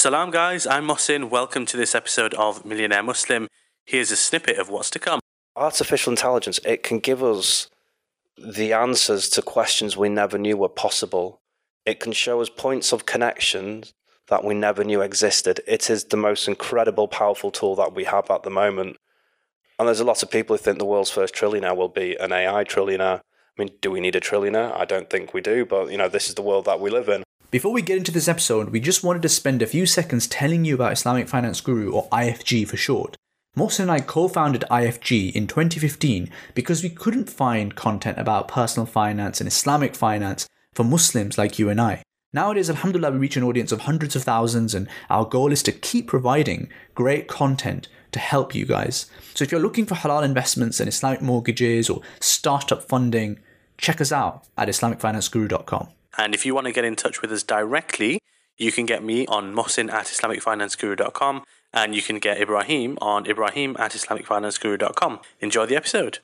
Salam, 0.00 0.30
guys. 0.30 0.66
I'm 0.66 0.86
Mohsin. 0.86 1.28
Welcome 1.28 1.66
to 1.66 1.76
this 1.76 1.94
episode 1.94 2.32
of 2.32 2.64
Millionaire 2.64 3.02
Muslim. 3.02 3.48
Here's 3.84 4.10
a 4.10 4.16
snippet 4.16 4.56
of 4.56 4.70
what's 4.70 4.88
to 4.92 4.98
come. 4.98 5.20
Artificial 5.54 6.10
intelligence, 6.10 6.58
it 6.64 6.82
can 6.82 7.00
give 7.00 7.22
us 7.22 7.68
the 8.38 8.72
answers 8.72 9.28
to 9.28 9.42
questions 9.42 9.98
we 9.98 10.08
never 10.08 10.38
knew 10.38 10.56
were 10.56 10.70
possible. 10.70 11.42
It 11.84 12.00
can 12.00 12.12
show 12.12 12.40
us 12.40 12.48
points 12.48 12.94
of 12.94 13.04
connection 13.04 13.84
that 14.28 14.42
we 14.42 14.54
never 14.54 14.84
knew 14.84 15.02
existed. 15.02 15.60
It 15.66 15.90
is 15.90 16.04
the 16.04 16.16
most 16.16 16.48
incredible, 16.48 17.06
powerful 17.06 17.50
tool 17.50 17.76
that 17.76 17.94
we 17.94 18.04
have 18.04 18.30
at 18.30 18.42
the 18.42 18.48
moment. 18.48 18.96
And 19.78 19.86
there's 19.86 20.00
a 20.00 20.04
lot 20.04 20.22
of 20.22 20.30
people 20.30 20.56
who 20.56 20.62
think 20.62 20.78
the 20.78 20.86
world's 20.86 21.10
first 21.10 21.34
trillionaire 21.34 21.76
will 21.76 21.90
be 21.90 22.16
an 22.16 22.32
AI 22.32 22.64
trillionaire. 22.64 23.18
I 23.18 23.62
mean, 23.62 23.72
do 23.82 23.90
we 23.90 24.00
need 24.00 24.16
a 24.16 24.20
trillionaire? 24.20 24.74
I 24.74 24.86
don't 24.86 25.10
think 25.10 25.34
we 25.34 25.42
do, 25.42 25.66
but 25.66 25.90
you 25.90 25.98
know, 25.98 26.08
this 26.08 26.30
is 26.30 26.36
the 26.36 26.40
world 26.40 26.64
that 26.64 26.80
we 26.80 26.88
live 26.88 27.10
in. 27.10 27.22
Before 27.50 27.72
we 27.72 27.82
get 27.82 27.98
into 27.98 28.12
this 28.12 28.28
episode, 28.28 28.70
we 28.70 28.78
just 28.78 29.02
wanted 29.02 29.22
to 29.22 29.28
spend 29.28 29.60
a 29.60 29.66
few 29.66 29.84
seconds 29.84 30.28
telling 30.28 30.64
you 30.64 30.76
about 30.76 30.92
Islamic 30.92 31.26
Finance 31.26 31.60
Guru, 31.60 31.90
or 31.90 32.08
IFG 32.10 32.68
for 32.68 32.76
short. 32.76 33.16
Mohsin 33.58 33.80
and 33.80 33.90
I 33.90 33.98
co 33.98 34.28
founded 34.28 34.62
IFG 34.70 35.32
in 35.32 35.48
2015 35.48 36.30
because 36.54 36.84
we 36.84 36.90
couldn't 36.90 37.28
find 37.28 37.74
content 37.74 38.18
about 38.18 38.46
personal 38.46 38.86
finance 38.86 39.40
and 39.40 39.48
Islamic 39.48 39.96
finance 39.96 40.46
for 40.74 40.84
Muslims 40.84 41.38
like 41.38 41.58
you 41.58 41.68
and 41.68 41.80
I. 41.80 42.04
Nowadays, 42.32 42.70
Alhamdulillah, 42.70 43.10
we 43.10 43.18
reach 43.18 43.36
an 43.36 43.42
audience 43.42 43.72
of 43.72 43.80
hundreds 43.80 44.14
of 44.14 44.22
thousands, 44.22 44.72
and 44.72 44.86
our 45.08 45.24
goal 45.24 45.50
is 45.50 45.64
to 45.64 45.72
keep 45.72 46.06
providing 46.06 46.68
great 46.94 47.26
content 47.26 47.88
to 48.12 48.20
help 48.20 48.54
you 48.54 48.64
guys. 48.64 49.06
So, 49.34 49.42
if 49.42 49.50
you're 49.50 49.60
looking 49.60 49.86
for 49.86 49.96
halal 49.96 50.24
investments 50.24 50.78
and 50.78 50.88
Islamic 50.88 51.20
mortgages 51.20 51.90
or 51.90 52.02
startup 52.20 52.84
funding, 52.88 53.40
check 53.76 54.00
us 54.00 54.12
out 54.12 54.46
at 54.56 54.68
IslamicFinanceGuru.com. 54.68 55.88
And 56.18 56.34
if 56.34 56.44
you 56.44 56.54
want 56.54 56.66
to 56.66 56.72
get 56.72 56.84
in 56.84 56.96
touch 56.96 57.22
with 57.22 57.32
us 57.32 57.42
directly, 57.42 58.20
you 58.56 58.72
can 58.72 58.86
get 58.86 59.02
me 59.02 59.26
on 59.26 59.54
Mohsin 59.54 59.90
at 59.90 60.06
IslamicFinanceGuru.com 60.06 61.44
and 61.72 61.94
you 61.94 62.02
can 62.02 62.18
get 62.18 62.40
Ibrahim 62.40 62.98
on 63.00 63.26
Ibrahim 63.26 63.76
at 63.78 63.92
IslamicFinanceGuru.com. 63.92 65.20
Enjoy 65.40 65.66
the 65.66 65.76
episode. 65.76 66.18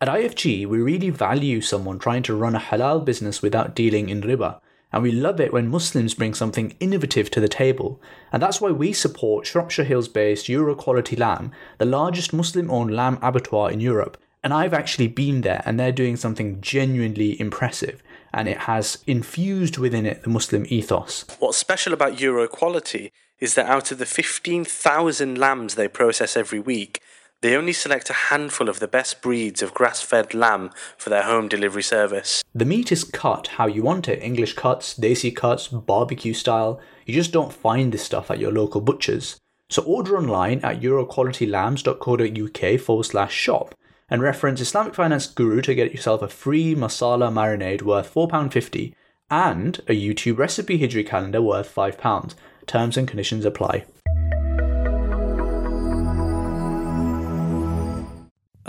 At 0.00 0.08
IFG, 0.08 0.66
we 0.66 0.78
really 0.78 1.10
value 1.10 1.60
someone 1.60 1.98
trying 1.98 2.22
to 2.24 2.34
run 2.34 2.54
a 2.54 2.60
halal 2.60 3.04
business 3.04 3.42
without 3.42 3.74
dealing 3.74 4.08
in 4.08 4.22
riba. 4.22 4.60
And 4.92 5.02
we 5.02 5.12
love 5.12 5.38
it 5.40 5.52
when 5.52 5.68
Muslims 5.68 6.14
bring 6.14 6.34
something 6.34 6.74
innovative 6.80 7.30
to 7.32 7.40
the 7.40 7.48
table. 7.48 8.00
And 8.32 8.42
that's 8.42 8.60
why 8.60 8.70
we 8.70 8.92
support 8.92 9.46
Shropshire 9.46 9.84
Hills 9.84 10.08
based 10.08 10.48
Euro 10.48 10.74
Quality 10.74 11.14
Lamb, 11.16 11.52
the 11.78 11.84
largest 11.84 12.32
Muslim 12.32 12.70
owned 12.70 12.94
lamb 12.94 13.18
abattoir 13.20 13.70
in 13.70 13.80
Europe. 13.80 14.16
And 14.42 14.54
I've 14.54 14.72
actually 14.72 15.08
been 15.08 15.42
there, 15.42 15.62
and 15.66 15.78
they're 15.78 15.92
doing 15.92 16.16
something 16.16 16.60
genuinely 16.60 17.38
impressive. 17.40 18.02
And 18.32 18.48
it 18.48 18.58
has 18.58 19.02
infused 19.06 19.78
within 19.78 20.06
it 20.06 20.22
the 20.22 20.30
Muslim 20.30 20.64
ethos. 20.68 21.24
What's 21.38 21.58
special 21.58 21.92
about 21.92 22.20
Euro 22.20 22.48
Quality 22.48 23.12
is 23.40 23.54
that 23.54 23.66
out 23.66 23.92
of 23.92 23.98
the 23.98 24.06
15,000 24.06 25.38
lambs 25.38 25.74
they 25.74 25.88
process 25.88 26.36
every 26.36 26.60
week, 26.60 27.00
they 27.40 27.54
only 27.54 27.72
select 27.72 28.10
a 28.10 28.14
handful 28.14 28.68
of 28.68 28.80
the 28.80 28.88
best 28.88 29.22
breeds 29.22 29.62
of 29.62 29.72
grass 29.72 30.02
fed 30.02 30.34
lamb 30.34 30.70
for 30.96 31.08
their 31.08 31.22
home 31.22 31.46
delivery 31.46 31.84
service. 31.84 32.42
The 32.52 32.64
meat 32.64 32.90
is 32.90 33.04
cut 33.04 33.46
how 33.46 33.68
you 33.68 33.84
want 33.84 34.08
it 34.08 34.20
English 34.20 34.54
cuts, 34.54 34.98
desi 34.98 35.34
cuts, 35.34 35.68
barbecue 35.68 36.34
style. 36.34 36.80
You 37.06 37.14
just 37.14 37.32
don't 37.32 37.52
find 37.52 37.92
this 37.92 38.02
stuff 38.02 38.28
at 38.30 38.40
your 38.40 38.50
local 38.50 38.80
butchers. 38.80 39.38
So 39.70 39.82
order 39.82 40.16
online 40.16 40.60
at 40.64 40.80
euroqualitylambs.co.uk 40.80 42.80
forward 42.80 43.04
slash 43.04 43.34
shop 43.34 43.74
and 44.10 44.22
reference 44.22 44.60
Islamic 44.60 44.94
Finance 44.94 45.26
Guru 45.26 45.60
to 45.62 45.74
get 45.74 45.92
yourself 45.92 46.22
a 46.22 46.28
free 46.28 46.74
masala 46.74 47.32
marinade 47.32 47.82
worth 47.82 48.12
£4.50 48.12 48.94
and 49.30 49.78
a 49.86 49.92
YouTube 49.92 50.38
recipe 50.38 50.78
Hijri 50.78 51.06
calendar 51.06 51.42
worth 51.42 51.74
£5. 51.74 52.34
Terms 52.66 52.96
and 52.96 53.06
conditions 53.08 53.44
apply. 53.44 53.84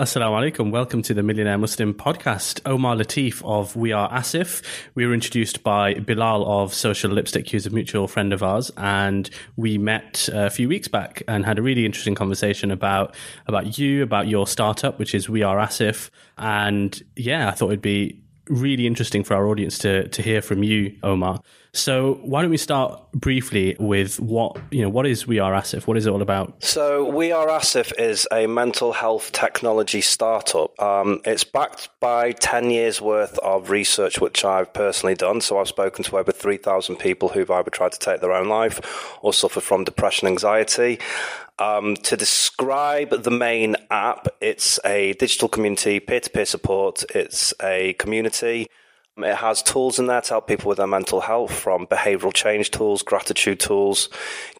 Assalamu 0.00 0.50
alaikum. 0.50 0.70
Welcome 0.70 1.02
to 1.02 1.12
the 1.12 1.22
Millionaire 1.22 1.58
Muslim 1.58 1.92
podcast. 1.92 2.62
Omar 2.64 2.96
Latif 2.96 3.42
of 3.44 3.76
We 3.76 3.92
Are 3.92 4.10
Asif. 4.10 4.62
We 4.94 5.04
were 5.04 5.12
introduced 5.12 5.62
by 5.62 5.92
Bilal 5.92 6.42
of 6.46 6.72
Social 6.72 7.10
Lipstick, 7.10 7.50
who's 7.50 7.66
a 7.66 7.70
mutual 7.70 8.08
friend 8.08 8.32
of 8.32 8.42
ours, 8.42 8.70
and 8.78 9.28
we 9.56 9.76
met 9.76 10.26
a 10.32 10.48
few 10.48 10.70
weeks 10.70 10.88
back 10.88 11.22
and 11.28 11.44
had 11.44 11.58
a 11.58 11.62
really 11.62 11.84
interesting 11.84 12.14
conversation 12.14 12.70
about 12.70 13.14
about 13.46 13.76
you, 13.76 14.02
about 14.02 14.26
your 14.26 14.46
startup, 14.46 14.98
which 14.98 15.14
is 15.14 15.28
We 15.28 15.42
Are 15.42 15.58
Asif. 15.58 16.08
And 16.38 16.98
yeah, 17.14 17.48
I 17.48 17.50
thought 17.50 17.66
it'd 17.68 17.82
be 17.82 18.22
really 18.46 18.86
interesting 18.86 19.22
for 19.22 19.34
our 19.34 19.46
audience 19.48 19.76
to 19.80 20.08
to 20.08 20.22
hear 20.22 20.40
from 20.40 20.62
you, 20.62 20.96
Omar. 21.02 21.42
So 21.72 22.14
why 22.22 22.42
don't 22.42 22.50
we 22.50 22.56
start 22.56 23.00
briefly 23.12 23.76
with 23.78 24.18
what 24.18 24.58
you 24.72 24.82
know? 24.82 24.88
What 24.88 25.06
is 25.06 25.26
We 25.26 25.38
Are 25.38 25.52
Asif? 25.52 25.86
What 25.86 25.96
is 25.96 26.06
it 26.06 26.10
all 26.10 26.22
about? 26.22 26.62
So 26.62 27.08
We 27.08 27.30
Are 27.30 27.46
Asif 27.46 27.92
is 27.98 28.26
a 28.32 28.46
mental 28.46 28.92
health 28.92 29.30
technology 29.32 30.00
startup. 30.00 30.80
Um, 30.82 31.20
it's 31.24 31.44
backed 31.44 31.88
by 32.00 32.32
ten 32.32 32.70
years 32.70 33.00
worth 33.00 33.38
of 33.38 33.70
research, 33.70 34.20
which 34.20 34.44
I've 34.44 34.72
personally 34.72 35.14
done. 35.14 35.40
So 35.40 35.58
I've 35.58 35.68
spoken 35.68 36.02
to 36.04 36.18
over 36.18 36.32
three 36.32 36.56
thousand 36.56 36.96
people 36.96 37.28
who've 37.28 37.50
either 37.50 37.70
tried 37.70 37.92
to 37.92 37.98
take 37.98 38.20
their 38.20 38.32
own 38.32 38.48
life 38.48 38.80
or 39.22 39.32
suffer 39.32 39.60
from 39.60 39.84
depression, 39.84 40.26
anxiety. 40.26 40.98
Um, 41.60 41.94
to 41.96 42.16
describe 42.16 43.22
the 43.22 43.30
main 43.30 43.76
app, 43.90 44.26
it's 44.40 44.80
a 44.84 45.12
digital 45.14 45.48
community, 45.48 46.00
peer 46.00 46.20
to 46.20 46.30
peer 46.30 46.46
support. 46.46 47.04
It's 47.14 47.54
a 47.62 47.92
community 47.94 48.66
it 49.18 49.36
has 49.36 49.62
tools 49.62 49.98
in 49.98 50.06
there 50.06 50.20
to 50.20 50.30
help 50.30 50.46
people 50.46 50.68
with 50.68 50.78
their 50.78 50.86
mental 50.86 51.20
health, 51.20 51.52
from 51.52 51.86
behavioral 51.86 52.32
change 52.32 52.70
tools, 52.70 53.02
gratitude 53.02 53.60
tools, 53.60 54.08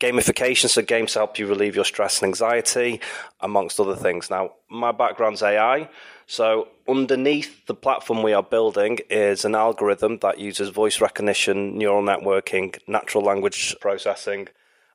gamification, 0.00 0.68
so 0.68 0.82
games 0.82 1.14
help 1.14 1.38
you 1.38 1.46
relieve 1.46 1.76
your 1.76 1.84
stress 1.84 2.20
and 2.20 2.28
anxiety, 2.28 3.00
amongst 3.40 3.80
other 3.80 3.96
things. 3.96 4.30
Now, 4.30 4.52
my 4.68 4.92
background's 4.92 5.42
AI, 5.42 5.88
so 6.26 6.68
underneath 6.88 7.66
the 7.66 7.74
platform 7.74 8.22
we 8.22 8.32
are 8.32 8.42
building 8.42 8.98
is 9.08 9.44
an 9.44 9.54
algorithm 9.54 10.18
that 10.18 10.38
uses 10.38 10.68
voice 10.68 11.00
recognition, 11.00 11.76
neural 11.78 12.02
networking, 12.02 12.78
natural 12.86 13.24
language 13.24 13.76
processing, 13.80 14.48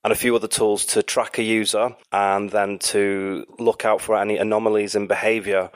and 0.06 0.12
a 0.14 0.16
few 0.16 0.36
other 0.36 0.48
tools 0.48 0.86
to 0.86 1.04
track 1.04 1.40
a 1.40 1.44
user 1.44 1.94
and 2.14 2.52
then 2.52 2.78
to 2.78 3.46
look 3.60 3.84
out 3.84 4.00
for 4.00 4.16
any 4.16 4.38
anomalies 4.38 4.96
in 4.96 5.08
behavior 5.08 5.70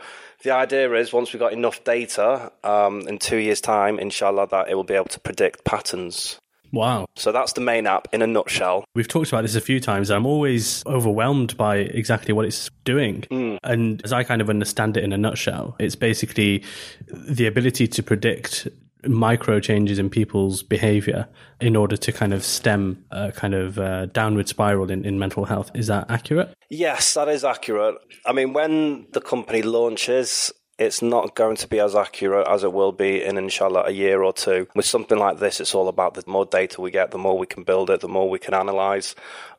the 0.44 0.51
idea 0.51 0.94
is 0.94 1.12
once 1.12 1.34
we've 1.34 1.40
got 1.40 1.51
enough 1.51 1.84
data 1.84 2.51
um, 2.63 3.01
in 3.09 3.17
two 3.17 3.35
years' 3.38 3.59
time, 3.59 4.00
inshallah, 4.00 4.47
that 4.51 4.69
it 4.69 4.75
will 4.75 4.85
be 4.85 4.94
able 4.94 5.07
to 5.07 5.19
predict 5.19 5.66
patterns. 5.66 6.40
Wow. 6.72 7.07
So 7.16 7.31
that's 7.31 7.53
the 7.53 7.62
main 7.62 7.88
app 7.88 8.07
in 8.13 8.22
a 8.22 8.28
nutshell. 8.28 8.85
We've 8.94 9.07
talked 9.07 9.29
about 9.29 9.41
this 9.41 9.56
a 9.56 9.62
few 9.62 9.79
times. 9.79 10.12
I'm 10.12 10.25
always 10.25 10.85
overwhelmed 10.85 11.57
by 11.57 11.78
exactly 11.78 12.34
what 12.34 12.46
it's 12.46 12.69
doing. 12.84 13.22
Mm. 13.31 13.57
And 13.63 14.01
as 14.03 14.13
I 14.13 14.23
kind 14.23 14.40
of 14.40 14.50
understand 14.50 14.96
it 14.96 15.03
in 15.03 15.11
a 15.11 15.17
nutshell, 15.17 15.75
it's 15.79 15.96
basically 15.96 16.63
the 17.07 17.47
ability 17.47 17.88
to 17.88 18.03
predict 18.03 18.67
micro 19.05 19.59
changes 19.59 19.99
in 19.99 20.09
people's 20.09 20.63
behavior 20.63 21.27
in 21.61 21.75
order 21.75 21.95
to 21.97 22.11
kind 22.11 22.33
of 22.33 22.43
stem 22.43 23.05
a 23.11 23.31
kind 23.31 23.53
of 23.53 23.79
uh, 23.79 24.05
downward 24.07 24.47
spiral 24.47 24.89
in, 24.91 25.05
in 25.05 25.19
mental 25.19 25.45
health. 25.45 25.71
Is 25.73 25.87
that 25.87 26.09
accurate? 26.09 26.53
Yes, 26.69 27.13
that 27.13 27.27
is 27.27 27.43
accurate. 27.43 27.95
I 28.25 28.33
mean, 28.33 28.53
when 28.53 29.07
the 29.13 29.21
company 29.21 29.61
launches, 29.61 30.51
it's 30.77 31.01
not 31.01 31.35
going 31.35 31.57
to 31.57 31.67
be 31.67 31.79
as 31.79 31.93
accurate 31.93 32.47
as 32.47 32.63
it 32.63 32.71
will 32.71 32.93
be 32.93 33.21
in 33.21 33.37
inshallah 33.37 33.83
a 33.85 33.91
year 33.91 34.23
or 34.23 34.31
two. 34.31 34.67
With 34.75 34.85
something 34.85 35.17
like 35.17 35.39
this, 35.39 35.59
it's 35.59 35.75
all 35.75 35.89
about 35.89 36.13
the 36.13 36.23
more 36.25 36.45
data 36.45 36.79
we 36.79 36.89
get, 36.89 37.11
the 37.11 37.17
more 37.17 37.37
we 37.37 37.47
can 37.47 37.63
build 37.63 37.89
it, 37.89 37.99
the 37.99 38.07
more 38.07 38.29
we 38.29 38.39
can 38.39 38.53
analyze 38.53 39.13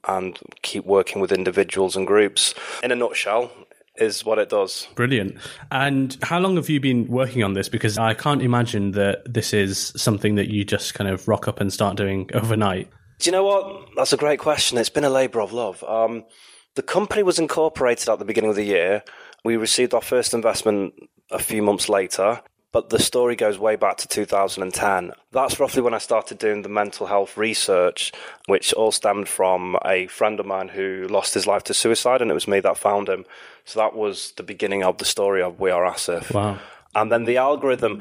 and 0.09 0.39
keep 0.63 0.87
working 0.87 1.21
with 1.21 1.31
individuals 1.31 1.95
and 1.95 2.07
groups. 2.07 2.55
In 2.83 2.91
a 2.91 2.97
nutshell, 2.97 3.53
is 4.01 4.25
what 4.25 4.39
it 4.39 4.49
does. 4.49 4.89
Brilliant. 4.95 5.37
And 5.71 6.17
how 6.23 6.41
long 6.41 6.57
have 6.57 6.69
you 6.69 6.81
been 6.81 7.07
working 7.07 7.43
on 7.43 7.53
this? 7.55 7.69
Because 7.69 7.99
I 7.99 8.15
can't 8.15 8.43
imagine 8.43 8.93
that 8.93 9.23
this 9.33 9.53
is 9.53 9.93
something 9.97 10.35
that 10.37 10.49
you 10.49 10.65
just 10.65 10.95
kind 10.95 11.09
of 11.11 11.29
rock 11.29 11.47
up 11.47 11.61
and 11.61 11.73
start 11.73 11.97
doing 11.97 12.31
overnight. 12.35 12.89
Do 13.19 13.27
you 13.27 13.33
know 13.33 13.45
what? 13.45 13.89
That's 13.97 14.13
a 14.13 14.17
great 14.17 14.41
question. 14.41 14.79
It's 14.79 14.89
been 14.89 15.05
a 15.05 15.11
labour 15.11 15.41
of 15.41 15.53
love. 15.53 15.85
Um, 15.85 16.25
the 16.75 16.83
company 16.83 17.23
was 17.23 17.39
incorporated 17.39 18.09
at 18.09 18.19
the 18.19 18.25
beginning 18.25 18.51
of 18.51 18.57
the 18.57 18.65
year. 18.65 19.03
We 19.45 19.57
received 19.57 19.93
our 19.95 20.01
first 20.01 20.33
investment 20.33 20.95
a 21.31 21.39
few 21.39 21.63
months 21.63 21.89
later 21.89 22.43
but 22.73 22.91
the 22.91 22.99
story 22.99 23.37
goes 23.37 23.59
way 23.59 23.77
back 23.77 23.97
to 23.99 24.09
2010. 24.09 25.13
That's 25.33 25.59
roughly 25.59 25.83
when 25.83 25.95
I 25.95 25.99
started 25.99 26.39
doing 26.39 26.63
the 26.63 26.69
mental 26.69 27.07
health 27.07 27.37
research, 27.37 28.13
which 28.47 28.73
all 28.73 28.93
stemmed 28.93 29.29
from 29.29 29.77
a 29.85 30.07
friend 30.07 30.39
of 30.39 30.47
mine 30.47 30.69
who 30.69 31.07
lost 31.09 31.35
his 31.35 31.47
life 31.47 31.65
to 31.65 31.75
suicide, 31.75 32.23
and 32.23 32.31
it 32.31 32.35
was 32.35 32.49
me 32.49 32.61
that 32.61 32.79
found 32.79 33.09
him. 33.09 33.25
So 33.65 33.81
that 33.81 33.95
was 33.95 34.33
the 34.33 34.43
beginning 34.43 34.85
of 34.85 34.99
the 34.99 35.05
story 35.05 35.43
of 35.43 35.59
We 35.59 35.71
Are 35.71 35.85
Asif. 35.85 36.33
Wow. 36.33 36.59
And 36.95 37.11
then 37.11 37.25
the 37.25 37.37
algorithm. 37.37 38.01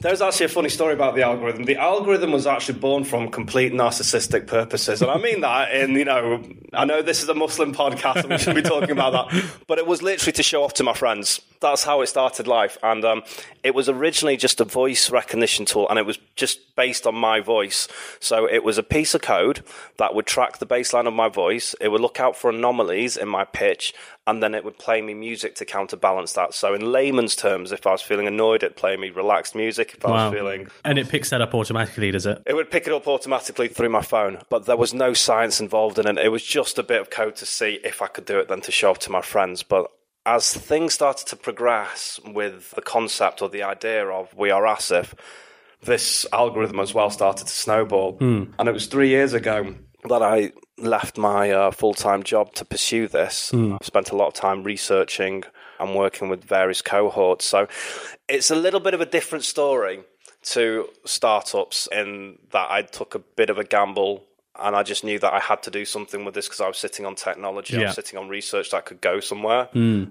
There's 0.00 0.22
actually 0.22 0.46
a 0.46 0.50
funny 0.50 0.68
story 0.68 0.94
about 0.94 1.16
the 1.16 1.22
algorithm. 1.22 1.64
The 1.64 1.76
algorithm 1.76 2.30
was 2.30 2.46
actually 2.46 2.78
born 2.78 3.02
from 3.02 3.30
complete 3.30 3.72
narcissistic 3.72 4.46
purposes. 4.46 5.02
And 5.02 5.10
I 5.10 5.18
mean 5.18 5.40
that 5.40 5.74
in, 5.74 5.90
you 5.92 6.04
know, 6.04 6.44
I 6.72 6.84
know 6.84 7.02
this 7.02 7.22
is 7.22 7.28
a 7.28 7.34
Muslim 7.34 7.74
podcast 7.74 8.22
and 8.22 8.28
we 8.28 8.38
shouldn't 8.38 8.62
be 8.62 8.68
talking 8.68 8.92
about 8.92 9.30
that, 9.30 9.44
but 9.66 9.78
it 9.78 9.88
was 9.88 10.00
literally 10.00 10.32
to 10.32 10.42
show 10.44 10.62
off 10.62 10.74
to 10.74 10.84
my 10.84 10.92
friends 10.92 11.40
that's 11.60 11.84
how 11.84 12.00
it 12.00 12.06
started 12.06 12.46
life. 12.46 12.78
And 12.82 13.04
um, 13.04 13.22
it 13.62 13.74
was 13.74 13.88
originally 13.88 14.36
just 14.36 14.60
a 14.60 14.64
voice 14.64 15.10
recognition 15.10 15.64
tool, 15.64 15.88
and 15.88 15.98
it 15.98 16.06
was 16.06 16.18
just 16.36 16.74
based 16.76 17.06
on 17.06 17.14
my 17.14 17.40
voice. 17.40 17.88
So 18.20 18.48
it 18.48 18.64
was 18.64 18.78
a 18.78 18.82
piece 18.82 19.14
of 19.14 19.22
code 19.22 19.64
that 19.96 20.14
would 20.14 20.26
track 20.26 20.58
the 20.58 20.66
baseline 20.66 21.06
of 21.06 21.14
my 21.14 21.28
voice. 21.28 21.74
It 21.80 21.88
would 21.88 22.00
look 22.00 22.20
out 22.20 22.36
for 22.36 22.50
anomalies 22.50 23.16
in 23.16 23.28
my 23.28 23.44
pitch, 23.44 23.94
and 24.28 24.42
then 24.42 24.54
it 24.54 24.64
would 24.64 24.78
play 24.78 25.00
me 25.02 25.14
music 25.14 25.54
to 25.56 25.64
counterbalance 25.64 26.34
that. 26.34 26.54
So 26.54 26.74
in 26.74 26.92
layman's 26.92 27.34
terms, 27.34 27.72
if 27.72 27.86
I 27.86 27.92
was 27.92 28.02
feeling 28.02 28.26
annoyed, 28.28 28.62
it'd 28.62 28.76
play 28.76 28.96
me 28.96 29.10
relaxed 29.10 29.54
music. 29.56 29.94
If 29.96 30.04
I 30.04 30.10
Wow. 30.10 30.28
was 30.30 30.38
feeling 30.38 30.68
And 30.84 30.98
it 30.98 31.08
picks 31.08 31.30
that 31.30 31.40
up 31.40 31.54
automatically, 31.54 32.10
does 32.12 32.26
it? 32.26 32.42
it 32.46 32.54
would 32.54 32.70
pick 32.70 32.86
it 32.86 32.92
up 32.92 33.08
automatically 33.08 33.68
through 33.68 33.88
my 33.88 34.02
phone, 34.02 34.38
but 34.50 34.66
there 34.66 34.76
was 34.76 34.94
no 34.94 35.14
science 35.14 35.60
involved 35.60 35.98
in 35.98 36.06
it. 36.06 36.18
It 36.18 36.28
was 36.28 36.44
just 36.44 36.78
a 36.78 36.82
bit 36.82 37.00
of 37.00 37.10
code 37.10 37.34
to 37.36 37.46
see 37.46 37.80
if 37.82 38.02
I 38.02 38.06
could 38.06 38.26
do 38.26 38.38
it, 38.38 38.48
then 38.48 38.60
to 38.60 38.70
show 38.70 38.90
up 38.92 38.98
to 38.98 39.10
my 39.10 39.22
friends. 39.22 39.62
But 39.62 39.90
as 40.26 40.52
things 40.52 40.92
started 40.94 41.26
to 41.28 41.36
progress 41.36 42.20
with 42.26 42.72
the 42.72 42.82
concept 42.82 43.40
or 43.40 43.48
the 43.48 43.62
idea 43.62 44.06
of 44.08 44.34
We 44.36 44.50
Are 44.50 44.64
Asif, 44.64 45.14
this 45.82 46.26
algorithm 46.32 46.80
as 46.80 46.92
well 46.92 47.08
started 47.08 47.46
to 47.46 47.52
snowball. 47.52 48.18
Hmm. 48.18 48.44
And 48.58 48.68
it 48.68 48.72
was 48.72 48.86
three 48.88 49.08
years 49.08 49.32
ago 49.32 49.74
that 50.08 50.22
I 50.22 50.52
left 50.78 51.18
my 51.18 51.50
uh, 51.50 51.70
full 51.70 51.94
time 51.94 52.22
job 52.22 52.52
to 52.54 52.64
pursue 52.64 53.08
this. 53.08 53.52
I've 53.52 53.84
spent 53.86 54.10
a 54.10 54.16
lot 54.16 54.28
of 54.28 54.34
time 54.34 54.62
researching 54.64 55.44
and 55.80 55.94
working 55.94 56.28
with 56.28 56.44
various 56.44 56.82
cohorts. 56.82 57.44
So 57.44 57.68
it's 58.28 58.50
a 58.50 58.56
little 58.56 58.80
bit 58.80 58.94
of 58.94 59.00
a 59.00 59.06
different 59.06 59.44
story 59.44 60.00
to 60.42 60.88
startups 61.04 61.88
in 61.90 62.38
that 62.52 62.70
I 62.70 62.82
took 62.82 63.14
a 63.14 63.18
bit 63.18 63.50
of 63.50 63.58
a 63.58 63.64
gamble 63.64 64.24
and 64.60 64.74
I 64.74 64.82
just 64.82 65.04
knew 65.04 65.18
that 65.20 65.32
I 65.32 65.38
had 65.38 65.62
to 65.64 65.70
do 65.70 65.84
something 65.84 66.24
with 66.24 66.34
this 66.34 66.46
because 66.48 66.60
I 66.60 66.66
was 66.66 66.78
sitting 66.78 67.06
on 67.06 67.14
technology, 67.14 67.76
I 67.76 67.86
was 67.86 67.94
sitting 67.94 68.18
on 68.18 68.28
research 68.28 68.70
that 68.72 68.86
could 68.86 69.00
go 69.00 69.20
somewhere. 69.20 69.68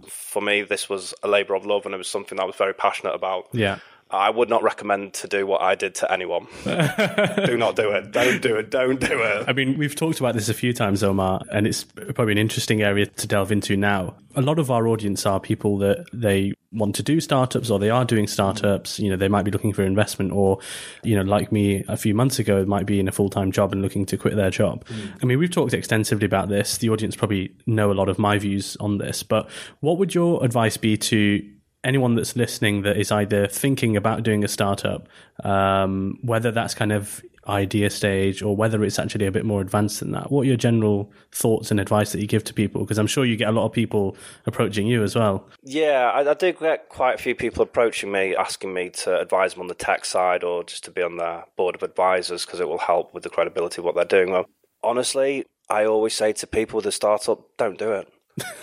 For 0.07 0.41
me, 0.41 0.61
this 0.63 0.87
was 0.89 1.13
a 1.21 1.27
labor 1.27 1.53
of 1.53 1.65
love 1.65 1.85
and 1.85 1.93
it 1.93 1.97
was 1.97 2.07
something 2.07 2.37
that 2.37 2.43
I 2.43 2.45
was 2.45 2.55
very 2.55 2.73
passionate 2.73 3.13
about. 3.13 3.49
Yeah. 3.51 3.79
I 4.09 4.29
would 4.29 4.49
not 4.49 4.63
recommend 4.63 5.13
to 5.15 5.27
do 5.27 5.45
what 5.45 5.61
I 5.61 5.75
did 5.75 5.95
to 5.95 6.11
anyone. 6.11 6.47
do 6.63 7.57
not 7.57 7.75
do 7.75 7.91
it. 7.91 8.11
Don't 8.11 8.41
do 8.41 8.55
it. 8.55 8.69
Don't 8.69 8.99
do 8.99 9.21
it. 9.21 9.45
I 9.47 9.53
mean, 9.53 9.77
we've 9.77 9.95
talked 9.95 10.19
about 10.19 10.33
this 10.33 10.47
a 10.47 10.53
few 10.53 10.71
times, 10.71 11.03
Omar, 11.03 11.41
and 11.51 11.67
it's 11.67 11.83
probably 11.83 12.31
an 12.31 12.37
interesting 12.37 12.81
area 12.81 13.05
to 13.05 13.27
delve 13.27 13.51
into 13.51 13.75
now. 13.75 14.15
A 14.35 14.41
lot 14.41 14.59
of 14.59 14.71
our 14.71 14.87
audience 14.87 15.25
are 15.25 15.39
people 15.39 15.77
that 15.79 16.05
they 16.13 16.53
want 16.71 16.95
to 16.95 17.03
do 17.03 17.19
startups 17.19 17.69
or 17.69 17.79
they 17.79 17.89
are 17.89 18.05
doing 18.05 18.27
startups. 18.27 18.99
You 18.99 19.09
know, 19.09 19.17
they 19.17 19.27
might 19.27 19.43
be 19.43 19.51
looking 19.51 19.73
for 19.73 19.83
investment 19.83 20.31
or, 20.31 20.59
you 21.03 21.15
know, 21.15 21.23
like 21.23 21.51
me 21.51 21.83
a 21.87 21.97
few 21.97 22.13
months 22.13 22.39
ago, 22.39 22.63
might 22.65 22.85
be 22.85 22.99
in 22.99 23.07
a 23.07 23.11
full 23.11 23.29
time 23.29 23.51
job 23.51 23.73
and 23.73 23.81
looking 23.81 24.05
to 24.05 24.17
quit 24.17 24.35
their 24.35 24.51
job. 24.51 24.85
Mm. 24.85 25.19
I 25.21 25.25
mean, 25.25 25.39
we've 25.39 25.51
talked 25.51 25.73
extensively 25.73 26.25
about 26.25 26.49
this. 26.49 26.77
The 26.77 26.89
audience 26.89 27.15
probably 27.15 27.51
know 27.65 27.91
a 27.91 27.93
lot 27.93 28.09
of 28.09 28.19
my 28.19 28.37
views 28.37 28.77
on 28.79 28.99
this, 28.99 29.23
but 29.23 29.49
what 29.81 29.97
would 29.97 30.15
your 30.15 30.43
advice 30.45 30.77
be 30.77 30.97
to 30.97 31.45
anyone 31.83 32.15
that's 32.15 32.35
listening 32.35 32.81
that 32.81 32.97
is 32.97 33.11
either 33.11 33.47
thinking 33.47 33.95
about 33.95 34.23
doing 34.23 34.43
a 34.43 34.47
startup, 34.47 35.07
um, 35.43 36.17
whether 36.21 36.51
that's 36.51 36.73
kind 36.73 36.91
of 36.91 37.21
idea 37.47 37.89
stage 37.89 38.41
or 38.41 38.55
whether 38.55 38.83
it's 38.83 38.99
actually 38.99 39.25
a 39.25 39.31
bit 39.31 39.45
more 39.45 39.61
advanced 39.61 39.99
than 39.99 40.11
that, 40.11 40.31
what 40.31 40.41
are 40.41 40.45
your 40.45 40.57
general 40.57 41.11
thoughts 41.31 41.71
and 41.71 41.79
advice 41.79 42.11
that 42.11 42.19
you 42.19 42.27
give 42.27 42.43
to 42.43 42.53
people? 42.53 42.81
Because 42.81 42.97
I'm 42.97 43.07
sure 43.07 43.25
you 43.25 43.35
get 43.35 43.49
a 43.49 43.51
lot 43.51 43.65
of 43.65 43.71
people 43.71 44.17
approaching 44.45 44.87
you 44.87 45.03
as 45.03 45.15
well. 45.15 45.47
Yeah, 45.63 46.11
I, 46.13 46.29
I 46.29 46.33
do 46.33 46.51
get 46.53 46.89
quite 46.89 47.15
a 47.15 47.17
few 47.17 47.35
people 47.35 47.63
approaching 47.63 48.11
me, 48.11 48.35
asking 48.35 48.73
me 48.73 48.89
to 48.89 49.19
advise 49.19 49.53
them 49.53 49.61
on 49.61 49.67
the 49.67 49.75
tech 49.75 50.05
side 50.05 50.43
or 50.43 50.63
just 50.63 50.83
to 50.85 50.91
be 50.91 51.01
on 51.01 51.17
their 51.17 51.45
board 51.55 51.75
of 51.75 51.83
advisors 51.83 52.45
because 52.45 52.59
it 52.59 52.67
will 52.67 52.79
help 52.79 53.13
with 53.13 53.23
the 53.23 53.29
credibility 53.29 53.81
of 53.81 53.85
what 53.85 53.95
they're 53.95 54.05
doing. 54.05 54.31
Well, 54.31 54.45
honestly, 54.83 55.45
I 55.69 55.85
always 55.85 56.13
say 56.13 56.33
to 56.33 56.47
people 56.47 56.77
with 56.77 56.85
a 56.85 56.91
startup, 56.91 57.45
don't 57.57 57.77
do 57.77 57.91
it. 57.93 58.11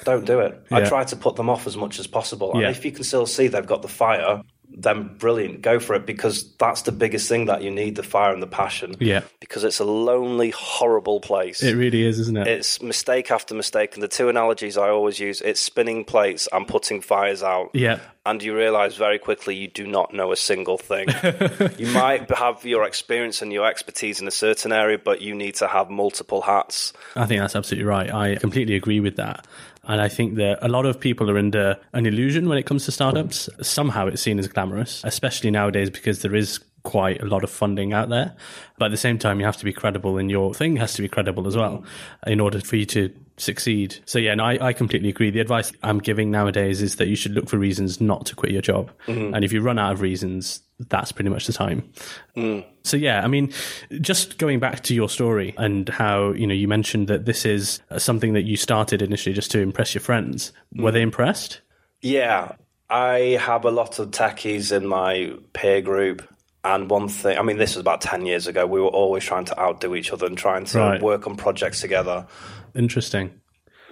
Don't 0.04 0.24
do 0.24 0.40
it. 0.40 0.60
I 0.70 0.82
try 0.82 1.04
to 1.04 1.16
put 1.16 1.36
them 1.36 1.48
off 1.50 1.66
as 1.66 1.76
much 1.76 1.98
as 1.98 2.06
possible. 2.06 2.52
Yeah. 2.54 2.68
And 2.68 2.76
if 2.76 2.84
you 2.84 2.92
can 2.92 3.04
still 3.04 3.26
see 3.26 3.48
they've 3.48 3.66
got 3.66 3.82
the 3.82 3.88
fire, 3.88 4.42
then 4.76 5.14
brilliant, 5.18 5.62
go 5.62 5.78
for 5.78 5.94
it 5.94 6.06
because 6.06 6.52
that's 6.54 6.82
the 6.82 6.92
biggest 6.92 7.28
thing 7.28 7.46
that 7.46 7.62
you 7.62 7.70
need 7.70 7.96
the 7.96 8.02
fire 8.02 8.32
and 8.32 8.42
the 8.42 8.46
passion. 8.46 8.96
Yeah. 8.98 9.22
Because 9.40 9.64
it's 9.64 9.78
a 9.78 9.84
lonely, 9.84 10.50
horrible 10.50 11.20
place. 11.20 11.62
It 11.62 11.74
really 11.74 12.02
is, 12.04 12.18
isn't 12.18 12.36
it? 12.36 12.46
It's 12.46 12.82
mistake 12.82 13.30
after 13.30 13.54
mistake. 13.54 13.94
And 13.94 14.02
the 14.02 14.08
two 14.08 14.28
analogies 14.28 14.76
I 14.76 14.88
always 14.88 15.18
use 15.18 15.40
it's 15.40 15.60
spinning 15.60 16.04
plates 16.04 16.48
and 16.52 16.66
putting 16.66 17.00
fires 17.00 17.42
out. 17.42 17.70
yeah. 17.72 18.00
And 18.26 18.42
you 18.42 18.56
realize 18.56 18.96
very 18.96 19.18
quickly 19.18 19.54
you 19.54 19.68
do 19.68 19.86
not 19.86 20.14
know 20.14 20.32
a 20.32 20.36
single 20.36 20.78
thing. 20.78 21.08
you 21.78 21.86
might 21.88 22.30
have 22.30 22.64
your 22.64 22.84
experience 22.84 23.42
and 23.42 23.52
your 23.52 23.66
expertise 23.66 24.18
in 24.18 24.26
a 24.26 24.30
certain 24.30 24.72
area, 24.72 24.96
but 24.96 25.20
you 25.20 25.34
need 25.34 25.56
to 25.56 25.66
have 25.66 25.90
multiple 25.90 26.40
hats. 26.40 26.94
I 27.16 27.26
think 27.26 27.42
that's 27.42 27.54
absolutely 27.54 27.84
right. 27.84 28.10
I 28.10 28.36
completely 28.36 28.76
agree 28.76 29.00
with 29.00 29.16
that. 29.16 29.46
And 29.86 30.00
I 30.00 30.08
think 30.08 30.36
that 30.36 30.58
a 30.62 30.68
lot 30.68 30.86
of 30.86 30.98
people 30.98 31.30
are 31.30 31.38
under 31.38 31.76
an 31.92 32.06
illusion 32.06 32.48
when 32.48 32.58
it 32.58 32.64
comes 32.64 32.84
to 32.86 32.92
startups. 32.92 33.48
Somehow 33.60 34.06
it's 34.06 34.22
seen 34.22 34.38
as 34.38 34.48
glamorous, 34.48 35.02
especially 35.04 35.50
nowadays 35.50 35.90
because 35.90 36.22
there 36.22 36.34
is 36.34 36.60
quite 36.84 37.20
a 37.20 37.26
lot 37.26 37.42
of 37.42 37.50
funding 37.50 37.92
out 37.92 38.08
there. 38.08 38.36
But 38.78 38.86
at 38.86 38.90
the 38.92 38.96
same 38.96 39.18
time, 39.18 39.40
you 39.40 39.46
have 39.46 39.56
to 39.56 39.64
be 39.64 39.72
credible 39.72 40.18
and 40.18 40.30
your 40.30 40.54
thing 40.54 40.76
has 40.76 40.94
to 40.94 41.02
be 41.02 41.08
credible 41.08 41.46
as 41.46 41.56
well 41.56 41.82
in 42.26 42.40
order 42.40 42.60
for 42.60 42.76
you 42.76 42.86
to 42.86 43.12
succeed. 43.36 43.96
So 44.04 44.18
yeah, 44.18 44.34
no, 44.34 44.44
I, 44.44 44.68
I 44.68 44.72
completely 44.72 45.08
agree. 45.08 45.30
The 45.30 45.40
advice 45.40 45.72
I'm 45.82 45.98
giving 45.98 46.30
nowadays 46.30 46.82
is 46.82 46.96
that 46.96 47.08
you 47.08 47.16
should 47.16 47.32
look 47.32 47.48
for 47.48 47.58
reasons 47.58 48.00
not 48.00 48.26
to 48.26 48.36
quit 48.36 48.52
your 48.52 48.62
job. 48.62 48.92
Mm-hmm. 49.06 49.34
And 49.34 49.44
if 49.44 49.52
you 49.52 49.60
run 49.60 49.78
out 49.78 49.92
of 49.92 50.00
reasons, 50.00 50.60
that's 50.78 51.12
pretty 51.12 51.30
much 51.30 51.46
the 51.46 51.52
time. 51.52 51.90
Mm. 52.36 52.64
So 52.82 52.96
yeah, 52.96 53.22
I 53.22 53.28
mean, 53.28 53.52
just 54.00 54.38
going 54.38 54.60
back 54.60 54.82
to 54.84 54.94
your 54.94 55.08
story 55.08 55.54
and 55.56 55.88
how 55.88 56.32
you 56.32 56.46
know 56.46 56.54
you 56.54 56.68
mentioned 56.68 57.08
that 57.08 57.24
this 57.24 57.44
is 57.44 57.80
something 57.96 58.34
that 58.34 58.42
you 58.42 58.56
started 58.56 59.00
initially 59.00 59.34
just 59.34 59.50
to 59.52 59.60
impress 59.60 59.94
your 59.94 60.02
friends. 60.02 60.52
Were 60.74 60.90
mm. 60.90 60.94
they 60.94 61.02
impressed? 61.02 61.60
Yeah, 62.02 62.56
I 62.90 63.38
have 63.40 63.64
a 63.64 63.70
lot 63.70 63.98
of 63.98 64.10
techies 64.10 64.70
in 64.76 64.86
my 64.86 65.32
peer 65.52 65.80
group. 65.80 66.28
And 66.64 66.88
one 66.88 67.08
thing, 67.08 67.36
I 67.38 67.42
mean, 67.42 67.58
this 67.58 67.74
was 67.74 67.80
about 67.82 68.00
10 68.00 68.24
years 68.24 68.46
ago. 68.46 68.66
We 68.66 68.80
were 68.80 68.88
always 68.88 69.22
trying 69.22 69.44
to 69.46 69.60
outdo 69.60 69.94
each 69.94 70.10
other 70.12 70.24
and 70.26 70.36
trying 70.36 70.64
to 70.66 70.78
Right. 70.78 71.02
work 71.02 71.26
on 71.26 71.36
projects 71.36 71.80
together. 71.82 72.26
Interesting. 72.74 73.32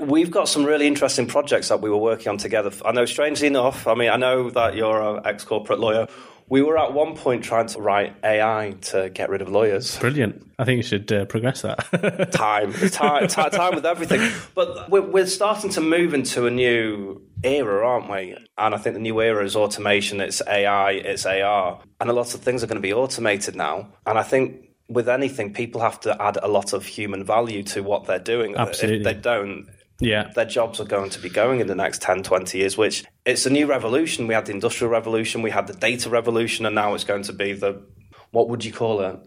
We've 0.00 0.30
got 0.30 0.48
some 0.48 0.64
really 0.64 0.86
interesting 0.86 1.26
projects 1.26 1.68
that 1.68 1.80
we 1.82 1.90
were 1.90 1.98
working 1.98 2.28
on 2.28 2.38
together. 2.38 2.70
I 2.84 2.92
know, 2.92 3.04
strangely 3.04 3.46
enough, 3.46 3.86
I 3.86 3.94
mean, 3.94 4.08
I 4.08 4.16
know 4.16 4.50
that 4.50 4.74
you're 4.74 5.00
an 5.00 5.20
ex 5.26 5.44
corporate 5.44 5.78
lawyer. 5.80 6.08
We 6.48 6.60
were 6.60 6.76
at 6.78 6.92
one 6.92 7.14
point 7.14 7.44
trying 7.44 7.66
to 7.68 7.80
write 7.80 8.14
AI 8.24 8.74
to 8.82 9.10
get 9.10 9.30
rid 9.30 9.42
of 9.42 9.48
lawyers. 9.48 9.98
Brilliant. 9.98 10.44
I 10.58 10.64
think 10.64 10.78
you 10.78 10.82
should 10.82 11.10
uh, 11.12 11.24
progress 11.26 11.62
that. 11.62 11.78
Time, 12.32 12.72
time, 12.90 13.28
time 13.28 13.74
with 13.74 13.86
everything. 13.86 14.28
But 14.54 14.90
we're, 14.90 15.00
we're 15.02 15.26
starting 15.26 15.70
to 15.70 15.80
move 15.80 16.12
into 16.14 16.46
a 16.46 16.50
new 16.50 17.22
era, 17.44 17.86
aren't 17.86 18.10
we? 18.10 18.36
And 18.58 18.74
I 18.74 18.78
think 18.78 18.94
the 18.94 19.00
new 19.00 19.20
era 19.20 19.44
is 19.44 19.56
automation, 19.56 20.20
it's 20.20 20.42
AI, 20.46 20.92
it's 20.92 21.26
AR. 21.26 21.80
And 22.00 22.10
a 22.10 22.12
lot 22.12 22.34
of 22.34 22.40
things 22.40 22.62
are 22.62 22.66
going 22.66 22.76
to 22.76 22.82
be 22.82 22.92
automated 22.92 23.56
now. 23.56 23.92
And 24.06 24.18
I 24.18 24.22
think 24.22 24.68
with 24.88 25.08
anything, 25.08 25.52
people 25.52 25.80
have 25.80 26.00
to 26.00 26.20
add 26.20 26.38
a 26.42 26.48
lot 26.48 26.72
of 26.72 26.84
human 26.86 27.24
value 27.24 27.62
to 27.64 27.82
what 27.82 28.06
they're 28.06 28.18
doing. 28.18 28.56
Absolutely. 28.56 28.98
If 28.98 29.04
they 29.04 29.14
don't, 29.14 29.68
yeah. 30.00 30.30
their 30.34 30.44
jobs 30.44 30.80
are 30.80 30.84
going 30.84 31.10
to 31.10 31.20
be 31.20 31.28
going 31.28 31.60
in 31.60 31.66
the 31.66 31.74
next 31.74 32.02
10, 32.02 32.22
20 32.22 32.58
years, 32.58 32.76
which 32.76 33.04
it's 33.24 33.46
a 33.46 33.50
new 33.50 33.66
revolution. 33.66 34.26
We 34.26 34.34
had 34.34 34.46
the 34.46 34.52
industrial 34.52 34.90
revolution, 34.90 35.42
we 35.42 35.50
had 35.50 35.66
the 35.66 35.74
data 35.74 36.10
revolution, 36.10 36.66
and 36.66 36.74
now 36.74 36.94
it's 36.94 37.04
going 37.04 37.22
to 37.24 37.32
be 37.32 37.52
the, 37.52 37.82
what 38.30 38.48
would 38.48 38.64
you 38.64 38.72
call 38.72 39.00
it? 39.00 39.18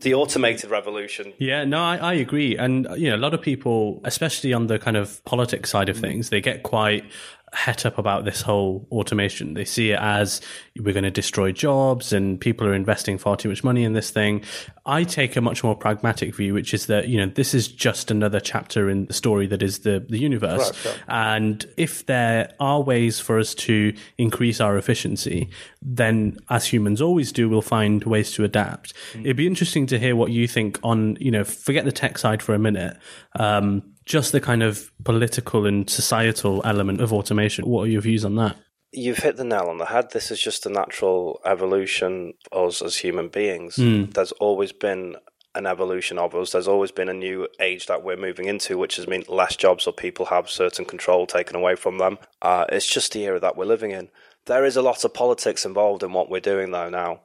The 0.00 0.14
automated 0.14 0.70
revolution. 0.70 1.32
Yeah, 1.38 1.64
no, 1.64 1.80
I, 1.80 1.96
I 1.96 2.12
agree. 2.14 2.56
And, 2.56 2.86
you 2.96 3.10
know, 3.10 3.16
a 3.16 3.18
lot 3.18 3.34
of 3.34 3.42
people, 3.42 4.00
especially 4.04 4.52
on 4.52 4.68
the 4.68 4.78
kind 4.78 4.96
of 4.96 5.24
politics 5.24 5.70
side 5.70 5.88
of 5.88 5.96
things, 5.96 6.30
they 6.30 6.40
get 6.40 6.62
quite 6.62 7.04
het 7.52 7.84
up 7.84 7.98
about 7.98 8.24
this 8.24 8.42
whole 8.42 8.86
automation. 8.90 9.54
They 9.54 9.64
see 9.64 9.90
it 9.90 9.98
as 10.00 10.40
we're 10.76 10.92
going 10.92 11.04
to 11.04 11.10
destroy 11.10 11.52
jobs 11.52 12.12
and 12.12 12.40
people 12.40 12.66
are 12.66 12.74
investing 12.74 13.18
far 13.18 13.36
too 13.36 13.48
much 13.48 13.64
money 13.64 13.84
in 13.84 13.92
this 13.92 14.10
thing. 14.10 14.44
I 14.86 15.04
take 15.04 15.36
a 15.36 15.40
much 15.40 15.64
more 15.64 15.74
pragmatic 15.74 16.34
view, 16.34 16.54
which 16.54 16.72
is 16.74 16.86
that, 16.86 17.08
you 17.08 17.18
know, 17.18 17.30
this 17.34 17.54
is 17.54 17.68
just 17.68 18.10
another 18.10 18.40
chapter 18.40 18.88
in 18.88 19.06
the 19.06 19.12
story 19.12 19.46
that 19.48 19.62
is 19.62 19.80
the, 19.80 20.04
the 20.08 20.18
universe. 20.18 20.70
Correct, 20.70 21.02
And 21.08 21.66
if 21.76 22.06
there 22.06 22.52
are 22.60 22.82
ways 22.82 23.20
for 23.20 23.38
us 23.38 23.54
to 23.56 23.94
increase 24.16 24.60
our 24.60 24.76
efficiency, 24.76 25.50
then 25.82 26.36
as 26.50 26.66
humans 26.66 27.00
always 27.00 27.32
do, 27.32 27.48
we'll 27.48 27.62
find 27.62 28.04
ways 28.04 28.32
to 28.32 28.44
adapt. 28.44 28.94
It'd 29.14 29.36
be 29.36 29.46
interesting 29.46 29.86
to 29.86 29.98
hear 29.98 30.16
what 30.16 30.30
you 30.30 30.48
think 30.48 30.78
on, 30.82 31.16
you 31.20 31.30
know, 31.30 31.44
forget 31.44 31.84
the 31.84 31.92
tech 31.92 32.18
side 32.18 32.42
for 32.42 32.54
a 32.54 32.58
minute. 32.58 32.96
Um, 33.38 33.82
just 34.08 34.32
the 34.32 34.40
kind 34.40 34.62
of 34.62 34.90
political 35.04 35.66
and 35.66 35.88
societal 35.88 36.62
element 36.64 37.00
of 37.00 37.12
automation. 37.12 37.66
What 37.66 37.82
are 37.82 37.90
your 37.90 38.00
views 38.00 38.24
on 38.24 38.34
that? 38.36 38.56
You've 38.90 39.18
hit 39.18 39.36
the 39.36 39.44
nail 39.44 39.66
on 39.68 39.76
the 39.76 39.84
head. 39.84 40.12
This 40.12 40.30
is 40.30 40.40
just 40.40 40.64
a 40.64 40.70
natural 40.70 41.40
evolution 41.44 42.32
of 42.50 42.68
us 42.68 42.82
as 42.82 42.96
human 42.96 43.28
beings. 43.28 43.76
There's 43.76 44.32
always 44.32 44.72
been 44.72 45.16
an 45.54 45.66
evolution 45.66 46.18
of 46.18 46.34
us. 46.34 46.52
There's 46.52 46.68
always 46.68 46.90
been 46.90 47.10
a 47.10 47.14
new 47.14 47.48
age 47.60 47.86
that 47.86 48.02
we're 48.02 48.16
moving 48.16 48.46
into, 48.46 48.78
which 48.78 48.96
has 48.96 49.06
meant 49.06 49.28
less 49.28 49.56
jobs 49.56 49.86
or 49.86 49.92
people 49.92 50.26
have 50.26 50.48
certain 50.48 50.86
control 50.86 51.26
taken 51.26 51.54
away 51.54 51.74
from 51.74 51.98
them. 51.98 52.18
Uh, 52.40 52.64
it's 52.70 52.86
just 52.86 53.12
the 53.12 53.24
era 53.24 53.38
that 53.40 53.56
we're 53.56 53.66
living 53.66 53.90
in. 53.90 54.08
There 54.46 54.64
is 54.64 54.76
a 54.76 54.82
lot 54.82 55.04
of 55.04 55.12
politics 55.12 55.66
involved 55.66 56.02
in 56.02 56.14
what 56.14 56.30
we're 56.30 56.40
doing, 56.40 56.70
though, 56.70 56.88
now. 56.88 57.20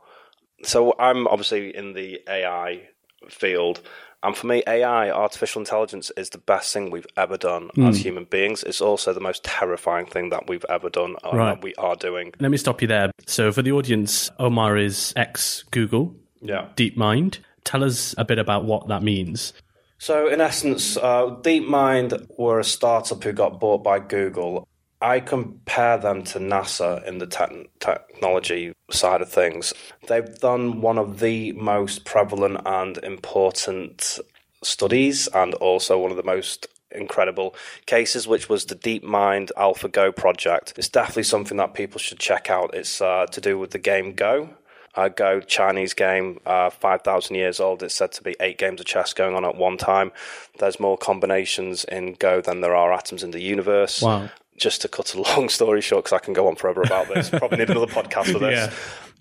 So 0.63 0.93
I'm 0.99 1.27
obviously 1.27 1.73
in 1.75 1.93
the 1.93 2.21
AI 2.27 2.89
field, 3.29 3.81
And 4.23 4.35
for 4.37 4.47
me, 4.47 4.63
AI, 4.65 5.09
artificial 5.11 5.59
intelligence, 5.61 6.09
is 6.15 6.29
the 6.29 6.37
best 6.37 6.71
thing 6.73 6.89
we've 6.91 7.05
ever 7.17 7.37
done 7.37 7.69
Hmm. 7.75 7.87
as 7.87 7.97
human 8.03 8.23
beings. 8.23 8.63
It's 8.63 8.79
also 8.81 9.11
the 9.13 9.19
most 9.19 9.43
terrifying 9.43 10.05
thing 10.05 10.29
that 10.29 10.47
we've 10.47 10.65
ever 10.69 10.89
done 10.89 11.15
and 11.23 11.37
Right. 11.37 11.55
that 11.55 11.61
we 11.61 11.75
are 11.75 11.95
doing. 11.95 12.33
Let 12.39 12.49
me 12.49 12.57
stop 12.57 12.81
you 12.81 12.87
there. 12.87 13.11
So, 13.27 13.51
for 13.51 13.61
the 13.61 13.73
audience, 13.73 14.31
Omar 14.39 14.77
is 14.77 15.13
ex 15.17 15.63
Google, 15.71 16.15
Yeah. 16.41 16.67
DeepMind. 16.77 17.39
Tell 17.65 17.83
us 17.83 18.15
a 18.17 18.23
bit 18.25 18.39
about 18.39 18.65
what 18.65 18.87
that 18.87 19.03
means. 19.03 19.53
So, 19.99 20.27
in 20.27 20.41
essence, 20.41 20.97
uh, 20.97 21.27
DeepMind 21.41 22.27
were 22.37 22.59
a 22.59 22.63
startup 22.63 23.23
who 23.23 23.31
got 23.33 23.59
bought 23.59 23.83
by 23.83 23.99
Google. 23.99 24.67
I 25.03 25.19
compare 25.19 25.97
them 25.97 26.23
to 26.23 26.39
NASA 26.39 27.05
in 27.05 27.17
the 27.17 27.27
tech- 27.27 27.67
technology 27.81 28.71
side 28.89 29.21
of 29.21 29.29
things. 29.29 29.73
They've 30.07 30.33
done 30.39 30.79
one 30.79 30.97
of 30.97 31.19
the 31.19 31.51
most 31.51 32.05
prevalent 32.05 32.61
and 32.65 32.97
important 32.99 34.19
studies, 34.63 35.27
and 35.27 35.53
also 35.55 35.99
one 35.99 36.11
of 36.11 36.15
the 36.15 36.23
most 36.23 36.67
incredible 36.89 37.53
cases, 37.85 38.29
which 38.29 38.47
was 38.47 38.65
the 38.65 38.75
DeepMind 38.75 39.51
AlphaGo 39.57 40.15
project. 40.15 40.73
It's 40.77 40.87
definitely 40.87 41.23
something 41.23 41.57
that 41.57 41.73
people 41.73 41.99
should 41.99 42.19
check 42.19 42.49
out. 42.49 42.73
It's 42.73 43.01
uh, 43.01 43.25
to 43.25 43.41
do 43.41 43.59
with 43.59 43.71
the 43.71 43.79
game 43.79 44.13
Go. 44.13 44.51
Uh, 44.95 45.09
Go, 45.09 45.41
Chinese 45.41 45.93
game, 45.95 46.39
uh, 46.45 46.69
5,000 46.69 47.35
years 47.35 47.59
old. 47.59 47.83
It's 47.83 47.95
said 47.95 48.11
to 48.13 48.21
be 48.21 48.35
eight 48.39 48.59
games 48.59 48.79
of 48.79 48.85
chess 48.85 49.11
going 49.11 49.35
on 49.35 49.43
at 49.43 49.55
one 49.55 49.75
time. 49.75 50.11
There's 50.59 50.79
more 50.79 50.97
combinations 50.97 51.83
in 51.83 52.13
Go 52.13 52.39
than 52.39 52.61
there 52.61 52.75
are 52.75 52.93
atoms 52.93 53.23
in 53.23 53.31
the 53.31 53.41
universe. 53.41 54.01
Wow. 54.01 54.29
Just 54.57 54.81
to 54.81 54.87
cut 54.87 55.13
a 55.15 55.21
long 55.21 55.49
story 55.49 55.81
short, 55.81 56.05
because 56.05 56.15
I 56.15 56.23
can 56.23 56.33
go 56.33 56.47
on 56.47 56.55
forever 56.55 56.81
about 56.81 57.07
this. 57.07 57.29
Probably 57.31 57.57
need 57.57 57.69
another 57.69 57.87
podcast 57.87 58.31
for 58.31 58.39
this. 58.39 58.69
Yeah. 58.69 58.73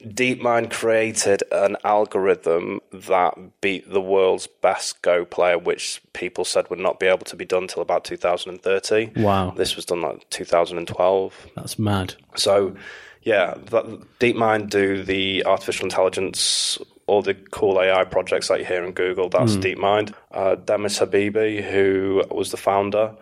DeepMind 0.04 0.70
created 0.70 1.42
an 1.52 1.76
algorithm 1.84 2.80
that 2.92 3.60
beat 3.60 3.90
the 3.90 4.00
world's 4.00 4.46
best 4.46 5.00
Go 5.02 5.24
player, 5.24 5.58
which 5.58 6.02
people 6.12 6.44
said 6.44 6.68
would 6.70 6.80
not 6.80 6.98
be 6.98 7.06
able 7.06 7.24
to 7.26 7.36
be 7.36 7.44
done 7.44 7.68
till 7.68 7.82
about 7.82 8.04
2030. 8.04 9.12
Wow. 9.16 9.52
This 9.56 9.76
was 9.76 9.84
done 9.84 10.02
like 10.02 10.28
2012. 10.30 11.46
That's 11.54 11.78
mad. 11.78 12.14
So, 12.34 12.74
yeah, 13.22 13.54
that, 13.66 13.84
DeepMind 14.18 14.70
do 14.70 15.04
the 15.04 15.44
artificial 15.46 15.84
intelligence, 15.84 16.78
all 17.06 17.22
the 17.22 17.34
cool 17.34 17.80
AI 17.80 18.04
projects 18.04 18.48
that 18.48 18.58
you 18.58 18.64
hear 18.64 18.84
in 18.84 18.92
Google. 18.92 19.28
That's 19.28 19.56
DeepMind. 19.56 20.14
Uh, 20.32 20.56
Demis 20.56 20.98
Hassabis, 20.98 21.62
who 21.70 22.24
was 22.30 22.50
the 22.50 22.56
founder 22.56 23.14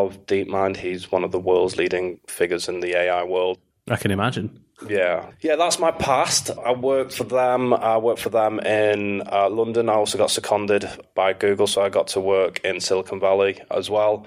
of 0.00 0.26
DeepMind, 0.26 0.76
he's 0.76 1.10
one 1.10 1.24
of 1.24 1.32
the 1.32 1.38
world's 1.38 1.76
leading 1.76 2.20
figures 2.26 2.68
in 2.68 2.80
the 2.80 2.96
AI 2.96 3.24
world. 3.24 3.58
I 3.88 3.96
can 3.96 4.10
imagine. 4.10 4.64
Yeah, 4.88 5.30
yeah, 5.40 5.56
that's 5.56 5.78
my 5.78 5.92
past. 5.92 6.50
I 6.50 6.72
worked 6.72 7.12
for 7.12 7.24
them. 7.24 7.72
I 7.72 7.96
worked 7.96 8.20
for 8.20 8.28
them 8.28 8.58
in 8.60 9.22
uh, 9.30 9.48
London. 9.48 9.88
I 9.88 9.94
also 9.94 10.18
got 10.18 10.30
seconded 10.30 10.88
by 11.14 11.32
Google, 11.32 11.66
so 11.66 11.82
I 11.82 11.88
got 11.88 12.08
to 12.08 12.20
work 12.20 12.60
in 12.64 12.80
Silicon 12.80 13.20
Valley 13.20 13.60
as 13.70 13.88
well. 13.88 14.26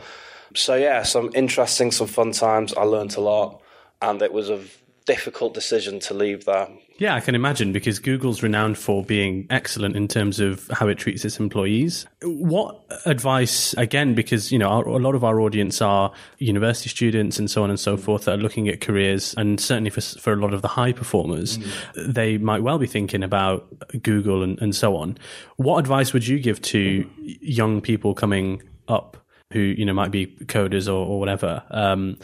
So 0.55 0.75
yeah, 0.75 1.03
some 1.03 1.31
interesting, 1.35 1.91
some 1.91 2.07
fun 2.07 2.31
times. 2.31 2.73
I 2.73 2.83
learned 2.83 3.15
a 3.17 3.21
lot, 3.21 3.61
and 4.01 4.21
it 4.21 4.31
was 4.31 4.49
a 4.49 4.63
difficult 5.05 5.53
decision 5.53 5.99
to 6.01 6.13
leave 6.13 6.45
there. 6.45 6.69
Yeah, 6.99 7.13
I 7.13 7.19
can 7.19 7.35
imagine 7.35 7.71
because 7.71 7.99
Google's 7.99 8.41
renowned 8.41 8.77
for 8.77 9.03
being 9.03 9.45
excellent 9.51 9.95
in 9.95 10.07
terms 10.07 10.39
of 10.39 10.67
how 10.73 10.87
it 10.87 10.95
treats 10.95 11.23
its 11.23 11.39
employees. 11.39 12.07
What 12.23 12.83
advice, 13.05 13.73
again, 13.73 14.15
because 14.15 14.51
you 14.51 14.57
know 14.57 14.69
our, 14.69 14.87
a 14.87 14.97
lot 14.97 15.13
of 15.13 15.23
our 15.23 15.39
audience 15.39 15.79
are 15.79 16.11
university 16.39 16.89
students 16.89 17.37
and 17.37 17.51
so 17.51 17.63
on 17.63 17.69
and 17.69 17.79
so 17.79 17.97
forth 17.97 18.25
that 18.25 18.39
are 18.39 18.41
looking 18.41 18.67
at 18.67 18.81
careers, 18.81 19.35
and 19.37 19.59
certainly 19.59 19.91
for 19.91 20.01
for 20.01 20.33
a 20.33 20.37
lot 20.37 20.53
of 20.53 20.63
the 20.63 20.67
high 20.67 20.91
performers, 20.91 21.59
they 21.95 22.39
might 22.39 22.63
well 22.63 22.79
be 22.79 22.87
thinking 22.87 23.21
about 23.23 23.67
Google 24.01 24.41
and, 24.41 24.59
and 24.59 24.75
so 24.75 24.97
on. 24.97 25.17
What 25.57 25.77
advice 25.77 26.13
would 26.13 26.25
you 26.25 26.39
give 26.39 26.61
to 26.63 27.07
young 27.19 27.79
people 27.79 28.15
coming 28.15 28.63
up 28.87 29.17
who 29.53 29.59
you 29.59 29.85
know 29.85 29.93
might 29.93 30.11
be 30.11 30.25
coders 30.45 30.87
or, 30.87 31.05
or 31.05 31.19
whatever, 31.19 31.61
um, 31.69 32.17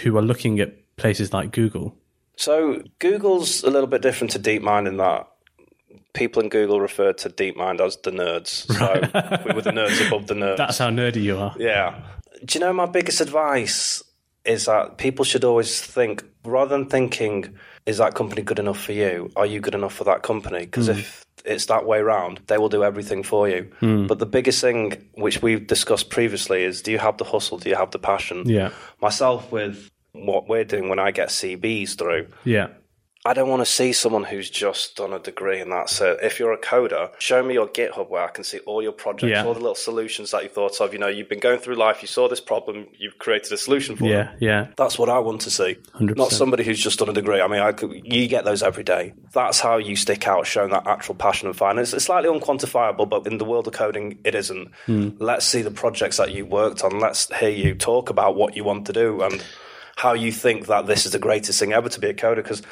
who 0.00 0.16
are 0.16 0.22
looking 0.22 0.60
at 0.60 0.96
places 0.96 1.34
like 1.34 1.52
Google? 1.52 1.94
So 2.36 2.82
Google's 2.98 3.62
a 3.62 3.70
little 3.70 3.86
bit 3.86 4.02
different 4.02 4.32
to 4.32 4.38
DeepMind 4.38 4.88
in 4.88 4.96
that 4.96 5.28
people 6.14 6.42
in 6.42 6.48
Google 6.48 6.80
refer 6.80 7.12
to 7.12 7.28
DeepMind 7.28 7.80
as 7.80 7.96
the 7.98 8.10
nerds. 8.10 8.66
So 8.72 9.44
we 9.46 9.54
were 9.54 9.62
the 9.62 9.70
nerds 9.70 10.06
above 10.06 10.26
the 10.26 10.34
nerds. 10.34 10.56
That's 10.56 10.78
how 10.78 10.88
nerdy 10.88 11.22
you 11.22 11.38
are. 11.38 11.54
Yeah. 11.58 12.00
Do 12.44 12.58
you 12.58 12.64
know 12.64 12.72
my 12.72 12.86
biggest 12.86 13.20
advice 13.20 14.02
is 14.44 14.66
that 14.66 14.98
people 14.98 15.24
should 15.24 15.44
always 15.44 15.80
think 15.80 16.24
rather 16.44 16.76
than 16.76 16.88
thinking 16.88 17.56
is 17.86 17.98
that 17.98 18.14
company 18.14 18.42
good 18.42 18.58
enough 18.58 18.80
for 18.80 18.92
you? 18.92 19.30
Are 19.36 19.46
you 19.46 19.60
good 19.60 19.74
enough 19.74 19.94
for 19.94 20.04
that 20.04 20.22
company? 20.22 20.60
Because 20.60 20.86
hmm. 20.86 20.92
if 20.92 21.24
it's 21.44 21.66
that 21.66 21.84
way 21.84 21.98
around, 21.98 22.40
they 22.46 22.58
will 22.58 22.68
do 22.68 22.84
everything 22.84 23.22
for 23.22 23.48
you. 23.48 23.70
Hmm. 23.80 24.06
But 24.06 24.18
the 24.18 24.26
biggest 24.26 24.60
thing 24.60 25.08
which 25.14 25.42
we've 25.42 25.66
discussed 25.66 26.10
previously 26.10 26.64
is 26.64 26.82
do 26.82 26.92
you 26.92 26.98
have 26.98 27.18
the 27.18 27.24
hustle? 27.24 27.58
Do 27.58 27.68
you 27.68 27.76
have 27.76 27.90
the 27.90 27.98
passion? 27.98 28.44
Yeah. 28.46 28.70
Myself 29.00 29.50
with 29.52 29.90
what 30.14 30.48
we're 30.48 30.64
doing 30.64 30.88
when 30.88 30.98
I 30.98 31.10
get 31.10 31.28
CVs 31.28 31.96
through, 31.98 32.28
Yeah. 32.44 32.68
I 33.26 33.32
don't 33.32 33.48
want 33.48 33.62
to 33.62 33.72
see 33.72 33.94
someone 33.94 34.22
who's 34.24 34.50
just 34.50 34.96
done 34.96 35.14
a 35.14 35.18
degree 35.18 35.58
and 35.58 35.72
that's 35.72 35.98
it. 36.02 36.18
If 36.22 36.38
you're 36.38 36.52
a 36.52 36.58
coder, 36.60 37.08
show 37.18 37.42
me 37.42 37.54
your 37.54 37.66
GitHub 37.66 38.10
where 38.10 38.22
I 38.22 38.28
can 38.28 38.44
see 38.44 38.58
all 38.66 38.82
your 38.82 38.92
projects, 38.92 39.30
Yeah. 39.30 39.46
all 39.46 39.54
the 39.54 39.60
little 39.60 39.74
solutions 39.74 40.30
that 40.32 40.42
you 40.42 40.50
thought 40.50 40.78
of. 40.82 40.92
You 40.92 40.98
know, 40.98 41.08
you've 41.08 41.30
been 41.30 41.40
going 41.40 41.58
through 41.58 41.76
life, 41.76 42.02
you 42.02 42.06
saw 42.06 42.28
this 42.28 42.42
problem, 42.42 42.86
you've 42.98 43.18
created 43.18 43.50
a 43.52 43.56
solution 43.56 43.96
for 43.96 44.04
it. 44.04 44.10
Yeah, 44.10 44.32
yeah. 44.40 44.66
That's 44.76 44.98
what 44.98 45.08
I 45.08 45.20
want 45.20 45.40
to 45.40 45.50
see. 45.50 45.78
100%. 45.98 46.16
Not 46.18 46.32
somebody 46.32 46.64
who's 46.64 46.78
just 46.78 46.98
done 46.98 47.08
a 47.08 47.14
degree. 47.14 47.40
I 47.40 47.48
mean, 47.48 47.60
I 47.62 47.72
could, 47.72 47.92
you 48.04 48.28
get 48.28 48.44
those 48.44 48.62
every 48.62 48.84
day. 48.84 49.14
That's 49.32 49.58
how 49.58 49.78
you 49.78 49.96
stick 49.96 50.28
out, 50.28 50.46
showing 50.46 50.68
that 50.72 50.86
actual 50.86 51.14
passion 51.14 51.48
and 51.48 51.56
finance. 51.56 51.94
It's 51.94 52.04
slightly 52.04 52.28
unquantifiable, 52.28 53.08
but 53.08 53.26
in 53.26 53.38
the 53.38 53.46
world 53.46 53.66
of 53.66 53.72
coding, 53.72 54.18
it 54.24 54.34
isn't. 54.34 54.68
Hmm. 54.84 55.08
Let's 55.18 55.46
see 55.46 55.62
the 55.62 55.70
projects 55.70 56.18
that 56.18 56.32
you 56.32 56.44
worked 56.44 56.84
on. 56.84 57.00
Let's 57.00 57.34
hear 57.36 57.48
you 57.48 57.74
talk 57.74 58.10
about 58.10 58.36
what 58.36 58.54
you 58.54 58.64
want 58.64 58.84
to 58.88 58.92
do 58.92 59.22
and 59.22 59.42
how 59.96 60.12
you 60.14 60.32
think 60.32 60.66
that 60.66 60.86
this 60.86 61.06
is 61.06 61.12
the 61.12 61.18
greatest 61.18 61.58
thing 61.60 61.72
ever 61.72 61.88
to 61.88 62.00
be 62.00 62.08
a 62.08 62.14
coder. 62.14 62.36
Because 62.36 62.62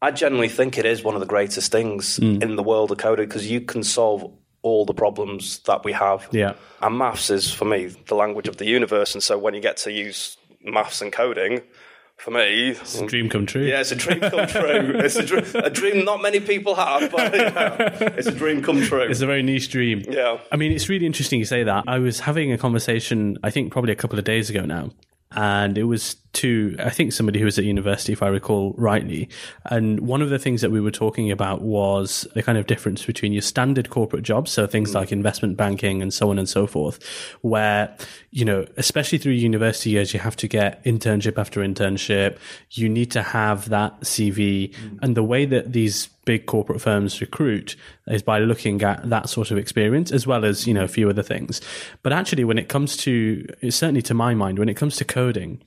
I 0.00 0.10
generally 0.10 0.48
think 0.48 0.78
it 0.78 0.84
is 0.84 1.02
one 1.02 1.14
of 1.14 1.20
the 1.20 1.26
greatest 1.26 1.70
things 1.72 2.16
Hmm. 2.16 2.42
in 2.42 2.56
the 2.56 2.62
world 2.62 2.90
of 2.90 2.98
coding 2.98 3.26
because 3.26 3.50
you 3.50 3.60
can 3.60 3.82
solve 3.84 4.30
all 4.62 4.84
the 4.84 4.94
problems 4.94 5.58
that 5.66 5.84
we 5.84 5.92
have. 5.92 6.28
Yeah. 6.32 6.54
And 6.80 6.96
maths 6.98 7.30
is, 7.30 7.52
for 7.52 7.64
me, 7.64 7.86
the 8.06 8.14
language 8.14 8.48
of 8.48 8.56
the 8.58 8.64
universe. 8.66 9.14
And 9.14 9.22
so 9.22 9.36
when 9.38 9.54
you 9.54 9.60
get 9.60 9.76
to 9.78 9.92
use 9.92 10.36
maths 10.64 11.02
and 11.02 11.12
coding, 11.12 11.62
for 12.16 12.30
me, 12.30 12.76
Dream 13.06 13.28
come 13.28 13.46
true. 13.46 13.64
yeah, 13.64 13.80
it's 13.80 13.90
a 13.90 13.96
dream 13.96 14.20
come 14.20 14.46
true. 14.46 14.92
It's 15.04 15.16
a, 15.16 15.24
dr- 15.26 15.54
a 15.56 15.70
dream 15.70 16.04
not 16.04 16.22
many 16.22 16.38
people 16.38 16.76
have, 16.76 17.10
but 17.10 17.34
yeah, 17.34 17.88
it's 18.16 18.28
a 18.28 18.32
dream 18.34 18.62
come 18.62 18.80
true. 18.82 19.00
It's 19.00 19.20
a 19.22 19.26
very 19.26 19.42
niche 19.42 19.70
dream. 19.70 20.04
Yeah. 20.08 20.38
I 20.52 20.56
mean, 20.56 20.70
it's 20.70 20.88
really 20.88 21.06
interesting 21.06 21.40
you 21.40 21.44
say 21.44 21.64
that. 21.64 21.84
I 21.88 21.98
was 21.98 22.20
having 22.20 22.52
a 22.52 22.58
conversation, 22.58 23.38
I 23.42 23.50
think 23.50 23.72
probably 23.72 23.90
a 23.92 23.96
couple 23.96 24.20
of 24.20 24.24
days 24.24 24.50
ago 24.50 24.64
now, 24.64 24.90
and 25.32 25.76
it 25.76 25.84
was 25.84 26.14
to, 26.34 26.74
I 26.78 26.90
think 26.90 27.12
somebody 27.12 27.38
who 27.38 27.44
was 27.44 27.58
at 27.58 27.64
university, 27.64 28.12
if 28.12 28.22
I 28.22 28.28
recall 28.28 28.74
rightly. 28.76 29.28
And 29.66 30.00
one 30.00 30.22
of 30.22 30.30
the 30.30 30.38
things 30.38 30.60
that 30.62 30.70
we 30.70 30.80
were 30.80 30.90
talking 30.90 31.30
about 31.30 31.62
was 31.62 32.26
the 32.34 32.42
kind 32.42 32.56
of 32.56 32.66
difference 32.66 33.04
between 33.04 33.32
your 33.32 33.42
standard 33.42 33.90
corporate 33.90 34.22
jobs, 34.22 34.50
so 34.50 34.66
things 34.66 34.90
hmm. 34.90 34.98
like 34.98 35.12
investment 35.12 35.56
banking 35.56 36.00
and 36.00 36.12
so 36.12 36.30
on 36.30 36.38
and 36.38 36.48
so 36.48 36.66
forth, 36.66 37.02
where, 37.42 37.94
you 38.30 38.44
know, 38.44 38.66
especially 38.76 39.18
through 39.18 39.32
university 39.32 39.90
years, 39.90 40.14
you 40.14 40.20
have 40.20 40.36
to 40.36 40.48
get 40.48 40.82
internship 40.84 41.38
after 41.38 41.60
internship. 41.60 42.38
You 42.70 42.88
need 42.88 43.10
to 43.12 43.22
have 43.22 43.68
that 43.68 44.00
CV. 44.00 44.74
Hmm. 44.74 44.98
And 45.02 45.16
the 45.16 45.24
way 45.24 45.44
that 45.44 45.72
these 45.72 46.08
big 46.24 46.46
corporate 46.46 46.80
firms 46.80 47.20
recruit 47.20 47.76
is 48.06 48.22
by 48.22 48.38
looking 48.38 48.80
at 48.82 49.08
that 49.10 49.28
sort 49.28 49.50
of 49.50 49.58
experience 49.58 50.12
as 50.12 50.26
well 50.26 50.44
as 50.44 50.66
you 50.68 50.74
know 50.74 50.84
a 50.84 50.88
few 50.88 51.10
other 51.10 51.22
things 51.22 51.60
but 52.04 52.12
actually 52.12 52.44
when 52.44 52.58
it 52.58 52.68
comes 52.68 52.96
to 52.96 53.44
certainly 53.70 54.02
to 54.02 54.14
my 54.14 54.32
mind 54.32 54.56
when 54.56 54.68
it 54.68 54.76
comes 54.76 54.94
to 54.94 55.04
coding 55.04 55.60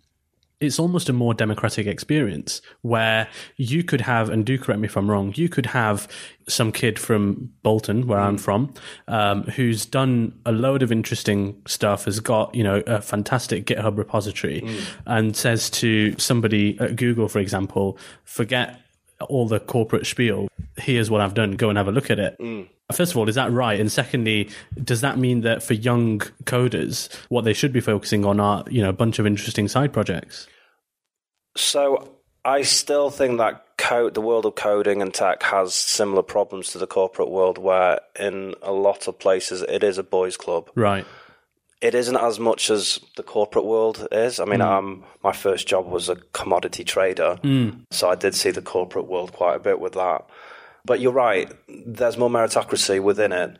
it's 0.66 0.80
almost 0.80 1.10
a 1.10 1.14
more 1.14 1.34
democratic 1.34 1.88
experience 1.88 2.62
where 2.82 3.28
you 3.58 3.84
could 3.84 4.02
have, 4.02 4.30
and 4.30 4.46
do 4.46 4.58
correct 4.58 4.80
me 4.80 4.88
if 4.88 4.98
I'm 4.98 5.10
wrong, 5.10 5.34
you 5.36 5.50
could 5.50 5.68
have 5.68 6.08
some 6.48 6.72
kid 6.72 7.00
from 7.00 7.52
Bolton, 7.64 8.08
where 8.08 8.20
I'm 8.20 8.38
mm. 8.38 8.40
from, 8.40 8.74
um, 9.08 9.44
who's 9.44 9.86
done 9.86 10.40
a 10.46 10.52
load 10.52 10.84
of 10.84 10.92
interesting 10.92 11.62
stuff, 11.66 12.06
has 12.06 12.20
got, 12.20 12.54
you 12.54 12.64
know, 12.64 12.84
a 12.86 13.02
fantastic 13.02 13.66
GitHub 13.66 13.98
repository, 13.98 14.62
mm. 14.62 14.84
and 15.06 15.36
says 15.36 15.70
to 15.72 16.18
somebody 16.18 16.80
at 16.80 16.96
Google, 16.96 17.28
for 17.28 17.40
example, 17.40 17.98
forget 18.24 18.80
all 19.30 19.48
the 19.48 19.60
corporate 19.60 20.06
spiel. 20.06 20.48
Here's 20.78 21.10
what 21.10 21.22
I've 21.22 21.34
done. 21.34 21.54
Go 21.54 21.70
and 21.70 21.78
have 21.78 21.88
a 21.88 21.92
look 21.92 22.12
at 22.12 22.20
it. 22.20 22.38
Mm. 22.40 22.68
First 22.94 23.14
of 23.14 23.18
all, 23.18 23.28
is 23.28 23.36
that 23.36 23.52
right? 23.52 23.80
And 23.80 23.92
secondly, 23.92 24.50
does 24.84 25.02
that 25.02 25.18
mean 25.18 25.42
that 25.42 25.64
for 25.64 25.74
young 25.74 26.20
coders, 26.44 27.12
what 27.30 27.44
they 27.44 27.54
should 27.54 27.74
be 27.74 27.80
focusing 27.80 28.26
on 28.26 28.40
are, 28.40 28.64
you 28.70 28.82
know, 28.82 28.90
a 28.90 28.94
bunch 28.94 29.18
of 29.18 29.26
interesting 29.26 29.68
side 29.68 29.92
projects? 29.92 30.48
So 31.56 32.16
I 32.44 32.62
still 32.62 33.10
think 33.10 33.38
that 33.38 33.78
code, 33.78 34.14
the 34.14 34.22
world 34.22 34.46
of 34.46 34.56
coding 34.56 35.02
and 35.02 35.14
tech 35.14 35.44
has 35.44 35.74
similar 35.74 36.22
problems 36.22 36.72
to 36.72 36.78
the 36.78 36.88
corporate 36.88 37.30
world, 37.30 37.58
where 37.58 38.00
in 38.20 38.56
a 38.62 38.72
lot 38.72 39.08
of 39.08 39.20
places 39.20 39.62
it 39.64 39.84
is 39.84 39.98
a 39.98 40.04
boys' 40.04 40.38
club. 40.38 40.70
Right. 40.76 41.06
It 41.82 41.94
isn't 41.94 42.16
as 42.16 42.40
much 42.40 42.70
as 42.70 43.00
the 43.16 43.24
corporate 43.24 43.66
world 43.66 44.08
is. 44.12 44.40
I 44.40 44.46
mean, 44.46 44.62
um, 44.62 45.04
my 45.24 45.34
first 45.34 45.68
job 45.68 45.88
was 45.88 46.10
a 46.10 46.16
commodity 46.34 46.84
trader, 46.84 47.38
so 47.92 48.10
I 48.10 48.16
did 48.16 48.34
see 48.34 48.50
the 48.52 48.62
corporate 48.62 49.08
world 49.08 49.34
quite 49.34 49.56
a 49.56 49.60
bit 49.60 49.80
with 49.80 49.94
that. 49.94 50.26
But 50.84 51.00
you're 51.00 51.12
right, 51.12 51.52
there's 51.68 52.18
more 52.18 52.30
meritocracy 52.30 53.02
within 53.02 53.32
it. 53.32 53.58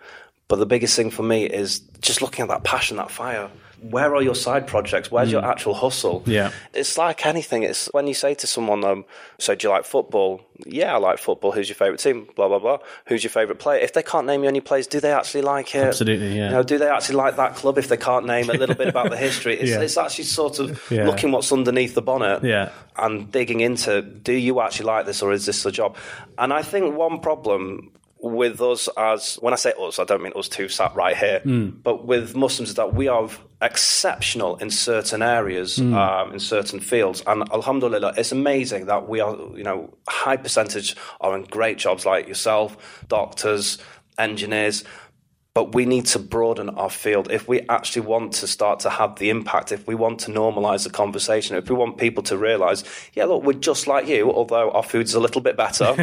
But 0.48 0.58
the 0.58 0.66
biggest 0.66 0.96
thing 0.96 1.12
for 1.12 1.24
me 1.24 1.46
is 1.46 1.80
just 2.02 2.22
looking 2.22 2.44
at 2.44 2.50
that 2.50 2.64
passion, 2.64 2.98
that 2.98 3.12
fire. 3.12 3.50
Where 3.82 4.16
are 4.16 4.22
your 4.22 4.36
side 4.36 4.68
projects? 4.68 5.12
Where's 5.12 5.32
your 5.32 5.44
actual 5.46 5.74
hustle? 5.74 6.24
Yeah. 6.26 6.52
It's 6.74 6.98
like 6.98 7.26
anything. 7.26 7.64
It's 7.64 7.88
when 7.94 8.08
you 8.08 8.14
say 8.14 8.34
to 8.36 8.48
someone, 8.48 8.84
um, 8.84 9.06
so 9.38 9.54
do 9.56 9.68
you 9.68 9.72
like 9.74 9.86
football? 9.86 10.42
Yeah, 10.66 10.94
I 10.96 10.98
like 10.98 11.20
football. 11.20 11.52
Who's 11.52 11.68
your 11.70 11.76
favourite 11.76 12.00
team? 12.00 12.28
Blah, 12.36 12.48
blah, 12.48 12.60
blah. 12.60 12.78
Who's 13.08 13.24
your 13.24 13.32
favourite 13.32 13.60
player? 13.60 13.80
If 13.80 13.94
they 13.94 14.04
can't 14.04 14.26
name 14.26 14.44
you 14.44 14.50
any 14.50 14.62
players, 14.62 14.88
do 14.88 15.00
they 15.00 15.12
actually 15.12 15.42
like 15.42 15.76
it? 15.76 15.84
Absolutely, 15.88 16.36
yeah. 16.38 16.46
You 16.46 16.52
know, 16.52 16.64
do 16.64 16.78
they 16.78 16.88
actually 16.88 17.16
like 17.18 17.36
that 17.36 17.56
club 17.56 17.78
if 17.78 17.90
they 17.90 17.98
can't 17.98 18.26
name 18.26 18.50
a 18.50 18.54
little 18.54 18.76
bit 18.76 18.88
about 18.88 19.10
the 19.10 19.18
history? 19.18 19.60
It's, 19.60 19.70
Yeah. 19.72 19.82
it's 19.82 19.98
actually 19.98 20.26
sort 20.26 20.60
of 20.60 20.82
Yeah. 20.90 21.06
looking 21.06 21.32
what's 21.32 21.52
underneath 21.52 21.94
the 21.96 22.02
bonnet 22.02 22.44
Yeah. 22.44 22.70
and 22.98 23.32
digging 23.32 23.60
into 23.62 24.02
do 24.02 24.34
you 24.34 24.62
actually 24.62 24.86
like 24.88 25.06
this 25.06 25.22
or 25.22 25.32
is 25.34 25.46
this 25.46 25.66
a 25.66 25.72
job? 25.72 25.96
And 26.38 26.54
I 26.54 26.62
think 26.62 26.96
one 26.96 27.20
problem 27.20 27.92
with 28.26 28.60
us 28.60 28.90
as 28.98 29.36
when 29.36 29.54
I 29.54 29.56
say 29.56 29.74
us, 29.80 30.00
I 30.00 30.04
don't 30.04 30.22
mean 30.24 30.34
us 30.36 30.50
two 30.50 30.68
sat 30.68 30.96
right 30.96 31.16
here, 31.16 31.42
but 31.84 32.06
with 32.06 32.36
Muslims 32.36 32.70
is 32.70 32.76
that 32.76 32.94
we 32.94 33.08
are 33.08 33.30
exceptional 33.62 34.56
in 34.58 34.70
certain 34.70 35.22
areas, 35.22 35.80
um, 35.80 36.34
in 36.34 36.40
certain 36.40 36.80
fields, 36.80 37.22
and 37.28 37.44
Alhamdulillah, 37.52 38.14
it's 38.18 38.32
amazing 38.32 38.88
that 38.88 39.08
we 39.08 39.20
are, 39.22 39.36
you 39.56 39.64
know, 39.64 39.94
high 40.10 40.38
percentage 40.38 40.96
are 41.22 41.36
in 41.38 41.44
great 41.44 41.78
jobs 41.78 42.06
like 42.06 42.28
yourself, 42.28 43.06
doctors, 43.08 43.78
engineers 44.18 44.84
but 45.56 45.74
we 45.74 45.86
need 45.86 46.06
to 46.06 46.20
broaden 46.20 46.70
our 46.72 46.90
field 46.90 47.32
if 47.32 47.48
we 47.48 47.62
actually 47.70 48.06
want 48.06 48.34
to 48.34 48.46
start 48.46 48.82
to 48.82 48.90
have 48.90 49.16
the 49.20 49.30
impact 49.30 49.72
if 49.72 49.88
we 49.88 49.96
want 49.96 50.20
to 50.20 50.30
normalize 50.30 50.84
the 50.84 50.90
conversation 50.90 51.56
if 51.56 51.70
we 51.70 51.76
want 51.76 51.98
people 51.98 52.22
to 52.22 52.38
realize 52.38 52.84
yeah 53.14 53.24
look 53.24 53.42
we're 53.44 53.54
just 53.54 53.88
like 53.88 54.06
you 54.06 54.30
although 54.30 54.70
our 54.72 54.84
food's 54.84 55.14
a 55.14 55.20
little 55.20 55.40
bit 55.40 55.56
better 55.56 55.86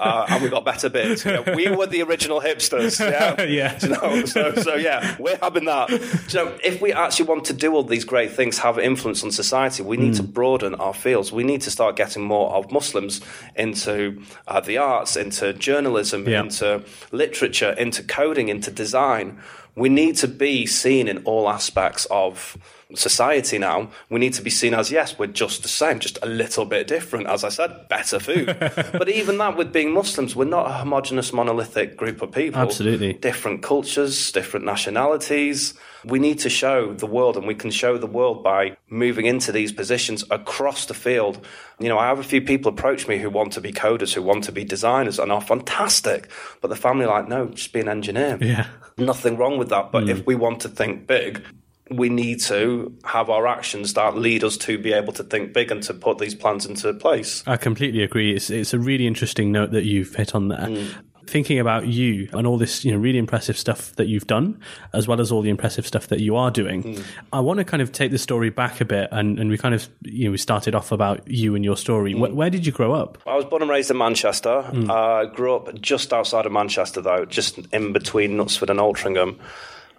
uh, 0.00 0.26
and 0.28 0.40
we've 0.42 0.50
got 0.52 0.64
better 0.64 0.88
bits 0.88 1.24
know, 1.24 1.42
we 1.56 1.68
were 1.68 1.86
the 1.88 2.00
original 2.02 2.40
hipsters 2.40 3.00
yeah 3.00 3.34
Yeah. 3.44 3.76
You 3.82 3.88
know, 3.88 4.24
so, 4.26 4.54
so 4.54 4.74
yeah 4.76 5.16
we're 5.18 5.38
having 5.42 5.64
that 5.64 5.90
you 5.90 5.98
know, 6.44 6.56
if 6.62 6.80
we 6.80 6.92
actually 6.92 7.26
want 7.26 7.44
to 7.46 7.52
do 7.52 7.74
all 7.74 7.82
these 7.82 8.04
great 8.04 8.30
things 8.30 8.58
have 8.58 8.78
influence 8.78 9.24
on 9.24 9.32
society 9.32 9.82
we 9.82 9.96
need 9.96 10.14
to 10.14 10.22
broaden 10.22 10.76
our 10.76 10.94
fields 10.94 11.32
we 11.32 11.42
need 11.42 11.62
to 11.62 11.70
start 11.70 11.96
getting 11.96 12.22
more 12.22 12.52
of 12.54 12.70
Muslims 12.70 13.20
into 13.56 14.22
uh, 14.46 14.60
the 14.60 14.78
arts 14.78 15.16
into 15.16 15.52
journalism 15.52 16.28
Yeah. 16.28 16.42
into 16.42 16.84
literature, 17.10 17.72
into 17.72 18.04
coding, 18.04 18.48
into 18.50 18.70
design. 18.70 18.83
Design, 18.84 19.40
we 19.74 19.88
need 19.88 20.16
to 20.16 20.28
be 20.28 20.66
seen 20.66 21.08
in 21.08 21.24
all 21.24 21.48
aspects 21.48 22.06
of 22.10 22.58
society 22.96 23.58
now. 23.58 23.90
We 24.10 24.20
need 24.20 24.34
to 24.34 24.42
be 24.42 24.50
seen 24.50 24.74
as, 24.74 24.90
yes, 24.90 25.18
we're 25.18 25.26
just 25.26 25.62
the 25.62 25.68
same, 25.68 25.98
just 25.98 26.18
a 26.22 26.26
little 26.26 26.64
bit 26.64 26.86
different. 26.86 27.26
As 27.26 27.44
I 27.44 27.48
said, 27.48 27.88
better 27.88 28.18
food. 28.18 28.56
but 28.92 29.08
even 29.08 29.38
that, 29.38 29.56
with 29.56 29.72
being 29.72 29.92
Muslims, 29.92 30.34
we're 30.34 30.44
not 30.44 30.68
a 30.68 30.72
homogenous, 30.72 31.32
monolithic 31.32 31.96
group 31.96 32.22
of 32.22 32.32
people. 32.32 32.60
Absolutely. 32.60 33.14
Different 33.14 33.62
cultures, 33.62 34.32
different 34.32 34.66
nationalities. 34.66 35.74
We 36.04 36.18
need 36.18 36.38
to 36.40 36.50
show 36.50 36.92
the 36.92 37.06
world, 37.06 37.36
and 37.36 37.46
we 37.46 37.54
can 37.54 37.70
show 37.70 37.96
the 37.96 38.06
world 38.06 38.42
by 38.42 38.76
moving 38.90 39.26
into 39.26 39.52
these 39.52 39.72
positions 39.72 40.22
across 40.30 40.86
the 40.86 40.94
field. 40.94 41.44
You 41.78 41.88
know, 41.88 41.98
I 41.98 42.06
have 42.06 42.18
a 42.18 42.24
few 42.24 42.42
people 42.42 42.70
approach 42.70 43.08
me 43.08 43.18
who 43.18 43.30
want 43.30 43.52
to 43.52 43.60
be 43.60 43.72
coders, 43.72 44.12
who 44.12 44.22
want 44.22 44.44
to 44.44 44.52
be 44.52 44.64
designers, 44.64 45.18
and 45.18 45.32
are 45.32 45.40
fantastic. 45.40 46.28
But 46.60 46.68
the 46.68 46.76
family 46.76 47.06
like, 47.06 47.28
no, 47.28 47.46
just 47.48 47.72
be 47.72 47.80
an 47.80 47.88
engineer. 47.88 48.38
Yeah. 48.40 48.66
Nothing 48.98 49.36
wrong 49.36 49.58
with 49.58 49.70
that. 49.70 49.90
But 49.90 50.08
if 50.08 50.22
mm. 50.22 50.26
we 50.26 50.34
want 50.34 50.60
to 50.60 50.68
think 50.68 51.06
big, 51.06 51.42
we 51.90 52.08
need 52.08 52.40
to 52.40 52.96
have 53.04 53.28
our 53.28 53.46
actions 53.46 53.94
that 53.94 54.16
lead 54.16 54.42
us 54.42 54.56
to 54.56 54.78
be 54.78 54.92
able 54.92 55.12
to 55.12 55.22
think 55.22 55.52
big 55.52 55.70
and 55.70 55.82
to 55.82 55.92
put 55.92 56.18
these 56.18 56.34
plans 56.34 56.64
into 56.64 56.92
place. 56.94 57.42
I 57.46 57.56
completely 57.56 58.02
agree. 58.02 58.34
It's 58.34 58.50
it's 58.50 58.72
a 58.72 58.78
really 58.78 59.06
interesting 59.06 59.52
note 59.52 59.70
that 59.72 59.84
you've 59.84 60.14
hit 60.14 60.34
on 60.34 60.48
there. 60.48 60.66
Mm. 60.66 60.94
Thinking 61.26 61.58
about 61.58 61.86
you 61.86 62.28
and 62.34 62.46
all 62.46 62.58
this, 62.58 62.84
you 62.84 62.92
know, 62.92 62.98
really 62.98 63.18
impressive 63.18 63.56
stuff 63.56 63.96
that 63.96 64.08
you've 64.08 64.26
done, 64.26 64.60
as 64.92 65.08
well 65.08 65.22
as 65.22 65.32
all 65.32 65.40
the 65.40 65.48
impressive 65.48 65.86
stuff 65.86 66.08
that 66.08 66.20
you 66.20 66.36
are 66.36 66.50
doing. 66.50 66.82
Mm. 66.82 67.04
I 67.32 67.40
want 67.40 67.58
to 67.58 67.64
kind 67.64 67.82
of 67.82 67.92
take 67.92 68.10
the 68.10 68.18
story 68.18 68.50
back 68.50 68.82
a 68.82 68.84
bit, 68.84 69.08
and, 69.10 69.38
and 69.38 69.48
we 69.48 69.56
kind 69.56 69.74
of, 69.74 69.88
you 70.02 70.26
know, 70.26 70.32
we 70.32 70.36
started 70.36 70.74
off 70.74 70.92
about 70.92 71.26
you 71.26 71.54
and 71.54 71.64
your 71.64 71.78
story. 71.78 72.12
Mm. 72.12 72.20
Where, 72.20 72.34
where 72.34 72.50
did 72.50 72.66
you 72.66 72.72
grow 72.72 72.92
up? 72.92 73.16
I 73.26 73.36
was 73.36 73.46
born 73.46 73.62
and 73.62 73.70
raised 73.70 73.90
in 73.90 73.96
Manchester. 73.96 74.70
Uh, 74.90 75.24
grew 75.24 75.54
up 75.54 75.80
just 75.80 76.12
outside 76.12 76.44
of 76.44 76.52
Manchester, 76.52 77.00
though, 77.00 77.24
just 77.24 77.58
in 77.72 77.94
between 77.94 78.32
Knutsford 78.32 78.68
and 78.68 78.78
Altrincham. 78.78 79.38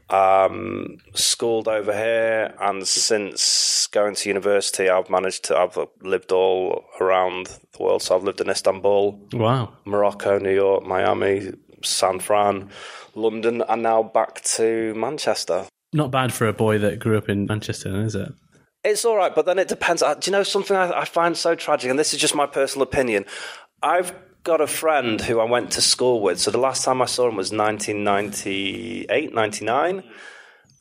Um, 0.10 0.98
schooled 1.16 1.68
over 1.68 1.92
here, 1.92 2.54
and 2.62 2.88
since 2.88 3.88
going 3.88 4.14
to 4.16 4.30
university, 4.30 4.88
I've 4.90 5.10
managed 5.10 5.46
to. 5.46 5.58
I've 5.58 5.78
lived 6.02 6.32
all 6.32 6.86
around 7.02 7.48
the 7.48 7.84
world. 7.84 8.04
So 8.04 8.16
I've 8.16 8.24
lived 8.24 8.40
in 8.40 8.50
Istanbul, 8.50 9.20
Wow. 9.34 9.74
Morocco, 9.86 10.38
New 10.38 10.54
York, 10.54 10.86
Miami, 10.86 11.54
San 11.84 12.20
Fran, 12.20 12.70
London, 13.16 13.64
and 13.68 13.82
now 13.82 14.04
back 14.04 14.42
to 14.44 14.94
Manchester. 14.96 15.66
Not 15.92 16.12
bad 16.12 16.32
for 16.32 16.46
a 16.48 16.54
boy 16.54 16.78
that 16.80 17.00
grew 17.00 17.18
up 17.18 17.28
in 17.30 17.48
Manchester, 17.48 18.04
is 18.04 18.14
it? 18.16 18.30
It's 18.84 19.06
all 19.06 19.16
right, 19.18 19.34
but 19.34 19.48
then 19.48 19.58
it 19.58 19.68
depends. 19.68 20.04
Uh, 20.04 20.14
Do 20.14 20.30
you 20.30 20.32
know 20.38 20.44
something 20.44 20.78
I, 20.78 21.02
I 21.02 21.06
find 21.06 21.36
so 21.36 21.56
tragic? 21.56 21.90
And 21.90 21.98
this 21.98 22.14
is 22.14 22.20
just 22.20 22.36
my 22.36 22.46
personal 22.46 22.84
opinion. 22.84 23.26
I've 23.82 24.14
got 24.46 24.62
a 24.62 24.68
friend 24.68 25.20
who 25.20 25.40
I 25.40 25.44
went 25.44 25.72
to 25.72 25.82
school 25.82 26.22
with. 26.22 26.40
So 26.40 26.52
the 26.52 26.60
last 26.60 26.86
time 26.86 27.02
I 27.02 27.06
saw 27.06 27.28
him 27.28 27.36
was 27.36 27.52
1998, 27.52 29.34
99. 29.34 30.04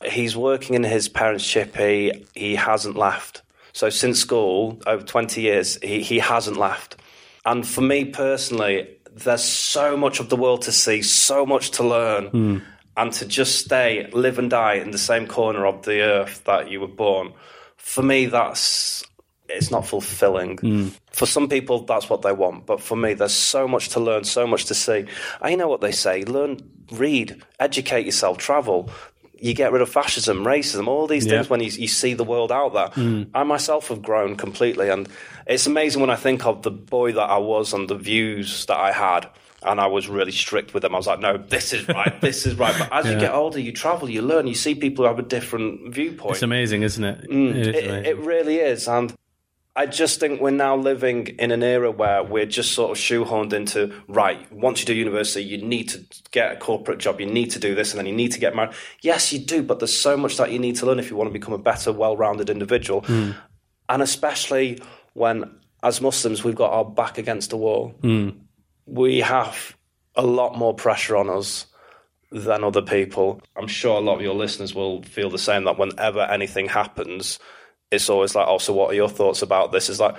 He's 0.05 0.37
working 0.37 0.75
in 0.75 0.83
his 0.83 1.09
parents' 1.09 1.45
chippy. 1.45 2.25
He 2.35 2.55
hasn't 2.55 2.95
left. 2.95 3.41
So 3.73 3.89
since 3.89 4.19
school, 4.19 4.79
over 4.85 5.03
20 5.03 5.41
years, 5.41 5.77
he, 5.81 6.03
he 6.03 6.19
hasn't 6.19 6.57
left. 6.57 6.95
And 7.43 7.67
for 7.67 7.81
me 7.81 8.05
personally, 8.05 8.87
there's 9.11 9.43
so 9.43 9.97
much 9.97 10.19
of 10.19 10.29
the 10.29 10.35
world 10.35 10.61
to 10.63 10.71
see, 10.71 11.01
so 11.01 11.45
much 11.45 11.71
to 11.71 11.83
learn. 11.83 12.27
Hmm. 12.27 12.57
And 12.97 13.11
to 13.13 13.25
just 13.25 13.59
stay, 13.65 14.09
live 14.13 14.39
and 14.39 14.49
die 14.49 14.75
in 14.75 14.91
the 14.91 14.97
same 14.97 15.27
corner 15.27 15.65
of 15.65 15.83
the 15.83 15.99
earth 15.99 16.45
that 16.45 16.71
you 16.71 16.79
were 16.79 16.87
born, 16.87 17.33
for 17.75 18.01
me, 18.01 18.27
that's 18.27 19.03
it's 19.55 19.71
not 19.71 19.85
fulfilling. 19.87 20.57
Mm. 20.57 20.91
For 21.11 21.25
some 21.25 21.47
people, 21.49 21.83
that's 21.85 22.09
what 22.09 22.21
they 22.21 22.31
want, 22.33 22.65
but 22.65 22.81
for 22.81 22.95
me, 22.95 23.13
there's 23.13 23.33
so 23.33 23.67
much 23.67 23.89
to 23.89 23.99
learn, 23.99 24.23
so 24.23 24.45
much 24.45 24.65
to 24.65 24.73
see. 24.75 25.05
I 25.41 25.55
know 25.55 25.67
what 25.67 25.81
they 25.81 25.91
say: 25.91 26.23
learn, 26.23 26.59
read, 26.91 27.41
educate 27.59 28.05
yourself, 28.05 28.37
travel. 28.37 28.89
You 29.37 29.53
get 29.53 29.73
rid 29.73 29.81
of 29.81 29.89
fascism, 29.89 30.45
racism, 30.45 30.87
all 30.87 31.07
these 31.07 31.25
things 31.25 31.45
Yeah. 31.47 31.49
when 31.49 31.59
you, 31.59 31.69
you 31.69 31.87
see 31.89 32.13
the 32.13 32.23
world 32.23 32.51
out 32.53 32.73
there. 32.73 32.87
Mm. 33.03 33.27
I 33.33 33.43
myself 33.43 33.89
have 33.89 34.01
grown 34.01 34.35
completely, 34.37 34.89
and 34.89 35.07
it's 35.45 35.67
amazing 35.67 35.99
when 36.01 36.09
I 36.09 36.15
think 36.15 36.45
of 36.45 36.61
the 36.63 36.71
boy 36.71 37.11
that 37.11 37.29
I 37.29 37.37
was 37.37 37.73
and 37.73 37.87
the 37.89 37.97
views 37.97 38.65
that 38.67 38.77
I 38.77 38.91
had. 38.91 39.27
And 39.61 39.81
I 39.81 39.87
was 39.87 40.07
really 40.07 40.31
strict 40.31 40.75
with 40.75 40.83
them. 40.83 40.93
I 40.93 40.97
was 40.99 41.07
like, 41.07 41.19
no, 41.19 41.37
this 41.37 41.73
is 41.73 41.87
right, 41.87 42.21
this 42.21 42.45
is 42.45 42.53
right. 42.55 42.75
But 42.77 42.93
as 42.93 43.05
you 43.07 43.19
get 43.19 43.33
older, 43.33 43.59
you 43.59 43.71
travel, 43.71 44.07
you 44.07 44.21
learn, 44.21 44.45
you 44.45 44.53
see 44.53 44.75
people 44.75 45.03
who 45.03 45.09
have 45.09 45.17
a 45.17 45.23
different 45.27 45.91
viewpoint. 45.91 46.33
It's 46.35 46.43
amazing, 46.43 46.83
isn't 46.83 47.03
it? 47.03 47.27
Mm. 47.29 47.49
It 47.55 47.57
is 47.57 47.67
It, 47.67 47.85
amazing. 47.89 48.05
it 48.05 48.17
really 48.19 48.57
is. 48.57 48.87
And 48.87 49.11
I 49.77 49.85
just 49.87 50.21
think 50.21 50.39
we're 50.39 50.51
now 50.51 50.77
living 50.77 51.27
in 51.27 51.51
an 51.51 51.61
era 51.61 51.91
where 51.91 52.23
we're 52.23 52.45
just 52.45 52.71
sort 52.71 52.91
of 52.91 52.97
shoehorned 52.97 53.51
into 53.51 53.93
right, 54.07 54.49
once 54.51 54.79
you 54.79 54.85
do 54.85 54.93
university, 54.93 55.43
you 55.43 55.57
need 55.57 55.89
to 55.89 56.05
get 56.31 56.53
a 56.53 56.55
corporate 56.55 56.99
job, 56.99 57.19
you 57.19 57.25
need 57.25 57.51
to 57.51 57.59
do 57.59 57.75
this, 57.75 57.91
and 57.91 57.99
then 57.99 58.05
you 58.05 58.15
need 58.15 58.31
to 58.31 58.39
get 58.39 58.55
married. 58.55 58.73
Yes, 59.01 59.33
you 59.33 59.39
do, 59.39 59.61
but 59.61 59.79
there's 59.79 59.95
so 59.95 60.15
much 60.15 60.37
that 60.37 60.51
you 60.51 60.59
need 60.59 60.77
to 60.77 60.85
learn 60.85 60.97
if 60.97 61.09
you 61.09 61.17
want 61.17 61.27
to 61.27 61.37
become 61.37 61.53
a 61.53 61.57
better, 61.57 61.91
well 61.91 62.15
rounded 62.15 62.49
individual. 62.49 63.01
Hmm. 63.01 63.31
And 63.89 64.01
especially 64.01 64.79
when, 65.13 65.59
as 65.83 65.99
Muslims, 65.99 66.41
we've 66.43 66.55
got 66.55 66.71
our 66.71 66.85
back 66.85 67.17
against 67.17 67.49
the 67.49 67.57
wall, 67.57 67.89
hmm. 68.01 68.29
we 68.85 69.19
have 69.19 69.75
a 70.15 70.25
lot 70.25 70.57
more 70.57 70.73
pressure 70.73 71.17
on 71.17 71.29
us 71.29 71.65
than 72.31 72.63
other 72.63 72.81
people. 72.81 73.41
I'm 73.57 73.67
sure 73.67 73.97
a 73.97 74.01
lot 74.01 74.15
of 74.15 74.21
your 74.21 74.35
listeners 74.35 74.73
will 74.73 75.03
feel 75.03 75.29
the 75.29 75.37
same 75.37 75.65
that 75.65 75.77
whenever 75.77 76.21
anything 76.21 76.67
happens, 76.69 77.39
it's 77.95 78.09
always 78.09 78.35
like, 78.35 78.47
oh, 78.47 78.57
so 78.57 78.73
what 78.73 78.91
are 78.91 78.95
your 78.95 79.09
thoughts 79.09 79.41
about 79.41 79.71
this? 79.71 79.89
It's 79.89 79.99
like, 79.99 80.15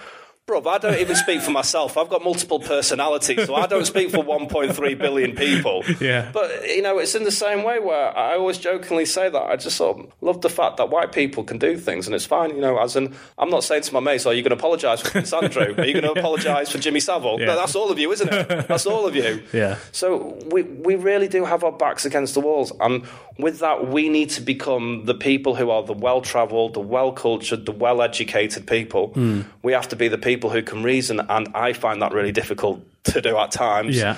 bro, 0.46 0.62
I 0.64 0.78
don't 0.78 1.00
even 1.00 1.16
speak 1.16 1.40
for 1.40 1.50
myself. 1.50 1.96
I've 1.96 2.09
got 2.09 2.22
multiple 2.22 2.61
personalities, 2.61 3.46
so 3.46 3.56
I 3.56 3.66
don't 3.66 3.85
speak 3.85 4.12
for 4.12 4.18
1.3 4.18 4.96
billion 4.96 5.35
people. 5.35 5.82
Yeah. 6.00 6.30
But, 6.32 6.68
you 6.68 6.82
know, 6.82 6.98
it's 6.98 7.16
in 7.16 7.24
the 7.24 7.32
same 7.32 7.64
way 7.64 7.80
where 7.80 8.16
I 8.16 8.37
always 8.37 8.56
jokingly 8.59 9.06
say 9.06 9.28
that. 9.28 9.42
I 9.42 9.56
just 9.56 9.76
sort 9.76 9.98
of 9.98 10.12
love 10.20 10.42
the 10.42 10.48
fact 10.48 10.76
that 10.76 10.88
white 10.88 11.11
people 11.11 11.42
can 11.42 11.59
do 11.59 11.76
things 11.76 12.06
and 12.06 12.14
it's 12.14 12.26
fine, 12.26 12.50
you 12.50 12.61
know, 12.61 12.78
as 12.78 12.94
in, 12.94 13.12
I'm 13.38 13.50
not 13.50 13.64
saying 13.64 13.82
to 13.82 13.94
my 13.94 13.98
mates, 13.98 14.24
are 14.24 14.35
you 14.35 14.42
going 14.42 14.50
to 14.50 14.56
apologise 14.56 15.00
for 15.00 15.11
Prince 15.11 15.32
Andrew? 15.32 15.74
Are 15.76 15.85
you 15.85 16.00
going 16.00 16.04
to 16.14 16.20
apologise 16.20 16.70
for 16.70 16.78
Jimmy 16.78 17.00
Savile? 17.00 17.40
Yeah. 17.40 17.46
No, 17.46 17.56
that's 17.56 17.74
all 17.74 17.90
of 17.90 17.98
you, 17.98 18.12
isn't 18.12 18.32
it? 18.32 18.68
That's 18.68 18.87
all 18.87 19.04
of 19.04 19.16
you. 19.16 19.42
Yeah. 19.52 19.78
So 19.90 20.38
we 20.52 20.62
we 20.62 20.94
really 20.94 21.26
do 21.26 21.44
have 21.44 21.64
our 21.64 21.72
backs 21.72 22.04
against 22.04 22.35
the 22.35 22.40
walls, 22.40 22.72
and 22.80 23.04
with 23.38 23.59
that, 23.61 23.88
we 23.88 24.09
need 24.09 24.30
to 24.30 24.40
become 24.40 25.04
the 25.06 25.14
people 25.14 25.56
who 25.56 25.70
are 25.70 25.82
the 25.82 25.92
well 25.92 26.20
travelled, 26.20 26.74
the 26.74 26.80
well 26.80 27.12
cultured, 27.12 27.66
the 27.66 27.72
well 27.72 28.00
educated 28.00 28.66
people. 28.66 29.09
Hmm. 29.09 29.42
We 29.62 29.72
have 29.72 29.88
to 29.88 29.96
be 29.96 30.09
the 30.09 30.18
people 30.18 30.36
who 30.51 30.62
can 30.62 30.83
reason, 30.83 31.20
and 31.20 31.49
I 31.55 31.72
find 31.72 32.01
that 32.03 32.12
really 32.12 32.33
difficult 32.33 32.81
to 33.05 33.20
do 33.20 33.37
at 33.37 33.51
times. 33.51 33.96
Yeah. 33.96 34.16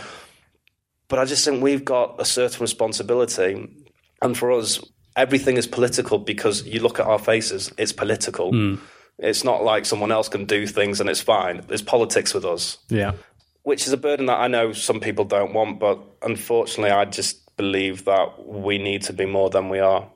But 1.09 1.19
I 1.19 1.25
just 1.25 1.45
think 1.45 1.63
we've 1.63 1.85
got 1.85 2.21
a 2.21 2.25
certain 2.25 2.61
responsibility, 2.61 3.69
and 4.21 4.37
for 4.37 4.53
us, 4.53 4.81
everything 5.17 5.57
is 5.57 5.67
political 5.67 6.19
because 6.19 6.67
you 6.67 6.81
look 6.81 7.01
at 7.01 7.07
our 7.07 7.19
faces; 7.19 7.73
it's 7.79 7.93
political. 7.93 8.51
Hmm. 8.51 8.75
It's 9.19 9.43
not 9.43 9.65
like 9.65 9.85
someone 9.85 10.13
else 10.13 10.29
can 10.29 10.45
do 10.45 10.65
things 10.65 11.01
and 11.01 11.11
it's 11.11 11.21
fine. 11.21 11.65
There's 11.67 11.83
politics 11.83 12.33
with 12.33 12.45
us 12.45 12.79
Yeah. 12.89 13.15
which 13.65 13.85
is 13.85 13.93
a 13.93 13.97
burden 13.97 14.27
that 14.27 14.39
I 14.39 14.47
know 14.47 14.73
some 14.73 15.01
people 15.01 15.25
don't 15.25 15.53
want, 15.53 15.81
but 15.81 15.99
unfortunately, 16.23 16.93
I 16.93 17.05
just 17.05 17.57
believe 17.57 18.05
that 18.05 18.47
we 18.47 18.79
need 18.79 19.03
to 19.03 19.13
be 19.13 19.27
more 19.27 19.51
than 19.51 19.71
we 19.71 19.81
are. 19.81 20.09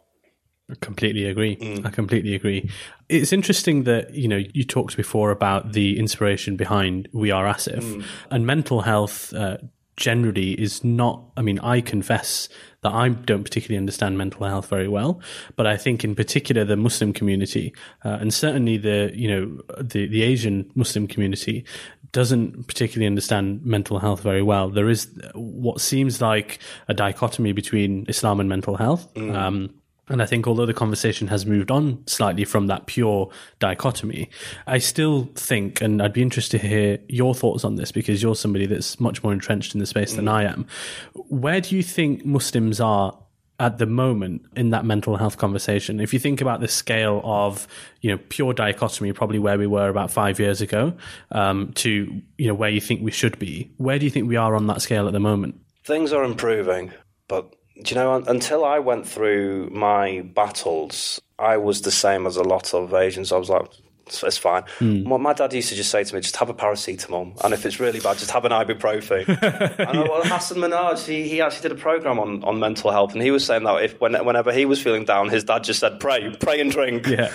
I 0.70 0.74
completely 0.80 1.24
agree. 1.26 1.56
Mm. 1.56 1.84
I 1.84 1.90
completely 1.90 2.36
agree. 2.36 2.70
It's 3.12 3.32
interesting 3.32 3.84
that 3.84 4.14
you 4.14 4.26
know 4.26 4.40
you 4.54 4.64
talked 4.64 4.96
before 4.96 5.30
about 5.30 5.72
the 5.72 5.98
inspiration 5.98 6.56
behind 6.56 7.08
We 7.12 7.30
Are 7.30 7.44
Asif 7.44 7.82
mm. 7.82 8.04
and 8.30 8.46
mental 8.46 8.80
health. 8.80 9.32
Uh, 9.34 9.58
generally 9.96 10.52
is 10.52 10.82
not 10.82 11.22
i 11.36 11.42
mean 11.42 11.58
i 11.58 11.78
confess 11.78 12.48
that 12.80 12.92
i 12.92 13.10
don't 13.10 13.44
particularly 13.44 13.76
understand 13.76 14.16
mental 14.16 14.46
health 14.46 14.66
very 14.66 14.88
well 14.88 15.20
but 15.54 15.66
i 15.66 15.76
think 15.76 16.02
in 16.02 16.14
particular 16.14 16.64
the 16.64 16.78
muslim 16.78 17.12
community 17.12 17.74
uh, 18.02 18.16
and 18.20 18.32
certainly 18.32 18.78
the 18.78 19.12
you 19.14 19.28
know 19.28 19.60
the 19.82 20.06
the 20.06 20.22
asian 20.22 20.68
muslim 20.74 21.06
community 21.06 21.62
doesn't 22.10 22.66
particularly 22.66 23.06
understand 23.06 23.62
mental 23.66 23.98
health 23.98 24.22
very 24.22 24.42
well 24.42 24.70
there 24.70 24.88
is 24.88 25.08
what 25.34 25.78
seems 25.78 26.22
like 26.22 26.58
a 26.88 26.94
dichotomy 26.94 27.52
between 27.52 28.06
islam 28.08 28.40
and 28.40 28.48
mental 28.48 28.76
health 28.76 29.12
mm. 29.12 29.34
um, 29.34 29.68
and 30.08 30.20
I 30.20 30.26
think 30.26 30.46
although 30.46 30.66
the 30.66 30.74
conversation 30.74 31.28
has 31.28 31.46
moved 31.46 31.70
on 31.70 32.02
slightly 32.06 32.44
from 32.44 32.66
that 32.66 32.86
pure 32.86 33.30
dichotomy, 33.60 34.28
I 34.66 34.78
still 34.78 35.30
think, 35.34 35.80
and 35.80 36.02
I'd 36.02 36.12
be 36.12 36.22
interested 36.22 36.60
to 36.60 36.66
hear 36.66 36.98
your 37.08 37.34
thoughts 37.34 37.64
on 37.64 37.76
this 37.76 37.92
because 37.92 38.22
you're 38.22 38.34
somebody 38.34 38.66
that's 38.66 38.98
much 38.98 39.22
more 39.22 39.32
entrenched 39.32 39.74
in 39.74 39.80
the 39.80 39.86
space 39.86 40.12
mm. 40.12 40.16
than 40.16 40.28
I 40.28 40.44
am. 40.44 40.66
Where 41.14 41.60
do 41.60 41.76
you 41.76 41.82
think 41.84 42.24
Muslims 42.24 42.80
are 42.80 43.16
at 43.60 43.78
the 43.78 43.86
moment 43.86 44.42
in 44.56 44.70
that 44.70 44.84
mental 44.84 45.16
health 45.16 45.38
conversation? 45.38 46.00
If 46.00 46.12
you 46.12 46.18
think 46.18 46.40
about 46.40 46.60
the 46.60 46.68
scale 46.68 47.20
of, 47.22 47.68
you 48.00 48.10
know, 48.10 48.18
pure 48.28 48.52
dichotomy, 48.52 49.12
probably 49.12 49.38
where 49.38 49.56
we 49.56 49.68
were 49.68 49.88
about 49.88 50.10
five 50.10 50.40
years 50.40 50.60
ago, 50.60 50.94
um, 51.30 51.72
to, 51.74 52.20
you 52.38 52.48
know, 52.48 52.54
where 52.54 52.70
you 52.70 52.80
think 52.80 53.02
we 53.02 53.12
should 53.12 53.38
be, 53.38 53.70
where 53.76 54.00
do 54.00 54.04
you 54.04 54.10
think 54.10 54.28
we 54.28 54.36
are 54.36 54.56
on 54.56 54.66
that 54.66 54.82
scale 54.82 55.06
at 55.06 55.12
the 55.12 55.20
moment? 55.20 55.60
Things 55.84 56.12
are 56.12 56.24
improving, 56.24 56.92
but 57.28 57.54
you 57.90 57.96
know, 57.96 58.16
until 58.16 58.64
I 58.64 58.78
went 58.78 59.06
through 59.08 59.70
my 59.70 60.20
battles, 60.20 61.20
I 61.38 61.56
was 61.56 61.82
the 61.82 61.90
same 61.90 62.26
as 62.26 62.36
a 62.36 62.42
lot 62.42 62.74
of 62.74 62.94
Asians. 62.94 63.32
I 63.32 63.36
was 63.36 63.48
like, 63.48 63.68
it's 64.06 64.36
fine. 64.36 64.62
Mm. 64.80 65.06
What 65.06 65.20
my 65.20 65.32
dad 65.32 65.52
used 65.52 65.70
to 65.70 65.74
just 65.74 65.90
say 65.90 66.04
to 66.04 66.14
me, 66.14 66.20
just 66.20 66.36
have 66.36 66.50
a 66.50 66.54
paracetamol, 66.54 67.42
and 67.42 67.54
if 67.54 67.64
it's 67.64 67.80
really 67.80 68.00
bad, 68.00 68.18
just 68.18 68.30
have 68.30 68.44
an 68.44 68.52
ibuprofen. 68.52 69.26
and 69.78 69.98
yeah. 69.98 70.02
well, 70.02 70.22
Hasan 70.22 70.58
Minhaj, 70.58 71.06
he, 71.06 71.28
he 71.28 71.40
actually 71.40 71.68
did 71.68 71.78
a 71.78 71.80
program 71.80 72.18
on, 72.18 72.44
on 72.44 72.58
mental 72.58 72.90
health, 72.90 73.12
and 73.14 73.22
he 73.22 73.30
was 73.30 73.44
saying 73.44 73.64
that 73.64 73.82
if 73.82 74.00
when, 74.00 74.12
whenever 74.24 74.52
he 74.52 74.66
was 74.66 74.82
feeling 74.82 75.04
down, 75.04 75.28
his 75.28 75.44
dad 75.44 75.64
just 75.64 75.80
said, 75.80 76.00
"Pray, 76.00 76.34
pray 76.38 76.60
and 76.60 76.70
drink," 76.70 77.06
yeah. 77.06 77.32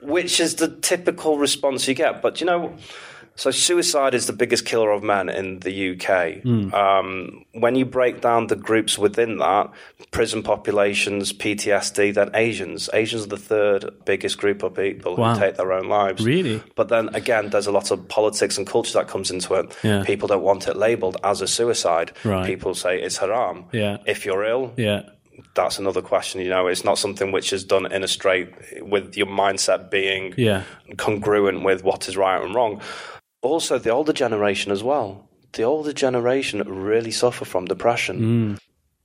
which 0.00 0.40
is 0.40 0.54
the 0.56 0.68
typical 0.68 1.38
response 1.38 1.86
you 1.86 1.94
get. 1.94 2.22
But 2.22 2.40
you 2.40 2.46
know 2.46 2.76
so 3.36 3.50
suicide 3.50 4.14
is 4.14 4.26
the 4.26 4.32
biggest 4.32 4.64
killer 4.64 4.90
of 4.90 5.02
men 5.02 5.28
in 5.28 5.60
the 5.60 5.92
UK. 5.92 6.42
Mm. 6.42 6.72
Um, 6.72 7.44
when 7.52 7.76
you 7.76 7.84
break 7.84 8.22
down 8.22 8.46
the 8.46 8.56
groups 8.56 8.98
within 8.98 9.36
that, 9.38 9.70
prison 10.10 10.42
populations, 10.42 11.34
PTSD, 11.34 12.14
then 12.14 12.30
Asians. 12.34 12.88
Asians 12.94 13.24
are 13.24 13.28
the 13.28 13.36
third 13.36 13.90
biggest 14.06 14.38
group 14.38 14.62
of 14.62 14.74
people 14.74 15.16
wow. 15.16 15.34
who 15.34 15.40
take 15.40 15.56
their 15.56 15.72
own 15.72 15.88
lives. 15.88 16.24
Really? 16.24 16.62
But 16.74 16.88
then 16.88 17.14
again, 17.14 17.50
there's 17.50 17.66
a 17.66 17.72
lot 17.72 17.90
of 17.90 18.08
politics 18.08 18.56
and 18.56 18.66
culture 18.66 18.94
that 18.94 19.06
comes 19.06 19.30
into 19.30 19.54
it. 19.54 19.76
Yeah. 19.82 20.02
People 20.04 20.28
don't 20.28 20.42
want 20.42 20.66
it 20.66 20.76
labelled 20.76 21.18
as 21.22 21.42
a 21.42 21.46
suicide. 21.46 22.12
Right. 22.24 22.46
People 22.46 22.74
say 22.74 23.00
it's 23.00 23.18
haram. 23.18 23.66
Yeah. 23.70 23.98
If 24.06 24.24
you're 24.24 24.44
ill, 24.44 24.72
yeah 24.76 25.02
that's 25.54 25.78
another 25.78 26.00
question. 26.00 26.40
You 26.40 26.48
know, 26.48 26.66
it's 26.66 26.84
not 26.84 26.98
something 26.98 27.30
which 27.30 27.52
is 27.52 27.62
done 27.62 27.90
in 27.92 28.02
a 28.02 28.08
straight 28.08 28.48
with 28.82 29.16
your 29.16 29.26
mindset 29.26 29.90
being 29.90 30.32
yeah. 30.36 30.62
congruent 30.96 31.62
with 31.62 31.84
what 31.84 32.08
is 32.08 32.16
right 32.16 32.42
and 32.42 32.54
wrong 32.54 32.80
also 33.46 33.78
the 33.78 33.90
older 33.90 34.12
generation 34.12 34.72
as 34.72 34.82
well. 34.82 35.28
The 35.52 35.62
older 35.62 35.92
generation 35.92 36.62
really 36.66 37.10
suffer 37.10 37.44
from 37.44 37.66
depression. 37.66 38.20
Mm. 38.20 38.58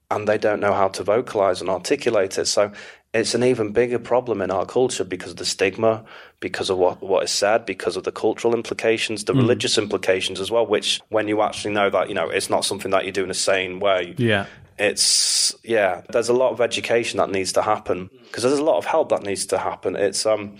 And 0.09 0.27
they 0.27 0.37
don't 0.37 0.59
know 0.59 0.73
how 0.73 0.89
to 0.89 1.03
vocalize 1.03 1.61
and 1.61 1.69
articulate 1.69 2.37
it. 2.37 2.45
So 2.45 2.71
it's 3.13 3.33
an 3.33 3.43
even 3.43 3.71
bigger 3.71 3.99
problem 3.99 4.41
in 4.41 4.51
our 4.51 4.65
culture 4.65 5.05
because 5.05 5.31
of 5.31 5.37
the 5.37 5.45
stigma, 5.45 6.03
because 6.41 6.69
of 6.69 6.77
what, 6.77 7.01
what 7.01 7.23
is 7.23 7.31
said, 7.31 7.65
because 7.65 7.95
of 7.95 8.03
the 8.03 8.11
cultural 8.11 8.53
implications, 8.53 9.23
the 9.23 9.33
mm. 9.33 9.37
religious 9.37 9.77
implications 9.77 10.41
as 10.41 10.51
well, 10.51 10.65
which 10.65 10.99
when 11.09 11.27
you 11.27 11.41
actually 11.41 11.73
know 11.73 11.89
that, 11.89 12.09
you 12.09 12.15
know, 12.15 12.29
it's 12.29 12.49
not 12.49 12.65
something 12.65 12.91
that 12.91 13.05
you 13.05 13.11
do 13.11 13.23
in 13.23 13.29
a 13.29 13.33
sane 13.35 13.79
way. 13.79 14.13
Yeah. 14.17 14.47
It's 14.77 15.53
yeah, 15.63 16.01
there's 16.09 16.29
a 16.29 16.33
lot 16.33 16.51
of 16.51 16.59
education 16.59 17.17
that 17.17 17.29
needs 17.29 17.53
to 17.53 17.61
happen 17.61 18.09
because 18.23 18.43
there's 18.43 18.57
a 18.57 18.63
lot 18.63 18.77
of 18.77 18.85
help 18.85 19.09
that 19.09 19.23
needs 19.23 19.45
to 19.47 19.57
happen. 19.57 19.95
It's 19.95 20.25
um 20.25 20.57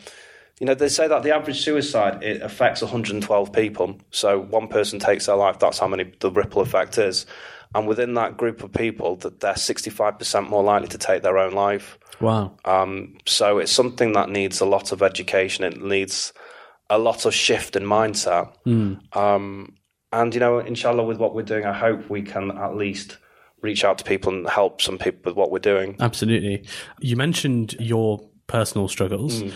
you 0.61 0.67
know, 0.67 0.75
they 0.75 0.89
say 0.89 1.07
that 1.07 1.23
the 1.23 1.33
average 1.33 1.59
suicide 1.59 2.21
it 2.21 2.39
affects 2.43 2.83
112 2.83 3.51
people. 3.51 3.97
So 4.11 4.39
one 4.39 4.67
person 4.67 4.99
takes 4.99 5.25
their 5.25 5.35
life. 5.35 5.57
That's 5.57 5.79
how 5.79 5.87
many 5.87 6.13
the 6.19 6.29
ripple 6.29 6.61
effect 6.61 6.99
is. 6.99 7.25
And 7.73 7.87
within 7.87 8.13
that 8.13 8.37
group 8.37 8.61
of 8.61 8.71
people, 8.71 9.15
that 9.17 9.39
they're 9.39 9.53
65% 9.53 10.49
more 10.49 10.61
likely 10.61 10.87
to 10.89 10.99
take 10.99 11.23
their 11.23 11.39
own 11.39 11.53
life. 11.53 11.97
Wow. 12.19 12.55
Um, 12.65 13.17
so 13.25 13.57
it's 13.57 13.71
something 13.71 14.13
that 14.13 14.29
needs 14.29 14.61
a 14.61 14.67
lot 14.67 14.91
of 14.91 15.01
education. 15.01 15.63
It 15.65 15.81
needs 15.81 16.31
a 16.91 16.99
lot 16.99 17.25
of 17.25 17.33
shift 17.33 17.75
in 17.75 17.81
mindset. 17.81 18.53
Mm. 18.67 19.17
Um, 19.17 19.73
and 20.13 20.31
you 20.31 20.39
know, 20.39 20.59
inshallah, 20.59 21.05
with 21.05 21.17
what 21.17 21.33
we're 21.33 21.41
doing, 21.41 21.65
I 21.65 21.73
hope 21.73 22.07
we 22.07 22.21
can 22.21 22.51
at 22.51 22.75
least 22.75 23.17
reach 23.61 23.83
out 23.83 23.97
to 23.97 24.03
people 24.03 24.31
and 24.31 24.47
help 24.47 24.79
some 24.79 24.99
people 24.99 25.21
with 25.25 25.35
what 25.35 25.49
we're 25.49 25.57
doing. 25.57 25.95
Absolutely. 25.99 26.63
You 26.99 27.15
mentioned 27.15 27.73
your 27.79 28.21
personal 28.45 28.87
struggles. 28.87 29.41
Mm 29.41 29.53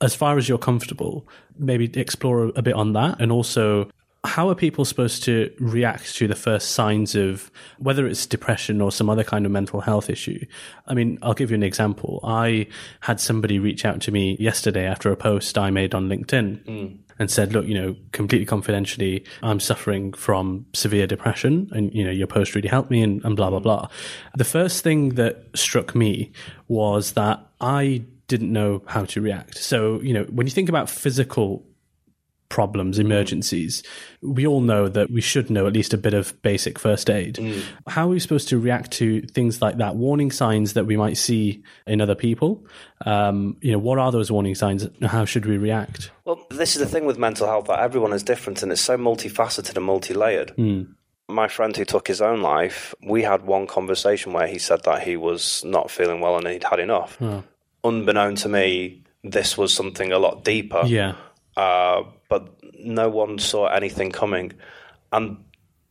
as 0.00 0.14
far 0.14 0.36
as 0.38 0.48
you're 0.48 0.58
comfortable, 0.58 1.26
maybe 1.58 1.90
explore 1.98 2.52
a 2.54 2.62
bit 2.62 2.74
on 2.74 2.92
that 2.92 3.20
and 3.20 3.32
also 3.32 3.88
how 4.26 4.48
are 4.48 4.54
people 4.54 4.84
supposed 4.84 5.22
to 5.22 5.50
react 5.58 6.14
to 6.16 6.26
the 6.26 6.34
first 6.34 6.72
signs 6.72 7.14
of 7.14 7.50
whether 7.78 8.06
it's 8.06 8.26
depression 8.26 8.80
or 8.80 8.92
some 8.92 9.08
other 9.08 9.24
kind 9.24 9.46
of 9.46 9.52
mental 9.52 9.80
health 9.80 10.10
issue? 10.10 10.44
I 10.86 10.94
mean, 10.94 11.18
I'll 11.22 11.34
give 11.34 11.50
you 11.50 11.54
an 11.54 11.62
example. 11.62 12.20
I 12.24 12.66
had 13.00 13.20
somebody 13.20 13.58
reach 13.58 13.84
out 13.84 14.00
to 14.02 14.12
me 14.12 14.36
yesterday 14.38 14.84
after 14.84 15.10
a 15.10 15.16
post 15.16 15.56
I 15.56 15.70
made 15.70 15.94
on 15.94 16.08
LinkedIn. 16.08 16.64
Mm. 16.64 16.98
And 17.18 17.30
said, 17.30 17.54
look, 17.54 17.64
you 17.64 17.72
know, 17.72 17.96
completely 18.12 18.44
confidentially, 18.44 19.24
I'm 19.42 19.58
suffering 19.58 20.12
from 20.12 20.66
severe 20.74 21.06
depression 21.06 21.70
and, 21.72 21.90
you 21.94 22.04
know, 22.04 22.10
your 22.10 22.26
post 22.26 22.54
really 22.54 22.68
helped 22.68 22.90
me 22.90 23.00
and, 23.00 23.24
and 23.24 23.34
blah, 23.34 23.48
blah, 23.48 23.58
blah. 23.58 23.88
The 24.36 24.44
first 24.44 24.84
thing 24.84 25.14
that 25.14 25.46
struck 25.54 25.94
me 25.94 26.30
was 26.68 27.12
that 27.12 27.40
I 27.58 28.04
didn't 28.28 28.52
know 28.52 28.82
how 28.86 29.04
to 29.06 29.20
react. 29.20 29.58
So, 29.58 30.00
you 30.00 30.12
know, 30.12 30.24
when 30.24 30.46
you 30.46 30.50
think 30.50 30.68
about 30.68 30.90
physical 30.90 31.64
problems, 32.48 32.98
emergencies, 32.98 33.82
we 34.22 34.46
all 34.46 34.60
know 34.60 34.88
that 34.88 35.10
we 35.10 35.20
should 35.20 35.50
know 35.50 35.66
at 35.66 35.72
least 35.72 35.92
a 35.92 35.98
bit 35.98 36.14
of 36.14 36.40
basic 36.42 36.78
first 36.78 37.10
aid. 37.10 37.36
Mm. 37.36 37.62
How 37.88 38.06
are 38.06 38.10
we 38.10 38.20
supposed 38.20 38.48
to 38.48 38.58
react 38.58 38.92
to 38.92 39.22
things 39.22 39.60
like 39.60 39.78
that? 39.78 39.96
Warning 39.96 40.30
signs 40.30 40.74
that 40.74 40.86
we 40.86 40.96
might 40.96 41.16
see 41.16 41.62
in 41.86 42.00
other 42.00 42.14
people. 42.14 42.64
Um, 43.04 43.56
you 43.60 43.72
know, 43.72 43.78
what 43.78 43.98
are 43.98 44.12
those 44.12 44.30
warning 44.30 44.54
signs? 44.54 44.86
How 45.02 45.24
should 45.24 45.46
we 45.46 45.56
react? 45.56 46.10
Well, 46.24 46.44
this 46.50 46.76
is 46.76 46.80
the 46.80 46.88
thing 46.88 47.04
with 47.04 47.18
mental 47.18 47.46
health 47.46 47.66
that 47.66 47.80
everyone 47.80 48.12
is 48.12 48.22
different 48.22 48.62
and 48.62 48.72
it's 48.72 48.80
so 48.80 48.96
multifaceted 48.96 49.76
and 49.76 49.84
multi-layered. 49.84 50.54
Mm. 50.56 50.94
My 51.28 51.48
friend 51.48 51.76
who 51.76 51.84
took 51.84 52.06
his 52.06 52.20
own 52.20 52.40
life, 52.40 52.94
we 53.04 53.22
had 53.22 53.44
one 53.44 53.66
conversation 53.66 54.32
where 54.32 54.46
he 54.46 54.58
said 54.58 54.84
that 54.84 55.02
he 55.02 55.16
was 55.16 55.64
not 55.64 55.90
feeling 55.90 56.20
well 56.20 56.36
and 56.36 56.46
he'd 56.46 56.62
had 56.62 56.78
enough. 56.78 57.18
Oh 57.20 57.42
unbeknown 57.86 58.36
to 58.36 58.48
me, 58.48 59.02
this 59.22 59.56
was 59.56 59.72
something 59.72 60.12
a 60.12 60.18
lot 60.18 60.44
deeper. 60.44 60.82
Yeah. 60.86 61.14
Uh, 61.56 62.04
but 62.28 62.54
no 62.78 63.08
one 63.08 63.38
saw 63.38 63.66
anything 63.66 64.10
coming. 64.10 64.52
And 65.12 65.44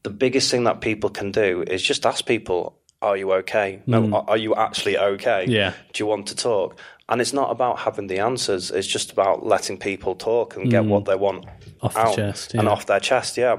the 0.03 0.09
biggest 0.09 0.51
thing 0.51 0.65
that 0.65 0.81
people 0.81 1.09
can 1.09 1.31
do 1.31 1.63
is 1.67 1.81
just 1.81 2.05
ask 2.05 2.25
people, 2.25 2.77
are 3.01 3.17
you 3.17 3.33
okay? 3.33 3.81
No, 3.85 4.01
mm. 4.01 4.25
are 4.27 4.37
you 4.37 4.55
actually 4.55 4.97
okay? 4.97 5.45
Yeah. 5.47 5.73
Do 5.93 6.03
you 6.03 6.07
want 6.07 6.27
to 6.27 6.35
talk? 6.35 6.79
And 7.07 7.21
it's 7.21 7.33
not 7.33 7.51
about 7.51 7.79
having 7.79 8.07
the 8.07 8.19
answers. 8.19 8.71
It's 8.71 8.87
just 8.87 9.11
about 9.11 9.45
letting 9.45 9.77
people 9.77 10.15
talk 10.15 10.55
and 10.55 10.71
get 10.71 10.83
mm. 10.83 10.87
what 10.87 11.05
they 11.05 11.15
want 11.15 11.45
off 11.81 11.95
out 11.95 12.15
chest, 12.15 12.53
yeah. 12.53 12.61
and 12.61 12.69
off 12.69 12.87
their 12.87 12.99
chest. 12.99 13.37
Yeah, 13.37 13.57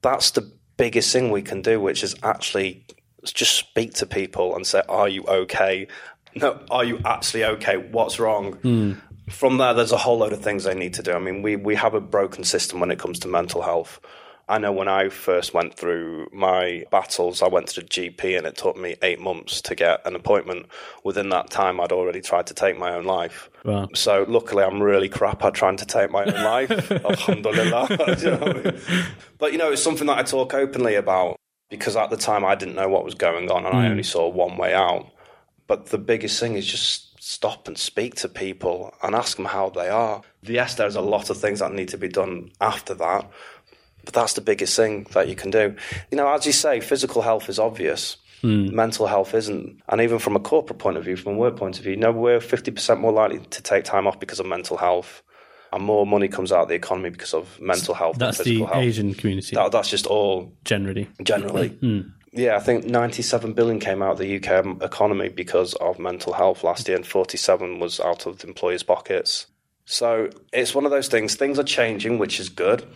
that's 0.00 0.32
the 0.32 0.50
biggest 0.76 1.12
thing 1.12 1.30
we 1.30 1.42
can 1.42 1.62
do, 1.62 1.80
which 1.80 2.02
is 2.02 2.16
actually 2.22 2.84
just 3.24 3.54
speak 3.54 3.94
to 3.94 4.06
people 4.06 4.56
and 4.56 4.66
say, 4.66 4.82
"Are 4.88 5.08
you 5.08 5.22
okay?" 5.24 5.86
No, 6.34 6.60
are 6.70 6.84
you 6.84 7.00
actually 7.04 7.44
okay? 7.44 7.76
What's 7.76 8.18
wrong? 8.18 8.54
Mm. 8.58 9.00
From 9.30 9.58
there, 9.58 9.74
there's 9.74 9.92
a 9.92 9.96
whole 9.96 10.18
load 10.18 10.32
of 10.32 10.40
things 10.40 10.64
they 10.64 10.74
need 10.74 10.94
to 10.94 11.02
do. 11.02 11.12
I 11.12 11.18
mean, 11.18 11.42
we, 11.42 11.56
we 11.56 11.74
have 11.76 11.94
a 11.94 12.00
broken 12.00 12.44
system 12.44 12.80
when 12.80 12.90
it 12.90 12.98
comes 12.98 13.18
to 13.20 13.28
mental 13.28 13.62
health. 13.62 14.00
I 14.48 14.58
know 14.58 14.72
when 14.72 14.88
I 14.88 15.08
first 15.08 15.54
went 15.54 15.74
through 15.74 16.28
my 16.32 16.84
battles, 16.90 17.42
I 17.42 17.48
went 17.48 17.68
to 17.68 17.80
the 17.80 17.86
GP 17.86 18.36
and 18.36 18.46
it 18.46 18.56
took 18.56 18.76
me 18.76 18.96
eight 19.00 19.20
months 19.20 19.62
to 19.62 19.74
get 19.74 20.04
an 20.04 20.16
appointment. 20.16 20.66
Within 21.04 21.28
that 21.30 21.48
time, 21.48 21.80
I'd 21.80 21.92
already 21.92 22.20
tried 22.20 22.48
to 22.48 22.54
take 22.54 22.76
my 22.76 22.92
own 22.92 23.04
life. 23.04 23.48
Wow. 23.64 23.88
So 23.94 24.26
luckily, 24.28 24.64
I'm 24.64 24.82
really 24.82 25.08
crap 25.08 25.44
at 25.44 25.54
trying 25.54 25.76
to 25.76 25.86
take 25.86 26.10
my 26.10 26.24
own 26.24 26.44
life. 26.44 26.90
Alhamdulillah. 26.90 27.86
you 28.20 28.30
know 28.30 28.40
I 28.42 28.52
mean? 28.52 28.80
But 29.38 29.52
you 29.52 29.58
know, 29.58 29.72
it's 29.72 29.82
something 29.82 30.08
that 30.08 30.18
I 30.18 30.22
talk 30.22 30.54
openly 30.54 30.96
about 30.96 31.36
because 31.70 31.96
at 31.96 32.10
the 32.10 32.16
time 32.16 32.44
I 32.44 32.54
didn't 32.54 32.74
know 32.74 32.88
what 32.88 33.04
was 33.04 33.14
going 33.14 33.50
on 33.50 33.64
and 33.64 33.74
mm. 33.74 33.78
I 33.78 33.86
hmm. 33.86 33.92
only 33.92 34.02
saw 34.02 34.28
one 34.28 34.58
way 34.58 34.74
out. 34.74 35.10
But 35.72 35.86
the 35.86 35.96
biggest 35.96 36.38
thing 36.38 36.52
is 36.56 36.66
just 36.66 37.18
stop 37.18 37.66
and 37.66 37.78
speak 37.78 38.14
to 38.16 38.28
people 38.28 38.92
and 39.02 39.14
ask 39.14 39.38
them 39.38 39.46
how 39.46 39.70
they 39.70 39.88
are. 39.88 40.20
Yes, 40.42 40.74
there's 40.74 40.96
a 40.96 41.00
lot 41.00 41.30
of 41.30 41.38
things 41.38 41.60
that 41.60 41.72
need 41.72 41.88
to 41.88 41.96
be 41.96 42.08
done 42.08 42.50
after 42.60 42.92
that, 42.92 43.30
but 44.04 44.12
that's 44.12 44.34
the 44.34 44.42
biggest 44.42 44.76
thing 44.76 45.06
that 45.12 45.28
you 45.30 45.34
can 45.34 45.50
do. 45.50 45.74
You 46.10 46.18
know, 46.18 46.30
as 46.30 46.44
you 46.44 46.52
say, 46.52 46.80
physical 46.80 47.22
health 47.22 47.48
is 47.48 47.58
obvious. 47.58 48.18
Hmm. 48.42 48.76
Mental 48.76 49.06
health 49.06 49.32
isn't. 49.32 49.80
And 49.88 50.02
even 50.02 50.18
from 50.18 50.36
a 50.36 50.40
corporate 50.40 50.78
point 50.78 50.98
of 50.98 51.04
view, 51.04 51.16
from 51.16 51.36
a 51.36 51.38
work 51.38 51.56
point 51.56 51.78
of 51.78 51.84
view, 51.84 51.92
you 51.92 51.98
know, 51.98 52.12
we're 52.12 52.38
50% 52.38 53.00
more 53.00 53.12
likely 53.12 53.38
to 53.38 53.62
take 53.62 53.84
time 53.84 54.06
off 54.06 54.20
because 54.20 54.40
of 54.40 54.44
mental 54.44 54.76
health. 54.76 55.22
And 55.72 55.82
more 55.82 56.06
money 56.06 56.28
comes 56.28 56.52
out 56.52 56.64
of 56.64 56.68
the 56.68 56.74
economy 56.74 57.08
because 57.08 57.32
of 57.32 57.58
mental 57.62 57.94
health. 57.94 58.18
That's 58.18 58.40
and 58.40 58.44
the 58.44 58.50
physical 58.50 58.66
health. 58.74 58.84
Asian 58.84 59.14
community 59.14 59.56
That, 59.56 59.72
that's 59.72 59.88
just 59.88 60.06
all 60.06 60.52
generally. 60.66 61.08
generally. 61.22 61.68
Hmm. 61.68 62.00
Yeah, 62.34 62.56
I 62.56 62.60
think 62.60 62.86
97 62.86 63.52
billion 63.52 63.78
came 63.78 64.02
out 64.02 64.12
of 64.12 64.18
the 64.18 64.36
UK 64.36 64.82
economy 64.82 65.28
because 65.28 65.74
of 65.74 65.98
mental 65.98 66.32
health 66.32 66.64
last 66.64 66.88
year, 66.88 66.96
and 66.96 67.06
47 67.06 67.78
was 67.78 68.00
out 68.00 68.26
of 68.26 68.38
the 68.38 68.46
employers' 68.48 68.82
pockets. 68.82 69.46
So 69.84 70.30
it's 70.50 70.74
one 70.74 70.86
of 70.86 70.90
those 70.90 71.08
things. 71.08 71.34
Things 71.34 71.58
are 71.58 71.64
changing, 71.64 72.18
which 72.18 72.40
is 72.40 72.48
good, 72.48 72.86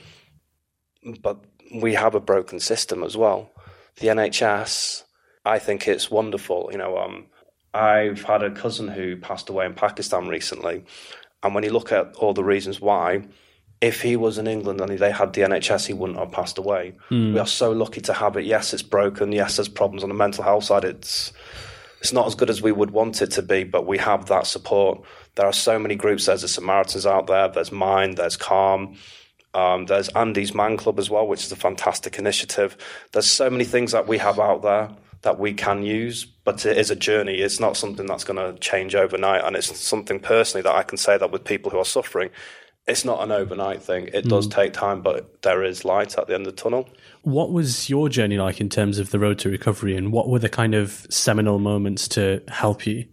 but 1.21 1.45
we 1.75 1.93
have 1.95 2.15
a 2.15 2.21
broken 2.21 2.61
system 2.61 3.03
as 3.03 3.15
well. 3.15 3.51
The 3.97 4.09
NHS, 4.09 5.03
I 5.45 5.59
think 5.59 5.87
it's 5.87 6.11
wonderful. 6.11 6.71
You 6.73 6.79
know, 6.79 6.97
um, 6.97 7.27
I've 7.75 8.23
had 8.23 8.43
a 8.43 8.51
cousin 8.51 8.89
who 8.89 9.17
passed 9.17 9.51
away 9.51 9.67
in 9.67 9.75
Pakistan 9.75 10.29
recently, 10.29 10.85
and 11.43 11.55
when 11.55 11.63
you 11.63 11.71
look 11.71 11.93
at 11.93 12.15
all 12.17 12.33
the 12.33 12.45
reasons 12.45 12.81
why, 12.81 13.27
if 13.81 14.01
he 14.01 14.17
was 14.17 14.39
in 14.39 14.47
England 14.47 14.81
and 14.81 14.99
they 14.99 15.11
had 15.11 15.33
the 15.33 15.43
NHS, 15.43 15.87
he 15.87 15.93
wouldn't 15.93 16.19
have 16.19 16.33
passed 16.33 16.59
away. 16.59 16.95
We 17.35 17.39
are 17.39 17.47
so 17.47 17.73
lucky 17.73 18.01
to 18.03 18.13
have 18.13 18.37
it. 18.37 18.45
Yes, 18.45 18.73
it's 18.73 18.83
broken. 18.83 19.33
Yes, 19.33 19.57
there's 19.57 19.69
problems 19.69 20.03
on 20.03 20.09
the 20.09 20.15
mental 20.15 20.45
health 20.45 20.65
side. 20.65 20.85
It's 20.85 21.33
it's 22.01 22.13
not 22.13 22.27
as 22.27 22.35
good 22.35 22.51
as 22.51 22.63
we 22.63 22.73
would 22.73 22.91
want 22.91 23.23
it 23.23 23.31
to 23.33 23.43
be, 23.43 23.65
but 23.65 23.87
we 23.87 23.99
have 23.99 24.27
that 24.27 24.47
support. 24.47 25.03
There 25.35 25.47
are 25.47 25.53
so 25.53 25.79
many 25.79 25.97
groups. 25.97 26.27
There's 26.27 26.43
the 26.43 26.49
Samaritans 26.49 27.07
out 27.07 27.27
there. 27.27 27.49
There's 27.49 27.73
Mind. 27.73 28.17
There's 28.17 28.37
Calm. 28.37 28.97
Um, 29.55 29.87
there's 29.87 30.09
Andy's 30.11 30.55
Man 30.55 30.77
Club 30.77 30.99
as 30.99 31.09
well, 31.09 31.27
which 31.27 31.45
is 31.45 31.53
a 31.53 31.57
fantastic 31.57 32.19
initiative. 32.19 32.77
There's 33.13 33.27
so 33.27 33.49
many 33.49 33.65
things 33.65 33.93
that 33.93 34.07
we 34.07 34.19
have 34.19 34.39
out 34.39 34.63
there 34.63 34.91
that 35.23 35.39
we 35.39 35.55
can 35.55 35.83
use, 35.83 36.25
but 36.25 36.65
it 36.67 36.77
is 36.77 36.91
a 36.91 36.97
journey. 36.97 37.37
It's 37.39 37.59
not 37.59 37.77
something 37.77 38.07
that's 38.07 38.25
going 38.25 38.37
to 38.37 38.59
change 38.61 38.95
overnight. 38.95 39.45
And 39.45 39.57
it's 39.57 39.77
something 39.79 40.21
personally 40.21 40.63
that 40.63 40.75
I 40.75 40.83
can 40.83 40.99
say 40.99 41.17
that 41.19 41.33
with 41.33 41.45
people 41.45 41.71
who 41.71 41.79
are 41.79 41.85
suffering, 41.85 42.31
it's 42.87 43.05
not 43.05 43.23
an 43.23 43.33
overnight 43.33 43.83
thing. 43.83 44.09
It 44.13 44.27
does 44.27 44.47
hmm. 44.47 44.53
take 44.53 44.73
time, 44.73 45.03
but 45.03 45.43
there 45.43 45.65
is 45.65 45.85
light 45.85 46.17
at 46.17 46.29
the 46.29 46.35
end 46.35 46.47
of 46.47 46.55
the 46.55 46.63
tunnel. 46.63 46.89
What 47.23 47.53
was 47.53 47.91
your 47.91 48.09
journey 48.09 48.39
like 48.39 48.61
in 48.61 48.69
terms 48.69 48.99
of 48.99 49.11
the 49.11 49.19
road 49.19 49.39
to 49.41 49.49
recovery, 49.49 49.97
and 49.97 50.13
what 50.13 50.29
were 50.29 50.39
the 50.39 50.49
kind 50.49 50.75
of 50.75 51.07
seminal 51.11 51.59
moments 51.59 52.07
to 52.09 52.43
help 52.49 52.87
you? 52.87 53.05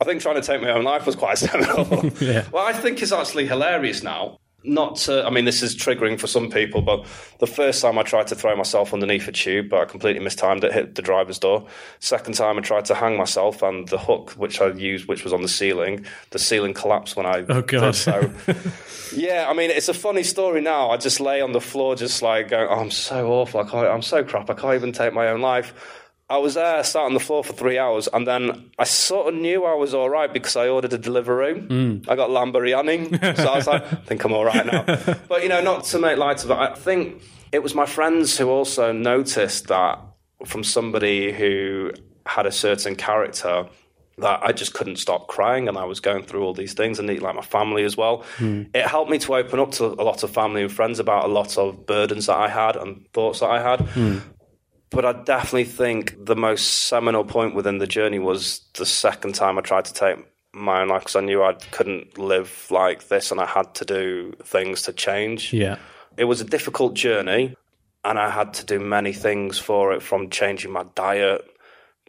I 0.00 0.04
think 0.04 0.22
trying 0.22 0.36
to 0.36 0.42
take 0.42 0.62
my 0.62 0.70
own 0.70 0.84
life 0.84 1.06
was 1.06 1.16
quite 1.16 1.38
seminal. 1.38 2.10
Yeah. 2.20 2.46
Well, 2.50 2.66
I 2.66 2.72
think 2.72 3.02
it's 3.02 3.12
actually 3.12 3.46
hilarious 3.46 4.02
now. 4.02 4.38
Not 4.64 4.96
to, 4.96 5.24
I 5.24 5.30
mean, 5.30 5.44
this 5.44 5.62
is 5.62 5.76
triggering 5.76 6.18
for 6.18 6.26
some 6.26 6.50
people, 6.50 6.82
but 6.82 7.06
the 7.38 7.46
first 7.46 7.80
time 7.80 7.96
I 7.96 8.02
tried 8.02 8.26
to 8.26 8.34
throw 8.34 8.56
myself 8.56 8.92
underneath 8.92 9.28
a 9.28 9.32
tube, 9.32 9.68
but 9.68 9.80
I 9.80 9.84
completely 9.84 10.20
mistimed 10.22 10.64
it, 10.64 10.72
hit 10.72 10.96
the 10.96 11.00
driver's 11.02 11.38
door. 11.38 11.66
Second 12.00 12.34
time 12.34 12.58
I 12.58 12.60
tried 12.60 12.84
to 12.86 12.94
hang 12.96 13.16
myself, 13.16 13.62
and 13.62 13.86
the 13.88 13.98
hook 13.98 14.32
which 14.32 14.60
I 14.60 14.70
used, 14.72 15.06
which 15.06 15.22
was 15.22 15.32
on 15.32 15.42
the 15.42 15.48
ceiling, 15.48 16.04
the 16.30 16.40
ceiling 16.40 16.74
collapsed 16.74 17.14
when 17.16 17.24
I 17.24 17.44
Oh, 17.48 17.62
God. 17.62 17.92
did 17.92 17.94
so. 17.94 18.32
yeah, 19.16 19.46
I 19.48 19.54
mean, 19.54 19.70
it's 19.70 19.88
a 19.88 19.94
funny 19.94 20.24
story 20.24 20.60
now. 20.60 20.90
I 20.90 20.96
just 20.96 21.20
lay 21.20 21.40
on 21.40 21.52
the 21.52 21.60
floor, 21.60 21.94
just 21.94 22.20
like 22.20 22.48
going, 22.48 22.66
oh, 22.68 22.80
I'm 22.80 22.90
so 22.90 23.30
awful. 23.30 23.60
I 23.60 23.64
can't, 23.64 23.86
I'm 23.86 24.02
so 24.02 24.24
crap. 24.24 24.50
I 24.50 24.54
can't 24.54 24.74
even 24.74 24.90
take 24.92 25.12
my 25.14 25.28
own 25.28 25.40
life. 25.40 25.97
I 26.30 26.36
was 26.36 26.54
there, 26.54 26.84
sat 26.84 27.02
on 27.02 27.14
the 27.14 27.20
floor 27.20 27.42
for 27.42 27.54
three 27.54 27.78
hours, 27.78 28.06
and 28.12 28.26
then 28.26 28.70
I 28.78 28.84
sort 28.84 29.32
of 29.32 29.40
knew 29.40 29.64
I 29.64 29.74
was 29.74 29.94
all 29.94 30.10
right 30.10 30.30
because 30.30 30.56
I 30.56 30.68
ordered 30.68 30.92
a 30.92 30.98
Deliveroo. 30.98 31.68
Mm. 31.68 32.08
I 32.08 32.16
got 32.16 32.30
lamb 32.30 32.52
biryani, 32.52 33.36
so 33.36 33.48
I 33.48 33.56
was 33.56 33.66
like, 33.66 33.82
I 33.90 33.96
think 33.96 34.24
I'm 34.24 34.32
all 34.32 34.44
right 34.44 34.66
now. 34.66 34.84
But 35.28 35.42
you 35.42 35.48
know, 35.48 35.62
not 35.62 35.84
to 35.84 35.98
make 35.98 36.18
light 36.18 36.44
of 36.44 36.50
it, 36.50 36.56
I 36.56 36.74
think 36.74 37.22
it 37.50 37.62
was 37.62 37.74
my 37.74 37.86
friends 37.86 38.36
who 38.36 38.50
also 38.50 38.92
noticed 38.92 39.68
that 39.68 40.00
from 40.44 40.62
somebody 40.64 41.32
who 41.32 41.92
had 42.26 42.46
a 42.46 42.52
certain 42.52 42.94
character 42.94 43.66
that 44.18 44.40
I 44.42 44.52
just 44.52 44.74
couldn't 44.74 44.96
stop 44.96 45.28
crying 45.28 45.68
and 45.68 45.78
I 45.78 45.84
was 45.84 46.00
going 46.00 46.24
through 46.24 46.42
all 46.42 46.52
these 46.52 46.74
things 46.74 46.98
and 46.98 47.08
like 47.20 47.34
my 47.34 47.42
family 47.42 47.84
as 47.84 47.96
well. 47.96 48.24
Hmm. 48.36 48.64
It 48.74 48.86
helped 48.86 49.10
me 49.10 49.18
to 49.18 49.34
open 49.36 49.60
up 49.60 49.70
to 49.72 49.86
a 49.86 50.04
lot 50.04 50.22
of 50.22 50.30
family 50.30 50.62
and 50.62 50.72
friends 50.72 50.98
about 50.98 51.24
a 51.24 51.28
lot 51.28 51.56
of 51.56 51.86
burdens 51.86 52.26
that 52.26 52.36
I 52.36 52.48
had 52.48 52.76
and 52.76 53.06
thoughts 53.12 53.40
that 53.40 53.50
I 53.50 53.62
had. 53.62 53.80
Hmm. 53.80 54.18
But 54.90 55.04
I 55.04 55.12
definitely 55.12 55.64
think 55.64 56.24
the 56.24 56.36
most 56.36 56.86
seminal 56.86 57.24
point 57.24 57.54
within 57.54 57.78
the 57.78 57.86
journey 57.86 58.18
was 58.18 58.62
the 58.74 58.86
second 58.86 59.34
time 59.34 59.58
I 59.58 59.60
tried 59.60 59.84
to 59.86 59.92
take 59.92 60.16
my 60.52 60.82
own 60.82 60.88
life 60.88 61.02
because 61.02 61.16
I 61.16 61.20
knew 61.20 61.42
I 61.42 61.54
couldn't 61.70 62.18
live 62.18 62.66
like 62.70 63.08
this 63.08 63.30
and 63.30 63.40
I 63.40 63.46
had 63.46 63.74
to 63.76 63.84
do 63.84 64.32
things 64.42 64.82
to 64.82 64.92
change. 64.92 65.52
Yeah. 65.52 65.76
It 66.16 66.24
was 66.24 66.40
a 66.40 66.44
difficult 66.44 66.94
journey 66.94 67.54
and 68.04 68.18
I 68.18 68.30
had 68.30 68.54
to 68.54 68.66
do 68.66 68.80
many 68.80 69.12
things 69.12 69.58
for 69.58 69.92
it 69.92 70.02
from 70.02 70.30
changing 70.30 70.72
my 70.72 70.84
diet 70.94 71.44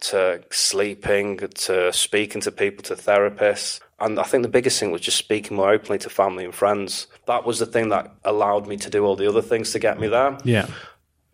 to 0.01 0.41
sleeping 0.49 1.37
to 1.37 1.91
speaking 1.91 2.41
to 2.41 2.51
people 2.51 2.83
to 2.83 2.95
therapists. 2.95 3.81
And 3.99 4.17
I 4.17 4.23
think 4.23 4.43
the 4.43 4.49
biggest 4.49 4.79
thing 4.79 4.91
was 4.91 5.01
just 5.01 5.17
speaking 5.17 5.57
more 5.57 5.71
openly 5.71 5.97
to 5.99 6.09
family 6.09 6.45
and 6.45 6.55
friends. 6.55 7.07
That 7.27 7.45
was 7.45 7.59
the 7.59 7.65
thing 7.65 7.89
that 7.89 8.15
allowed 8.23 8.65
me 8.65 8.77
to 8.77 8.89
do 8.89 9.05
all 9.05 9.17
the 9.17 9.27
other 9.27 9.41
things 9.41 9.71
to 9.73 9.79
get 9.79 9.99
me 9.99 10.07
there 10.07 10.37
Yeah. 10.45 10.67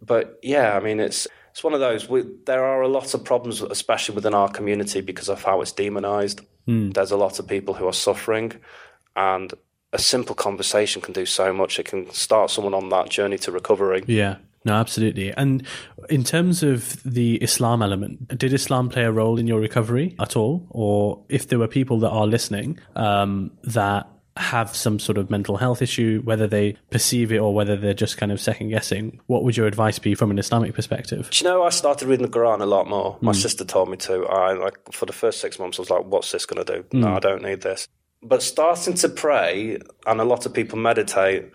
But 0.06 0.40
yeah, 0.42 0.76
I 0.76 0.80
mean, 0.80 1.00
it's 1.00 1.28
it's 1.52 1.64
one 1.64 1.74
of 1.74 1.80
those. 1.80 2.10
We, 2.10 2.24
there 2.46 2.64
are 2.66 2.82
a 2.82 2.88
lot 2.88 3.14
of 3.14 3.24
problems, 3.24 3.62
especially 3.62 4.16
within 4.16 4.34
our 4.34 4.50
community, 4.50 5.02
because 5.02 5.30
of 5.30 5.44
how 5.44 5.62
it's 5.62 5.72
demonized. 5.72 6.42
There's 6.68 7.12
a 7.12 7.18
lot 7.18 7.40
of 7.40 7.48
people 7.48 7.76
who 7.76 7.88
are 7.88 7.94
suffering, 7.94 8.54
and 9.16 9.54
a 9.94 10.00
simple 10.00 10.36
conversation 10.36 11.02
can 11.02 11.14
do 11.14 11.26
so 11.26 11.54
much. 11.54 11.80
It 11.80 11.86
can 11.86 12.12
start 12.12 12.52
someone 12.52 12.74
on 12.74 12.90
that 12.90 13.10
journey 13.10 13.38
to 13.40 13.52
recovery. 13.52 14.04
Yeah. 14.08 14.38
No, 14.66 14.74
absolutely. 14.74 15.32
And 15.32 15.66
in 16.10 16.24
terms 16.24 16.64
of 16.64 17.02
the 17.04 17.36
Islam 17.36 17.84
element, 17.84 18.36
did 18.36 18.52
Islam 18.52 18.90
play 18.90 19.04
a 19.04 19.12
role 19.12 19.38
in 19.38 19.46
your 19.46 19.60
recovery 19.60 20.16
at 20.20 20.36
all? 20.36 20.66
Or 20.72 21.24
if 21.30 21.48
there 21.48 21.60
were 21.60 21.68
people 21.68 22.00
that 22.00 22.10
are 22.10 22.26
listening 22.26 22.80
um, 22.96 23.52
that 23.64 24.08
have 24.38 24.76
some 24.76 25.00
sort 25.00 25.18
of 25.18 25.30
mental 25.30 25.58
health 25.58 25.82
issue, 25.82 26.22
whether 26.24 26.46
they 26.46 26.74
perceive 26.90 27.32
it 27.32 27.38
or 27.38 27.54
whether 27.54 27.78
they're 27.78 27.94
just 27.94 28.18
kind 28.18 28.32
of 28.32 28.40
second 28.40 28.70
guessing, 28.70 29.20
what 29.28 29.44
would 29.44 29.56
your 29.56 29.66
advice 29.66 29.98
be 29.98 30.14
from 30.14 30.30
an 30.30 30.38
Islamic 30.38 30.74
perspective? 30.74 31.30
Do 31.30 31.44
you 31.44 31.50
know, 31.50 31.64
I 31.64 31.70
started 31.70 32.08
reading 32.08 32.26
the 32.26 32.32
Quran 32.32 32.62
a 32.62 32.66
lot 32.66 32.88
more. 32.88 33.18
My 33.22 33.32
hmm. 33.32 33.38
sister 33.38 33.64
told 33.64 33.90
me 33.90 33.98
to. 33.98 34.26
I 34.26 34.54
like 34.54 34.78
for 34.92 35.06
the 35.06 35.14
first 35.14 35.40
six 35.40 35.58
months, 35.58 35.80
I 35.80 35.84
was 35.84 35.90
like, 35.90 36.06
"What's 36.06 36.32
this 36.32 36.46
going 36.46 36.66
to 36.66 36.76
do? 36.76 36.82
Hmm. 36.92 37.02
No, 37.02 37.16
I 37.16 37.20
don't 37.20 37.42
need 37.42 37.62
this." 37.62 37.88
But 38.22 38.44
starting 38.44 38.96
to 38.96 39.10
pray, 39.10 39.80
and 40.06 40.20
a 40.20 40.24
lot 40.24 40.46
of 40.46 40.54
people 40.54 40.80
meditate, 40.80 41.52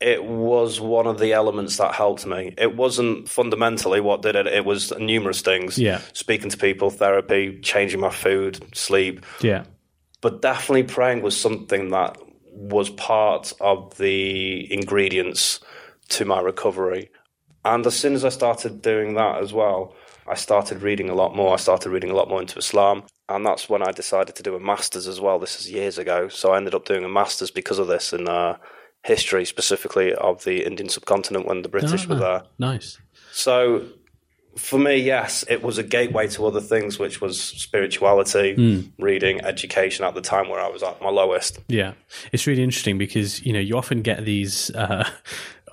it 0.00 0.24
was 0.24 0.80
one 0.80 1.06
of 1.06 1.18
the 1.18 1.32
elements 1.32 1.76
that 1.76 1.94
helped 1.94 2.26
me. 2.26 2.54
It 2.58 2.76
wasn't 2.76 3.28
fundamentally 3.28 4.00
what 4.00 4.22
did 4.22 4.36
it. 4.36 4.46
It 4.46 4.64
was 4.64 4.92
numerous 4.98 5.40
things. 5.40 5.78
Yeah. 5.78 6.00
speaking 6.12 6.50
to 6.50 6.56
people, 6.56 6.90
therapy, 6.90 7.60
changing 7.60 8.00
my 8.00 8.10
food, 8.10 8.62
sleep, 8.74 9.24
Yeah. 9.40 9.64
But 10.26 10.42
definitely 10.42 10.82
praying 10.82 11.22
was 11.22 11.40
something 11.40 11.90
that 11.90 12.18
was 12.50 12.90
part 12.90 13.52
of 13.60 13.96
the 13.96 14.66
ingredients 14.74 15.60
to 16.08 16.24
my 16.24 16.40
recovery. 16.40 17.12
And 17.64 17.86
as 17.86 17.96
soon 17.96 18.14
as 18.14 18.24
I 18.24 18.30
started 18.30 18.82
doing 18.82 19.14
that 19.14 19.40
as 19.40 19.52
well, 19.52 19.94
I 20.26 20.34
started 20.34 20.82
reading 20.82 21.10
a 21.10 21.14
lot 21.14 21.36
more. 21.36 21.54
I 21.54 21.58
started 21.58 21.90
reading 21.90 22.10
a 22.10 22.14
lot 22.16 22.28
more 22.28 22.40
into 22.40 22.58
Islam. 22.58 23.04
And 23.28 23.46
that's 23.46 23.68
when 23.68 23.86
I 23.86 23.92
decided 23.92 24.34
to 24.34 24.42
do 24.42 24.56
a 24.56 24.58
master's 24.58 25.06
as 25.06 25.20
well. 25.20 25.38
This 25.38 25.60
is 25.60 25.70
years 25.70 25.96
ago. 25.96 26.26
So 26.26 26.50
I 26.50 26.56
ended 26.56 26.74
up 26.74 26.86
doing 26.86 27.04
a 27.04 27.08
master's 27.08 27.52
because 27.52 27.78
of 27.78 27.86
this 27.86 28.12
in 28.12 28.28
uh, 28.28 28.56
history, 29.04 29.44
specifically 29.44 30.12
of 30.12 30.42
the 30.42 30.66
Indian 30.66 30.88
subcontinent 30.88 31.46
when 31.46 31.62
the 31.62 31.68
British 31.68 32.08
were 32.08 32.16
there. 32.16 32.42
Nice. 32.58 32.98
So 33.30 33.86
for 34.56 34.78
me, 34.78 34.96
yes, 34.96 35.44
it 35.48 35.62
was 35.62 35.78
a 35.78 35.82
gateway 35.82 36.28
to 36.28 36.46
other 36.46 36.60
things, 36.60 36.98
which 36.98 37.20
was 37.20 37.40
spirituality, 37.40 38.90
reading, 38.98 39.44
education 39.44 40.04
at 40.04 40.14
the 40.14 40.20
time 40.20 40.48
where 40.48 40.60
I 40.60 40.68
was 40.68 40.82
at 40.82 41.00
my 41.02 41.10
lowest. 41.10 41.58
Yeah, 41.68 41.92
it's 42.32 42.46
really 42.46 42.62
interesting 42.62 42.98
because 42.98 43.44
you 43.44 43.52
know 43.52 43.60
you 43.60 43.76
often 43.76 44.02
get 44.02 44.24
these, 44.24 44.70
uh, 44.74 45.08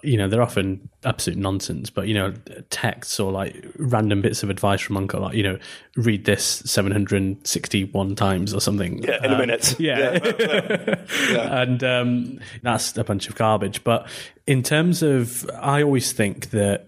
you 0.03 0.17
know, 0.17 0.27
they're 0.27 0.41
often 0.41 0.89
absolute 1.05 1.39
nonsense, 1.39 1.89
but 1.89 2.07
you 2.07 2.13
know, 2.13 2.33
texts 2.69 3.19
or 3.21 3.31
like 3.31 3.65
random 3.77 4.21
bits 4.21 4.43
of 4.43 4.49
advice 4.49 4.81
from 4.81 4.97
uncle, 4.97 5.21
like 5.21 5.35
you 5.35 5.43
know, 5.43 5.57
read 5.95 6.25
this 6.25 6.43
seven 6.65 6.91
hundred 6.91 7.47
sixty-one 7.47 8.15
times 8.15 8.53
or 8.53 8.59
something. 8.59 9.01
Yeah, 9.03 9.23
in 9.23 9.31
a 9.31 9.33
Um, 9.35 9.39
minute. 9.39 9.75
Yeah, 9.79 10.19
and 11.61 11.83
um, 11.83 12.39
that's 12.61 12.97
a 12.97 13.03
bunch 13.03 13.29
of 13.29 13.35
garbage. 13.35 13.83
But 13.83 14.07
in 14.45 14.61
terms 14.63 15.01
of, 15.03 15.49
I 15.59 15.81
always 15.83 16.11
think 16.11 16.49
that 16.51 16.87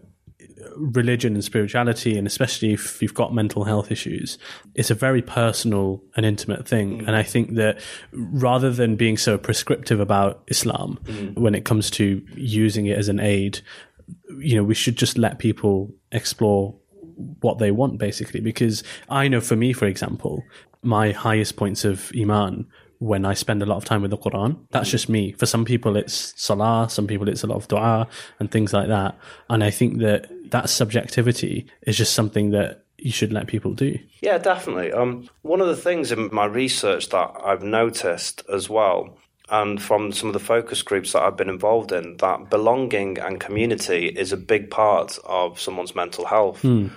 religion 0.75 1.33
and 1.33 1.43
spirituality, 1.43 2.17
and 2.17 2.27
especially 2.27 2.73
if 2.73 3.01
you've 3.01 3.13
got 3.13 3.33
mental 3.33 3.63
health 3.63 3.91
issues, 3.91 4.37
it's 4.73 4.91
a 4.91 4.95
very 4.95 5.21
personal 5.21 6.03
and 6.15 6.25
intimate 6.25 6.67
thing. 6.67 6.99
Mm. 6.99 7.07
And 7.07 7.15
I 7.15 7.23
think 7.23 7.55
that 7.55 7.79
rather 8.11 8.71
than 8.71 8.95
being 8.95 9.17
so 9.17 9.37
prescriptive 9.37 9.99
about 9.99 10.43
Islam 10.47 10.99
mm. 11.03 11.35
when 11.35 11.55
it 11.55 11.65
comes 11.65 11.89
to 11.91 12.25
using 12.35 12.85
it 12.87 12.97
as 12.97 13.09
an 13.09 13.19
aid, 13.19 13.61
you 14.39 14.55
know, 14.55 14.63
we 14.63 14.75
should 14.75 14.97
just 14.97 15.17
let 15.17 15.39
people 15.39 15.93
explore 16.11 16.75
what 17.41 17.59
they 17.59 17.71
want 17.71 17.97
basically. 17.97 18.39
Because 18.39 18.83
I 19.09 19.27
know 19.27 19.41
for 19.41 19.55
me, 19.55 19.73
for 19.73 19.85
example, 19.85 20.43
my 20.81 21.11
highest 21.11 21.55
points 21.55 21.85
of 21.85 22.11
Iman 22.17 22.67
when 22.99 23.25
I 23.25 23.33
spend 23.33 23.61
a 23.61 23.65
lot 23.65 23.77
of 23.77 23.85
time 23.85 24.01
with 24.01 24.11
the 24.11 24.17
Quran. 24.17 24.57
That's 24.71 24.89
mm. 24.89 24.91
just 24.91 25.09
me. 25.09 25.31
For 25.33 25.45
some 25.45 25.65
people, 25.65 25.97
it's 25.97 26.33
salah. 26.41 26.87
Some 26.89 27.07
people, 27.07 27.27
it's 27.27 27.43
a 27.43 27.47
lot 27.47 27.57
of 27.57 27.67
dua 27.67 28.07
and 28.39 28.49
things 28.49 28.73
like 28.73 28.87
that. 28.87 29.17
And 29.49 29.63
I 29.63 29.69
think 29.69 29.99
that 29.99 30.29
that 30.51 30.69
subjectivity 30.69 31.67
is 31.83 31.97
just 31.97 32.13
something 32.13 32.51
that 32.51 32.85
you 32.97 33.11
should 33.11 33.33
let 33.33 33.47
people 33.47 33.73
do. 33.73 33.99
Yeah, 34.21 34.37
definitely. 34.37 34.91
Um, 34.91 35.29
one 35.41 35.61
of 35.61 35.67
the 35.67 35.75
things 35.75 36.11
in 36.11 36.29
my 36.33 36.45
research 36.45 37.09
that 37.09 37.31
I've 37.43 37.63
noticed 37.63 38.43
as 38.51 38.69
well, 38.69 39.17
and 39.49 39.81
from 39.81 40.11
some 40.11 40.29
of 40.29 40.33
the 40.33 40.39
focus 40.39 40.81
groups 40.81 41.13
that 41.13 41.21
I've 41.21 41.37
been 41.37 41.49
involved 41.49 41.91
in, 41.91 42.17
that 42.17 42.49
belonging 42.49 43.19
and 43.19 43.39
community 43.39 44.07
is 44.07 44.31
a 44.31 44.37
big 44.37 44.71
part 44.71 45.19
of 45.25 45.59
someone's 45.59 45.95
mental 45.95 46.25
health. 46.25 46.61
Hmm. 46.61 46.87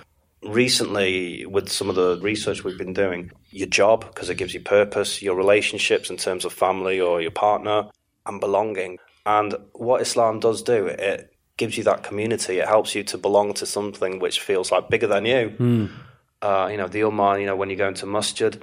Recently, 0.43 1.45
with 1.47 1.69
some 1.69 1.91
of 1.91 1.97
the 1.97 2.19
research 2.23 2.63
we've 2.63 2.79
been 2.79 2.93
doing, 2.93 3.33
your 3.51 3.67
job, 3.67 4.07
because 4.07 4.31
it 4.31 4.37
gives 4.37 4.55
you 4.55 4.61
purpose, 4.61 5.21
your 5.21 5.35
relationships 5.35 6.11
in 6.11 6.17
terms 6.17 6.45
of 6.45 6.53
family 6.53 7.01
or 7.01 7.21
your 7.21 7.33
partner, 7.33 7.89
and 8.25 8.41
belonging. 8.41 8.99
And 9.27 9.57
what 9.73 10.01
Islam 10.01 10.39
does 10.39 10.63
do, 10.63 10.87
it 10.87 11.35
gives 11.59 11.77
you 11.77 11.85
that 11.85 12.03
community. 12.03 12.59
It 12.59 12.67
helps 12.67 12.95
you 12.95 13.03
to 13.05 13.19
belong 13.19 13.53
to 13.55 13.67
something 13.67 14.19
which 14.21 14.41
feels 14.41 14.73
like 14.73 14.89
bigger 14.89 15.07
than 15.07 15.27
you. 15.27 15.91
Uh, 16.41 16.69
you 16.71 16.79
know, 16.79 16.89
the 16.89 17.01
Ummah, 17.01 17.39
you 17.39 17.47
know, 17.47 17.57
when 17.57 17.69
you 17.69 17.77
go 17.77 17.89
into 17.89 18.07
masjid. 18.07 18.63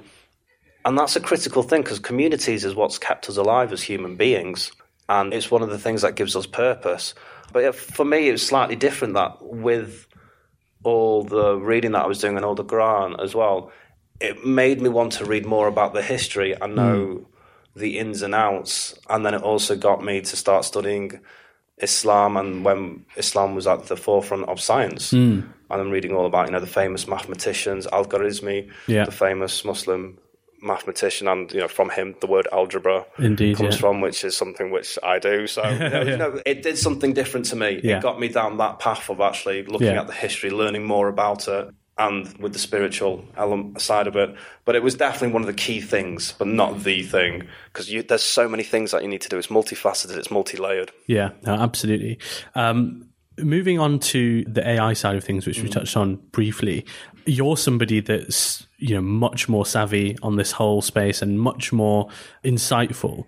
And 0.84 0.98
that's 0.98 1.14
a 1.14 1.20
critical 1.20 1.62
thing 1.62 1.82
because 1.82 1.98
communities 1.98 2.64
is 2.64 2.74
what's 2.74 2.98
kept 2.98 3.28
us 3.28 3.36
alive 3.36 3.72
as 3.72 3.82
human 3.82 4.16
beings. 4.16 4.72
And 5.08 5.32
it's 5.32 5.50
one 5.50 5.62
of 5.62 5.70
the 5.70 5.78
things 5.78 6.02
that 6.02 6.16
gives 6.16 6.34
us 6.34 6.46
purpose. 6.46 7.14
But 7.52 7.74
for 7.74 8.04
me, 8.04 8.28
it 8.28 8.32
was 8.32 8.46
slightly 8.46 8.76
different 8.76 9.14
that 9.14 9.36
with 9.40 10.06
all 10.82 11.22
the 11.22 11.56
reading 11.56 11.92
that 11.92 12.04
I 12.04 12.06
was 12.06 12.20
doing 12.20 12.36
and 12.36 12.44
all 12.44 12.54
the 12.54 12.64
Quran 12.64 13.22
as 13.22 13.34
well, 13.34 13.70
it 14.20 14.46
made 14.46 14.80
me 14.80 14.88
want 14.88 15.12
to 15.14 15.24
read 15.24 15.44
more 15.44 15.68
about 15.68 15.92
the 15.92 16.02
history 16.02 16.52
and 16.52 16.74
know 16.74 17.26
the 17.74 17.98
ins 17.98 18.22
and 18.22 18.34
outs. 18.34 18.98
And 19.10 19.24
then 19.24 19.34
it 19.34 19.42
also 19.42 19.76
got 19.76 20.02
me 20.02 20.22
to 20.22 20.36
start 20.36 20.64
studying 20.64 21.20
Islam 21.78 22.36
and 22.36 22.64
when 22.64 23.04
Islam 23.16 23.54
was 23.54 23.66
at 23.66 23.86
the 23.86 23.96
forefront 23.96 24.48
of 24.48 24.60
science. 24.60 25.10
Hmm. 25.10 25.40
And 25.68 25.80
I'm 25.80 25.90
reading 25.90 26.12
all 26.14 26.26
about, 26.26 26.46
you 26.46 26.52
know, 26.52 26.60
the 26.60 26.66
famous 26.66 27.06
mathematicians, 27.08 27.86
Al 27.92 28.04
Khwarizmi, 28.06 28.70
Yeah. 28.86 29.04
the 29.04 29.10
famous 29.10 29.64
Muslim 29.64 30.18
mathematician, 30.62 31.28
and 31.28 31.52
you 31.52 31.60
know, 31.60 31.68
from 31.68 31.90
him 31.90 32.14
the 32.20 32.26
word 32.26 32.46
algebra 32.52 33.04
Indeed, 33.18 33.56
comes 33.56 33.74
yeah. 33.74 33.80
from, 33.80 34.00
which 34.00 34.24
is 34.24 34.36
something 34.36 34.70
which 34.70 34.98
I 35.02 35.18
do. 35.18 35.46
So 35.46 35.62
you 35.68 35.78
know, 35.90 36.02
you 36.02 36.16
know, 36.16 36.40
it 36.46 36.62
did 36.62 36.78
something 36.78 37.12
different 37.12 37.46
to 37.46 37.56
me. 37.56 37.80
Yeah. 37.84 37.98
It 37.98 38.02
got 38.02 38.18
me 38.18 38.28
down 38.28 38.56
that 38.58 38.78
path 38.78 39.10
of 39.10 39.20
actually 39.20 39.64
looking 39.64 39.88
Yeah. 39.88 40.00
at 40.00 40.06
the 40.06 40.12
history, 40.14 40.50
learning 40.50 40.84
more 40.84 41.08
about 41.08 41.46
it. 41.48 41.68
And 41.98 42.36
with 42.36 42.52
the 42.52 42.58
spiritual 42.58 43.24
element 43.38 43.80
side 43.80 44.06
of 44.06 44.16
it, 44.16 44.34
but 44.66 44.76
it 44.76 44.82
was 44.82 44.94
definitely 44.94 45.32
one 45.32 45.40
of 45.40 45.46
the 45.46 45.54
key 45.54 45.80
things, 45.80 46.34
but 46.38 46.46
not 46.46 46.82
the 46.82 47.02
thing, 47.02 47.48
because 47.72 47.90
there's 48.06 48.22
so 48.22 48.46
many 48.50 48.64
things 48.64 48.90
that 48.90 49.00
you 49.02 49.08
need 49.08 49.22
to 49.22 49.30
do. 49.30 49.38
It's 49.38 49.46
multifaceted, 49.46 50.14
it's 50.14 50.30
multi-layered. 50.30 50.92
Yeah, 51.06 51.30
no, 51.46 51.54
absolutely. 51.54 52.18
Um, 52.54 53.08
moving 53.38 53.78
on 53.78 53.98
to 53.98 54.44
the 54.44 54.66
AI 54.66 54.92
side 54.92 55.16
of 55.16 55.24
things, 55.24 55.46
which 55.46 55.62
we 55.62 55.68
mm. 55.68 55.72
touched 55.72 55.96
on 55.96 56.16
briefly, 56.32 56.84
you're 57.26 57.56
somebody 57.56 58.00
that's 58.00 58.66
you 58.78 58.94
know 58.94 59.00
much 59.00 59.48
more 59.48 59.66
savvy 59.66 60.16
on 60.22 60.36
this 60.36 60.52
whole 60.52 60.82
space 60.82 61.22
and 61.22 61.40
much 61.40 61.72
more 61.72 62.08
insightful. 62.44 63.26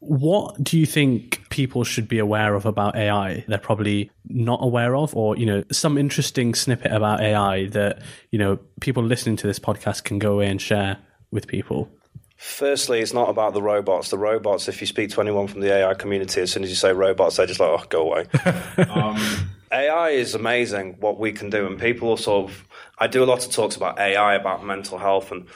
What 0.00 0.62
do 0.62 0.78
you 0.78 0.86
think 0.86 1.48
people 1.50 1.84
should 1.84 2.08
be 2.08 2.18
aware 2.18 2.54
of 2.54 2.64
about 2.64 2.96
AI? 2.96 3.44
They're 3.46 3.58
probably 3.58 4.10
not 4.28 4.60
aware 4.62 4.96
of, 4.96 5.14
or 5.14 5.36
you 5.36 5.46
know, 5.46 5.64
some 5.70 5.98
interesting 5.98 6.54
snippet 6.54 6.92
about 6.92 7.20
AI 7.20 7.66
that 7.68 8.02
you 8.30 8.38
know 8.38 8.58
people 8.80 9.02
listening 9.02 9.36
to 9.36 9.46
this 9.46 9.58
podcast 9.58 10.04
can 10.04 10.18
go 10.18 10.34
away 10.34 10.48
and 10.48 10.60
share 10.60 10.98
with 11.30 11.46
people. 11.46 11.90
Firstly, 12.38 13.00
it's 13.00 13.12
not 13.12 13.28
about 13.28 13.52
the 13.52 13.60
robots. 13.60 14.10
The 14.10 14.18
robots, 14.18 14.68
if 14.68 14.80
you 14.80 14.86
speak 14.86 15.10
to 15.10 15.20
anyone 15.20 15.48
from 15.48 15.60
the 15.60 15.72
AI 15.72 15.94
community, 15.94 16.40
as 16.40 16.52
soon 16.52 16.62
as 16.62 16.70
you 16.70 16.76
say 16.76 16.92
robots, 16.92 17.36
they're 17.36 17.46
just 17.46 17.58
like, 17.58 17.68
oh, 17.68 17.84
go 17.88 18.02
away. 18.02 18.26
um, 18.88 19.50
AI 19.72 20.10
is 20.10 20.36
amazing 20.36 20.98
what 21.00 21.18
we 21.18 21.32
can 21.32 21.50
do. 21.50 21.66
And 21.66 21.80
people 21.80 22.16
sort 22.16 22.48
of, 22.48 22.68
I 22.96 23.08
do 23.08 23.24
a 23.24 23.26
lot 23.26 23.44
of 23.44 23.50
talks 23.50 23.74
about 23.74 23.98
AI, 23.98 24.36
about 24.36 24.64
mental 24.64 24.98
health, 24.98 25.32
and 25.32 25.48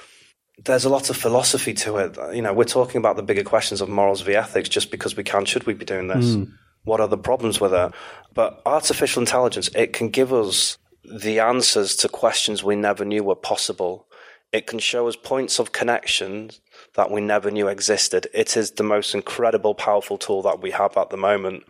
there's 0.64 0.84
a 0.84 0.88
lot 0.88 1.08
of 1.08 1.16
philosophy 1.16 1.72
to 1.72 1.98
it. 1.98 2.18
You 2.34 2.42
know, 2.42 2.52
we're 2.52 2.64
talking 2.64 2.98
about 2.98 3.14
the 3.14 3.22
bigger 3.22 3.44
questions 3.44 3.80
of 3.80 3.88
morals 3.88 4.20
v 4.22 4.34
ethics 4.34 4.68
just 4.68 4.90
because 4.90 5.16
we 5.16 5.22
can. 5.22 5.44
Should 5.44 5.66
we 5.68 5.74
be 5.74 5.84
doing 5.84 6.08
this? 6.08 6.36
What 6.82 7.00
are 7.00 7.08
the 7.08 7.16
problems 7.16 7.60
with 7.60 7.72
it? 7.72 7.92
But 8.34 8.60
artificial 8.66 9.22
intelligence, 9.22 9.70
it 9.76 9.92
can 9.92 10.08
give 10.08 10.32
us 10.32 10.78
the 11.04 11.38
answers 11.38 11.94
to 11.96 12.08
questions 12.08 12.64
we 12.64 12.74
never 12.74 13.04
knew 13.04 13.22
were 13.22 13.36
possible. 13.36 14.08
It 14.52 14.66
can 14.66 14.80
show 14.80 15.08
us 15.08 15.16
points 15.16 15.58
of 15.58 15.72
connection 15.72 16.50
that 16.94 17.10
we 17.10 17.20
never 17.20 17.50
knew 17.50 17.68
existed. 17.68 18.26
It 18.34 18.56
is 18.56 18.72
the 18.72 18.82
most 18.82 19.14
incredible, 19.14 19.74
powerful 19.74 20.18
tool 20.18 20.42
that 20.42 20.60
we 20.60 20.72
have 20.72 20.96
at 20.96 21.10
the 21.10 21.16
moment. 21.16 21.64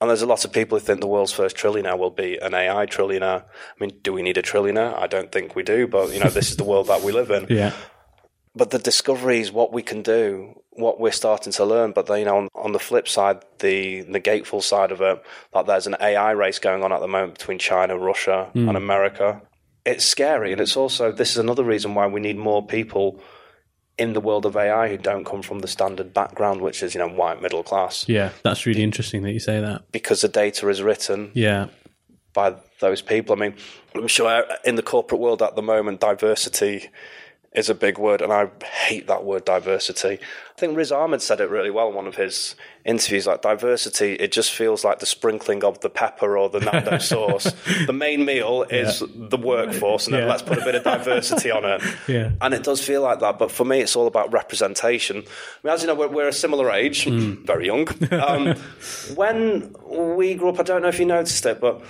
And 0.00 0.08
there's 0.08 0.22
a 0.22 0.26
lot 0.26 0.44
of 0.44 0.52
people 0.52 0.78
who 0.78 0.84
think 0.84 1.00
the 1.00 1.08
world's 1.08 1.32
first 1.32 1.56
trillionaire 1.56 1.98
will 1.98 2.10
be 2.10 2.38
an 2.38 2.54
AI 2.54 2.86
trillionaire. 2.86 3.42
I 3.42 3.80
mean, 3.80 3.98
do 4.02 4.12
we 4.12 4.22
need 4.22 4.38
a 4.38 4.42
trillionaire? 4.42 4.96
I 4.96 5.08
don't 5.08 5.32
think 5.32 5.56
we 5.56 5.64
do, 5.64 5.88
but 5.88 6.12
you 6.12 6.20
know, 6.20 6.30
this 6.30 6.50
is 6.50 6.56
the 6.56 6.64
world 6.64 6.86
that 6.86 7.02
we 7.02 7.12
live 7.12 7.30
in. 7.30 7.46
Yeah, 7.58 7.72
But 8.54 8.70
the 8.70 8.78
discoveries, 8.78 9.50
what 9.50 9.72
we 9.72 9.82
can 9.82 10.02
do, 10.02 10.62
what 10.70 11.00
we're 11.00 11.10
starting 11.10 11.52
to 11.54 11.64
learn. 11.64 11.90
But 11.90 12.06
then, 12.06 12.20
you 12.20 12.24
know, 12.26 12.36
on, 12.36 12.48
on 12.54 12.72
the 12.72 12.78
flip 12.78 13.08
side, 13.08 13.42
the 13.58 14.04
negateful 14.04 14.62
side 14.62 14.92
of 14.92 15.00
it, 15.00 15.20
that 15.52 15.66
there's 15.66 15.88
an 15.88 15.96
AI 16.00 16.30
race 16.30 16.60
going 16.60 16.84
on 16.84 16.92
at 16.92 17.00
the 17.00 17.08
moment 17.08 17.36
between 17.36 17.58
China, 17.58 17.98
Russia, 17.98 18.50
hmm. 18.52 18.68
and 18.68 18.76
America. 18.76 19.42
It's 19.84 20.04
scary, 20.04 20.52
and 20.52 20.60
it's 20.60 20.76
also 20.76 21.10
this 21.10 21.32
is 21.32 21.38
another 21.38 21.64
reason 21.64 21.94
why 21.94 22.06
we 22.06 22.20
need 22.20 22.36
more 22.36 22.64
people 22.64 23.20
in 23.98 24.12
the 24.12 24.20
world 24.20 24.46
of 24.46 24.56
AI 24.56 24.88
who 24.90 24.96
don't 24.96 25.24
come 25.24 25.42
from 25.42 25.58
the 25.60 25.68
standard 25.68 26.14
background, 26.14 26.60
which 26.60 26.82
is 26.82 26.94
you 26.94 27.00
know 27.00 27.08
white 27.08 27.42
middle 27.42 27.62
class, 27.62 28.04
yeah, 28.08 28.30
that's 28.42 28.64
really 28.66 28.82
interesting 28.82 29.22
that 29.22 29.32
you 29.32 29.40
say 29.40 29.60
that. 29.60 29.90
because 29.92 30.20
the 30.20 30.28
data 30.28 30.68
is 30.68 30.80
written 30.82 31.30
Yeah, 31.34 31.66
by 32.32 32.54
those 32.80 33.02
people. 33.02 33.34
I 33.36 33.38
mean, 33.40 33.54
I'm 33.94 34.06
sure 34.08 34.44
in 34.64 34.76
the 34.76 34.82
corporate 34.82 35.20
world 35.20 35.42
at 35.42 35.56
the 35.56 35.62
moment, 35.62 36.00
diversity 36.00 36.90
is 37.52 37.70
a 37.70 37.74
big 37.74 37.98
word, 37.98 38.20
and 38.20 38.30
I 38.32 38.50
hate 38.64 39.06
that 39.06 39.24
word 39.24 39.44
diversity. 39.46 40.18
I 40.20 40.60
think 40.60 40.76
Riz 40.76 40.92
Ahmed 40.92 41.22
said 41.22 41.40
it 41.40 41.48
really 41.48 41.70
well 41.70 41.88
in 41.88 41.94
one 41.94 42.06
of 42.06 42.14
his 42.16 42.54
interviews. 42.84 43.26
Like 43.26 43.40
diversity, 43.42 44.12
it 44.14 44.32
just 44.32 44.52
feels 44.52 44.84
like 44.84 44.98
the 44.98 45.06
sprinkling 45.06 45.64
of 45.64 45.80
the 45.80 45.88
pepper 45.88 46.36
or 46.36 46.50
the 46.50 46.60
Nando 46.60 46.98
sauce. 47.12 47.50
The 47.86 47.92
main 47.92 48.24
meal 48.26 48.64
is 48.64 49.02
the 49.14 49.38
workforce, 49.38 50.06
and 50.06 50.14
then 50.14 50.24
Yeah. 50.24 50.28
let's 50.28 50.42
put 50.42 50.58
a 50.58 50.64
bit 50.64 50.74
of 50.74 50.84
diversity 50.84 51.50
on 51.50 51.64
it. 51.64 51.82
Yeah. 52.06 52.30
And 52.40 52.52
it 52.54 52.62
does 52.64 52.84
feel 52.84 53.02
like 53.02 53.20
that, 53.20 53.38
but 53.38 53.50
for 53.50 53.64
me, 53.64 53.80
it's 53.80 53.96
all 53.96 54.06
about 54.06 54.32
representation. 54.32 55.16
I 55.18 55.20
mean, 55.64 55.74
as 55.74 55.80
you 55.82 55.86
know, 55.88 55.94
we're, 55.94 56.08
we're 56.08 56.28
a 56.28 56.32
similar 56.32 56.70
age, 56.70 57.06
very 57.06 57.66
young. 57.66 57.88
Um, 58.12 58.54
when 59.14 59.74
we 59.88 60.34
grew 60.34 60.50
up, 60.50 60.60
I 60.60 60.62
don't 60.62 60.82
know 60.82 60.88
if 60.88 60.98
you 60.98 61.06
noticed 61.06 61.44
it, 61.46 61.60
but 61.60 61.82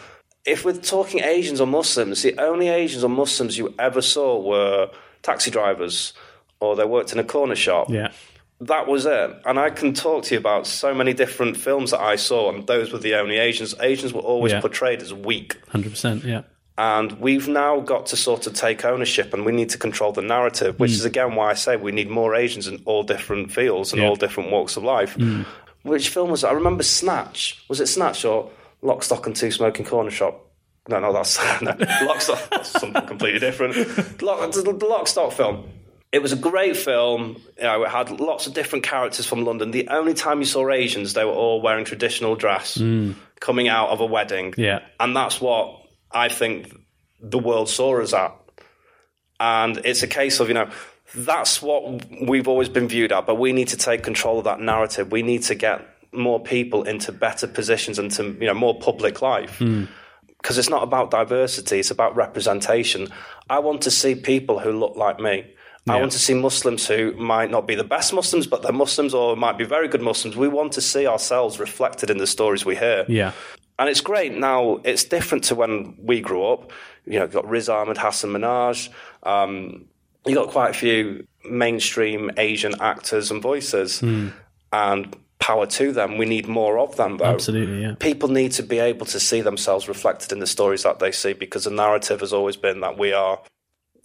if 0.45 0.65
we're 0.65 0.73
talking 0.75 1.21
Asians 1.23 1.61
or 1.61 1.67
Muslims, 1.67 2.23
the 2.23 2.39
only 2.39 2.69
Asians 2.69 3.03
or 3.05 3.11
Muslims 3.11 3.59
you 3.59 3.75
ever 3.79 4.01
saw 4.01 4.39
were 4.41 4.91
taxi 5.23 5.51
drivers 5.51 6.13
or 6.61 6.77
they 6.77 6.85
worked 6.85 7.13
in 7.13 7.19
a 7.19 7.25
corner 7.25 7.55
shop. 7.57 7.89
yeah, 7.91 8.11
That 8.61 8.89
was 8.89 9.07
it. 9.07 9.31
And 9.47 9.59
I 9.59 9.71
can 9.71 9.95
talk 9.95 10.25
to 10.25 10.35
you 10.35 10.41
about 10.41 10.67
so 10.67 10.93
many 10.95 11.13
different 11.15 11.57
films 11.57 11.93
that 11.93 12.01
I 12.01 12.17
saw, 12.17 12.53
and 12.53 12.67
those 12.67 12.93
were 12.93 12.99
the 12.99 13.15
only 13.15 13.37
Asians. 13.39 13.75
Asians 13.81 14.13
were 14.13 14.21
always 14.21 14.53
Yeah. 14.53 14.61
portrayed 14.61 15.01
as 15.03 15.15
weak. 15.15 15.57
hundred 15.69 15.91
percent. 15.91 16.25
Yeah, 16.25 16.43
And 16.77 17.13
we've 17.21 17.47
now 17.49 17.79
got 17.81 18.07
to 18.07 18.17
sort 18.17 18.47
of 18.49 18.55
take 18.55 18.85
ownership 18.85 19.33
and 19.35 19.45
we 19.45 19.53
need 19.53 19.69
to 19.71 19.79
control 19.79 20.11
the 20.13 20.23
narrative, 20.23 20.79
which 20.81 20.91
mm. 20.91 20.95
is 20.95 21.05
again 21.05 21.35
why 21.37 21.51
I 21.51 21.55
say 21.55 21.77
we 21.77 21.93
need 21.93 22.11
more 22.11 22.35
Asians 22.35 22.67
in 22.67 22.83
all 22.85 23.05
different 23.05 23.53
fields 23.53 23.93
and 23.93 24.03
Yeah. 24.03 24.09
all 24.09 24.17
different 24.17 24.51
walks 24.51 24.77
of 24.77 24.83
life. 24.83 25.17
Mm. 25.17 25.45
Which 25.83 26.09
film 26.09 26.31
was 26.31 26.43
it? 26.43 26.49
I 26.49 26.53
remember 26.53 26.83
Snatch. 26.83 27.63
Was 27.69 27.81
it 27.81 27.87
Snatch 27.87 28.25
or 28.25 28.51
Lock, 28.83 29.05
Stock 29.05 29.27
and 29.27 29.37
Two 29.37 29.51
Smoking 29.53 29.85
Corner 29.87 30.11
Shop? 30.11 30.45
No, 30.89 30.99
no, 31.01 31.13
that's 31.13 31.39
no. 31.63 31.77
Lock, 32.07 32.21
Stock, 32.21 32.51
that's 32.51 32.71
something 32.71 33.07
completely 33.07 33.39
different. 33.39 33.77
Lock, 34.23 34.51
the 34.53 34.63
the 34.63 34.87
Lock, 34.87 35.07
Stock 35.07 35.33
film. 35.33 35.69
It 36.11 36.23
was 36.23 36.33
a 36.33 36.37
great 36.37 36.77
film. 36.77 37.37
You 37.59 37.65
know, 37.65 37.83
it 37.85 37.91
had 37.91 38.19
lots 38.19 38.47
of 38.47 38.55
different 38.55 38.85
characters 38.85 39.27
from 39.27 39.45
London. 39.45 39.71
The 39.71 39.89
only 39.89 40.15
time 40.15 40.39
you 40.39 40.47
saw 40.47 40.71
Asians, 40.71 41.13
they 41.13 41.25
were 41.25 41.33
all 41.33 41.61
wearing 41.61 41.85
traditional 41.85 42.35
dress, 42.35 42.77
hmm. 42.77 43.13
coming 43.41 43.69
out 43.69 43.91
of 43.91 44.01
a 44.01 44.07
wedding. 44.07 44.55
Yeah. 44.57 44.81
And 44.99 45.15
that's 45.15 45.39
what 45.39 45.83
I 46.11 46.31
think 46.31 46.75
the 47.21 47.39
world 47.39 47.69
saw 47.69 48.01
us 48.01 48.15
at. 48.15 48.35
And 49.39 49.77
it's 49.85 50.03
a 50.03 50.07
case 50.07 50.41
of, 50.41 50.49
you 50.49 50.55
know, 50.55 50.71
that's 51.15 51.61
what 51.61 52.05
we've 52.27 52.49
always 52.49 52.69
been 52.69 52.89
viewed 52.89 53.13
at, 53.13 53.27
but 53.27 53.37
we 53.37 53.53
need 53.53 53.69
to 53.69 53.77
take 53.77 54.03
control 54.03 54.39
of 54.39 54.45
that 54.45 54.61
narrative. 54.61 55.13
We 55.13 55.23
need 55.23 55.43
to 55.45 55.55
get 55.55 55.87
more 56.13 56.41
people 56.41 56.85
into 56.85 57.13
better 57.13 57.47
positions 57.47 57.99
and 57.99 58.11
to, 58.13 58.25
you 58.41 58.47
know, 58.47 58.55
more 58.55 58.79
public 58.79 59.21
life. 59.21 59.59
Hmm. 59.59 59.85
Because 60.41 60.57
it's 60.59 60.71
not 60.71 60.83
about 60.83 61.11
diversity, 61.11 61.81
it's 61.81 61.91
about 61.91 62.15
representation. 62.17 63.09
I 63.51 63.59
want 63.59 63.83
to 63.83 63.91
see 63.91 64.15
people 64.15 64.59
who 64.61 64.73
look 64.73 64.97
like 64.97 65.19
me. 65.21 65.47
I 65.89 65.99
want 66.01 66.13
to 66.13 66.19
see 66.19 66.35
Muslims 66.35 66.87
who 66.87 67.13
might 67.13 67.51
not 67.51 67.67
be 67.67 67.75
the 67.75 67.83
best 67.85 68.13
Muslims, 68.13 68.47
but 68.47 68.61
they're 68.63 68.73
Muslims 68.73 69.15
or 69.15 69.37
might 69.37 69.57
be 69.57 69.65
very 69.65 69.89
good 69.89 70.03
Muslims. 70.03 70.37
We 70.37 70.47
want 70.47 70.73
to 70.73 70.83
see 70.83 71.07
ourselves 71.07 71.59
reflected 71.59 72.11
in 72.11 72.19
the 72.19 72.27
stories 72.27 72.65
we 72.67 72.77
hear. 72.77 73.07
yeah, 73.09 73.33
And 73.79 73.89
it's 73.89 74.03
great 74.03 74.35
now. 74.37 74.81
It's 74.85 75.05
different 75.05 75.45
to 75.45 75.55
when 75.55 75.97
we 75.99 76.21
grew 76.21 76.45
up. 76.45 76.73
You 77.07 77.15
know, 77.19 77.25
you've 77.25 77.33
got 77.33 77.49
Riz 77.49 77.71
Ahmed, 77.71 77.97
Hasan 77.97 78.31
Minhaj. 78.31 78.91
Um, 79.23 79.87
you 80.27 80.35
got 80.35 80.49
quite 80.51 80.71
a 80.71 80.75
few 80.75 81.27
mainstream 81.49 82.31
Asian 82.37 82.75
actors 82.83 83.31
and 83.31 83.41
voices, 83.41 84.03
and 84.73 85.17
power 85.39 85.67
to 85.67 85.93
them. 85.93 86.19
We 86.19 86.27
need 86.27 86.47
more 86.49 86.79
of 86.79 86.97
them, 86.97 87.17
though. 87.19 87.25
absolutely. 87.27 87.83
Yeah, 87.83 87.95
People 88.01 88.29
need 88.29 88.53
to 88.53 88.63
be 88.63 88.79
able 88.79 89.07
to 89.07 89.21
see 89.21 89.41
themselves 89.41 89.89
reflected 89.89 90.33
in 90.33 90.41
the 90.41 90.47
stories 90.47 90.83
that 90.83 90.99
they 90.99 91.13
see 91.13 91.33
because 91.33 91.65
the 91.65 91.71
narrative 91.71 92.21
has 92.21 92.33
always 92.33 92.57
been 92.57 92.81
that 92.81 92.99
we 92.99 93.13
are 93.13 93.41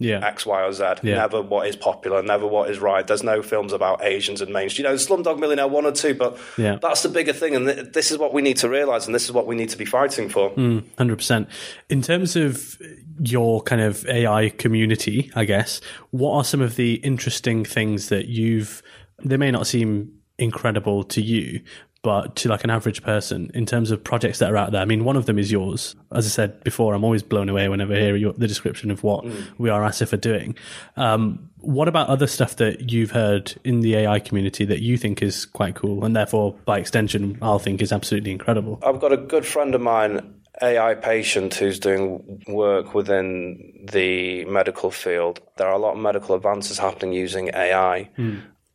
Yeah. 0.00 0.26
X, 0.26 0.44
Y, 0.44 0.60
or 0.60 0.72
Z. 0.72 0.82
Yeah. 1.04 1.16
Never 1.16 1.40
what 1.40 1.68
is 1.68 1.76
popular, 1.76 2.20
never 2.22 2.46
what 2.46 2.68
is 2.68 2.78
right. 2.80 3.06
There's 3.06 3.22
no 3.22 3.42
films 3.42 3.72
about 3.72 4.04
Asians 4.04 4.40
and 4.40 4.52
mainstream. 4.52 4.86
You 4.86 4.90
know, 4.90 4.96
Slumdog 4.96 5.38
Millionaire 5.38 5.68
one 5.68 5.86
or 5.86 5.92
two, 5.92 6.14
but 6.14 6.36
Yeah. 6.58 6.78
that's 6.82 7.02
the 7.04 7.08
bigger 7.08 7.32
thing, 7.32 7.54
and 7.54 7.66
th- 7.68 7.92
this 7.92 8.10
is 8.10 8.18
what 8.18 8.32
we 8.34 8.42
need 8.42 8.56
to 8.58 8.68
realize, 8.68 9.06
and 9.06 9.14
this 9.14 9.24
is 9.24 9.30
what 9.32 9.46
we 9.46 9.54
need 9.54 9.68
to 9.70 9.78
be 9.78 9.84
fighting 9.84 10.28
for. 10.28 10.50
Mm, 10.56 10.82
hundred 10.98 11.16
percent. 11.18 11.48
In 11.88 12.02
terms 12.02 12.34
of 12.36 12.76
your 13.20 13.62
kind 13.62 13.80
of 13.82 14.04
AI 14.08 14.48
community, 14.50 15.30
I 15.36 15.44
guess, 15.44 15.80
what 16.10 16.32
are 16.34 16.44
some 16.44 16.60
of 16.60 16.74
the 16.74 16.94
interesting 16.94 17.64
things 17.64 18.08
that 18.08 18.26
you've? 18.26 18.82
They 19.24 19.36
may 19.36 19.52
not 19.52 19.68
seem 19.68 20.10
incredible 20.38 21.04
to 21.04 21.22
you, 21.22 21.60
but 22.04 22.36
to 22.36 22.50
like 22.50 22.62
an 22.64 22.70
average 22.70 23.02
person, 23.02 23.50
in 23.54 23.64
terms 23.64 23.90
of 23.90 24.04
projects 24.04 24.38
that 24.38 24.52
are 24.52 24.56
out 24.56 24.72
there. 24.72 24.82
I 24.82 24.84
mean, 24.84 25.04
one 25.04 25.16
of 25.16 25.24
them 25.24 25.38
is 25.38 25.50
yours. 25.50 25.96
As 26.12 26.26
I 26.26 26.28
said 26.28 26.62
before, 26.62 26.94
I'm 26.94 27.02
always 27.02 27.22
blown 27.22 27.48
away 27.48 27.66
whenever 27.68 27.94
I 27.94 27.98
hear 27.98 28.14
your, 28.14 28.34
the 28.34 28.46
description 28.46 28.90
of 28.90 29.02
what 29.02 29.24
we 29.56 29.70
are 29.70 29.80
ASIF 29.80 30.12
are 30.12 30.18
doing. 30.18 30.54
Um, 30.96 31.48
what 31.58 31.88
about 31.88 32.08
other 32.08 32.26
stuff 32.26 32.56
that 32.56 32.92
you've 32.92 33.12
heard 33.12 33.54
in 33.64 33.80
the 33.80 33.96
AI 33.96 34.20
community 34.20 34.66
that 34.66 34.82
you 34.82 34.98
think 34.98 35.22
is 35.22 35.46
quite 35.46 35.76
cool, 35.76 36.04
and 36.04 36.14
therefore, 36.14 36.54
by 36.66 36.78
extension, 36.78 37.38
I'll 37.40 37.58
think 37.58 37.80
is 37.80 37.90
absolutely 37.90 38.32
incredible? 38.32 38.78
I've 38.84 39.00
got 39.00 39.12
a 39.12 39.16
good 39.16 39.46
friend 39.46 39.74
of 39.74 39.80
mine, 39.80 40.42
AI 40.60 40.94
patient, 40.96 41.54
who's 41.54 41.78
doing 41.78 42.42
work 42.46 42.92
within 42.92 43.86
the 43.90 44.44
medical 44.44 44.90
field. 44.90 45.40
There 45.56 45.66
are 45.66 45.74
a 45.74 45.78
lot 45.78 45.94
of 45.94 46.00
medical 46.00 46.34
advances 46.34 46.78
happening 46.78 47.14
using 47.14 47.48
AI. 47.54 48.10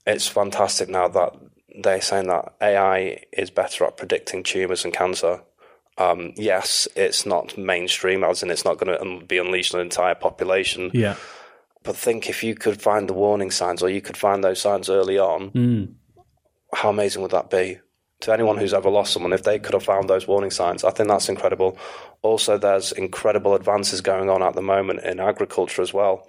It's 0.08 0.28
fantastic 0.28 0.90
now 0.90 1.08
that 1.10 1.34
they're 1.84 2.02
saying 2.02 2.28
that 2.28 2.54
AI 2.62 3.24
is 3.32 3.50
better 3.50 3.86
at 3.86 3.98
predicting 3.98 4.44
tumours 4.44 4.84
and 4.84 4.94
cancer. 4.94 5.42
Um, 5.98 6.34
yes, 6.38 6.88
it's 6.96 7.26
not 7.26 7.58
mainstream, 7.58 8.24
as 8.24 8.42
in 8.42 8.52
it's 8.52 8.66
not 8.66 8.78
going 8.78 8.98
to 8.98 9.26
be 9.26 9.38
unleashed 9.38 9.74
on 9.74 9.82
an 9.82 9.88
entire 9.88 10.16
population. 10.16 10.92
Yeah. 10.94 11.16
But 11.84 11.96
think 11.96 12.30
if 12.30 12.44
you 12.44 12.56
could 12.56 12.82
find 12.82 13.10
the 13.10 13.14
warning 13.14 13.52
signs 13.52 13.84
or 13.84 13.90
you 13.90 14.02
could 14.02 14.18
find 14.18 14.44
those 14.44 14.62
signs 14.62 14.90
early 14.90 15.18
on, 15.18 15.52
how 16.74 16.90
amazing 16.90 17.22
would 17.22 17.32
that 17.32 17.50
be? 17.50 17.80
To 18.22 18.34
anyone 18.34 18.58
who's 18.58 18.74
ever 18.74 18.90
lost 18.90 19.14
someone, 19.14 19.32
if 19.32 19.44
they 19.44 19.60
could 19.60 19.74
have 19.74 19.84
found 19.84 20.10
those 20.10 20.28
warning 20.28 20.52
signs, 20.52 20.84
I 20.84 20.92
think 20.92 21.08
that's 21.08 21.30
incredible. 21.30 21.78
Also, 22.22 22.58
there's 22.58 22.92
incredible 22.92 23.56
advances 23.56 24.02
going 24.02 24.30
on 24.30 24.44
at 24.44 24.56
the 24.56 24.62
moment 24.62 25.06
in 25.06 25.22
agriculture 25.22 25.82
as 25.82 25.94
well. 25.94 26.28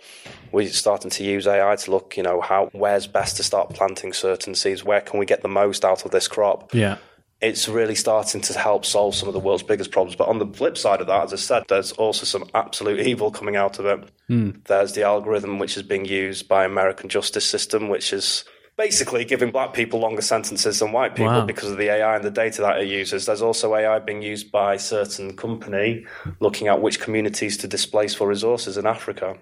We're 0.53 0.69
starting 0.69 1.11
to 1.11 1.25
use 1.25 1.49
AI 1.49 1.75
to 1.75 1.91
look, 1.91 2.17
you 2.17 2.23
know, 2.23 2.41
how 2.41 2.71
where's 2.73 3.09
best 3.09 3.39
to 3.39 3.43
start 3.43 3.71
planting 3.75 4.13
certain 4.13 4.55
seeds, 4.55 4.85
where 4.85 5.01
can 5.01 5.19
we 5.19 5.27
get 5.27 5.43
the 5.43 5.49
most 5.49 5.85
out 5.85 6.05
of 6.05 6.13
this 6.13 6.29
crop 6.29 6.73
Yeah. 6.73 6.99
it's 7.41 7.69
really 7.69 7.97
starting 7.97 8.41
to 8.43 8.57
help 8.57 8.85
solve 8.85 9.17
some 9.17 9.27
of 9.27 9.35
the 9.35 9.41
world's 9.41 9.65
biggest 9.65 9.91
problems. 9.91 10.15
But 10.15 10.29
on 10.29 10.39
the 10.39 10.47
flip 10.47 10.79
side 10.79 11.01
of 11.01 11.09
that, 11.09 11.25
as 11.25 11.33
I 11.33 11.37
said, 11.37 11.65
there's 11.69 11.91
also 11.93 12.25
some 12.25 12.45
absolute 12.55 13.01
evil 13.01 13.33
coming 13.33 13.57
out 13.57 13.81
of 13.81 13.87
it. 13.87 14.09
Hmm. 14.29 14.51
There's 14.67 14.93
the 14.93 15.03
algorithm 15.03 15.59
which 15.59 15.77
is 15.77 15.83
being 15.83 16.05
used 16.05 16.47
by 16.47 16.65
American 16.65 17.09
justice 17.09 17.45
system, 17.47 17.89
which 17.89 18.13
is 18.13 18.45
basically 18.81 19.27
giving 19.27 19.51
black 19.51 19.75
people 19.75 20.01
longer 20.01 20.23
sentences 20.23 20.79
than 20.79 20.91
white 20.91 21.15
people 21.15 21.41
Wow. 21.41 21.45
because 21.45 21.71
of 21.71 21.77
the 21.77 21.91
AI 21.91 22.17
and 22.17 22.25
the 22.25 22.31
data 22.31 22.63
that 22.63 22.81
it 22.81 22.89
uses. 22.89 23.27
There's 23.27 23.43
also 23.43 23.75
AI 23.75 23.99
being 23.99 24.23
used 24.23 24.51
by 24.51 24.75
a 24.75 24.79
certain 24.79 25.37
company 25.37 26.07
looking 26.41 26.67
at 26.69 26.81
which 26.81 26.99
communities 26.99 27.59
to 27.59 27.69
displace 27.69 28.15
for 28.15 28.27
resources 28.27 28.79
in 28.79 28.87
Africa. 28.87 29.37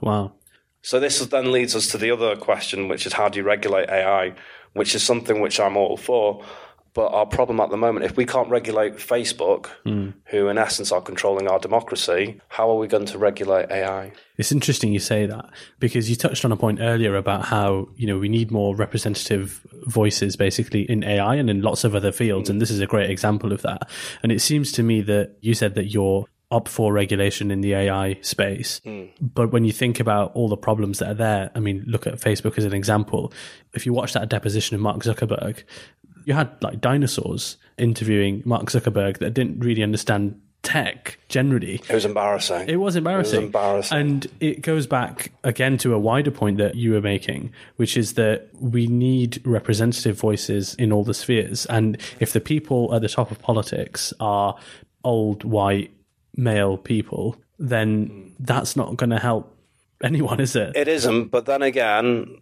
Wow. 0.00 0.32
So 0.82 0.98
this 0.98 1.24
then 1.26 1.52
leads 1.52 1.76
us 1.76 1.86
to 1.92 1.98
the 1.98 2.10
other 2.10 2.34
question, 2.34 2.88
which 2.88 3.06
is 3.06 3.12
how 3.12 3.28
do 3.28 3.38
you 3.38 3.44
regulate 3.44 3.88
AI, 3.88 4.34
which 4.72 4.96
is 4.96 5.02
something 5.04 5.40
which 5.40 5.60
I'm 5.60 5.76
all 5.76 5.96
for. 5.96 6.44
But 6.94 7.14
our 7.14 7.24
problem 7.24 7.58
at 7.60 7.70
the 7.70 7.76
moment, 7.78 8.04
if 8.04 8.16
we 8.16 8.26
can't 8.26 8.50
regulate 8.50 8.96
Facebook, 8.96 9.66
hmm. 9.84 10.10
who 10.26 10.48
in 10.48 10.58
essence 10.58 10.92
are 10.92 11.00
controlling 11.00 11.48
our 11.48 11.58
democracy, 11.58 12.40
how 12.48 12.70
are 12.70 12.76
we 12.76 12.86
going 12.86 13.06
to 13.06 13.18
regulate 13.18 13.70
AI? 13.70 14.12
It's 14.36 14.52
interesting 14.52 14.92
you 14.92 14.98
say 14.98 15.24
that 15.24 15.46
because 15.78 16.10
you 16.10 16.16
touched 16.16 16.44
on 16.44 16.52
a 16.52 16.56
point 16.56 16.80
earlier 16.80 17.16
about 17.16 17.46
how, 17.46 17.88
you 17.96 18.06
know, 18.06 18.18
we 18.18 18.28
need 18.28 18.50
more 18.50 18.76
representative 18.76 19.66
voices 19.86 20.36
basically 20.36 20.82
in 20.82 21.02
AI 21.02 21.36
and 21.36 21.48
in 21.48 21.62
lots 21.62 21.84
of 21.84 21.94
other 21.94 22.12
fields. 22.12 22.50
And 22.50 22.60
this 22.60 22.70
is 22.70 22.80
a 22.80 22.86
great 22.86 23.08
example 23.08 23.52
of 23.52 23.62
that. 23.62 23.88
And 24.22 24.30
it 24.30 24.40
seems 24.40 24.70
to 24.72 24.82
me 24.82 25.00
that 25.02 25.36
you 25.40 25.54
said 25.54 25.74
that 25.76 25.86
you're 25.86 26.26
up 26.50 26.68
for 26.68 26.92
regulation 26.92 27.50
in 27.50 27.62
the 27.62 27.72
AI 27.72 28.18
space. 28.20 28.80
Hmm. 28.84 29.04
But 29.20 29.52
when 29.52 29.64
you 29.64 29.72
think 29.72 29.98
about 29.98 30.32
all 30.34 30.48
the 30.48 30.56
problems 30.56 30.98
that 30.98 31.08
are 31.08 31.14
there, 31.14 31.50
I 31.54 31.60
mean, 31.60 31.82
look 31.86 32.06
at 32.06 32.14
Facebook 32.20 32.58
as 32.58 32.64
an 32.64 32.74
example. 32.74 33.32
If 33.72 33.86
you 33.86 33.94
watch 33.94 34.12
that 34.12 34.28
deposition 34.28 34.74
of 34.74 34.82
Mark 34.82 35.02
Zuckerberg, 35.02 35.64
you 36.24 36.34
had 36.34 36.50
like 36.62 36.80
dinosaurs 36.80 37.56
interviewing 37.78 38.42
Mark 38.44 38.66
Zuckerberg 38.66 39.18
that 39.18 39.34
didn't 39.34 39.60
really 39.60 39.82
understand 39.82 40.40
tech 40.62 41.18
generally. 41.28 41.80
It 41.88 41.94
was 41.94 42.04
embarrassing. 42.04 42.68
It 42.68 42.76
was 42.76 42.96
embarrassing. 42.96 43.42
embarrassing. 43.44 43.98
And 43.98 44.26
it 44.40 44.62
goes 44.62 44.86
back 44.86 45.32
again 45.42 45.76
to 45.78 45.94
a 45.94 45.98
wider 45.98 46.30
point 46.30 46.58
that 46.58 46.76
you 46.76 46.92
were 46.92 47.00
making, 47.00 47.52
which 47.76 47.96
is 47.96 48.14
that 48.14 48.48
we 48.60 48.86
need 48.86 49.44
representative 49.44 50.18
voices 50.18 50.74
in 50.76 50.92
all 50.92 51.04
the 51.04 51.14
spheres. 51.14 51.66
And 51.66 51.98
if 52.20 52.32
the 52.32 52.40
people 52.40 52.94
at 52.94 53.02
the 53.02 53.08
top 53.08 53.30
of 53.30 53.40
politics 53.40 54.12
are 54.20 54.56
old, 55.04 55.44
white, 55.44 55.90
male 56.36 56.76
people, 56.76 57.36
then 57.58 58.34
that's 58.38 58.76
not 58.76 58.96
going 58.96 59.10
to 59.10 59.18
help 59.18 59.56
anyone, 60.02 60.40
is 60.40 60.56
it? 60.56 60.76
It 60.76 60.88
isn't, 60.88 61.28
but 61.28 61.46
then 61.46 61.62
again, 61.62 62.38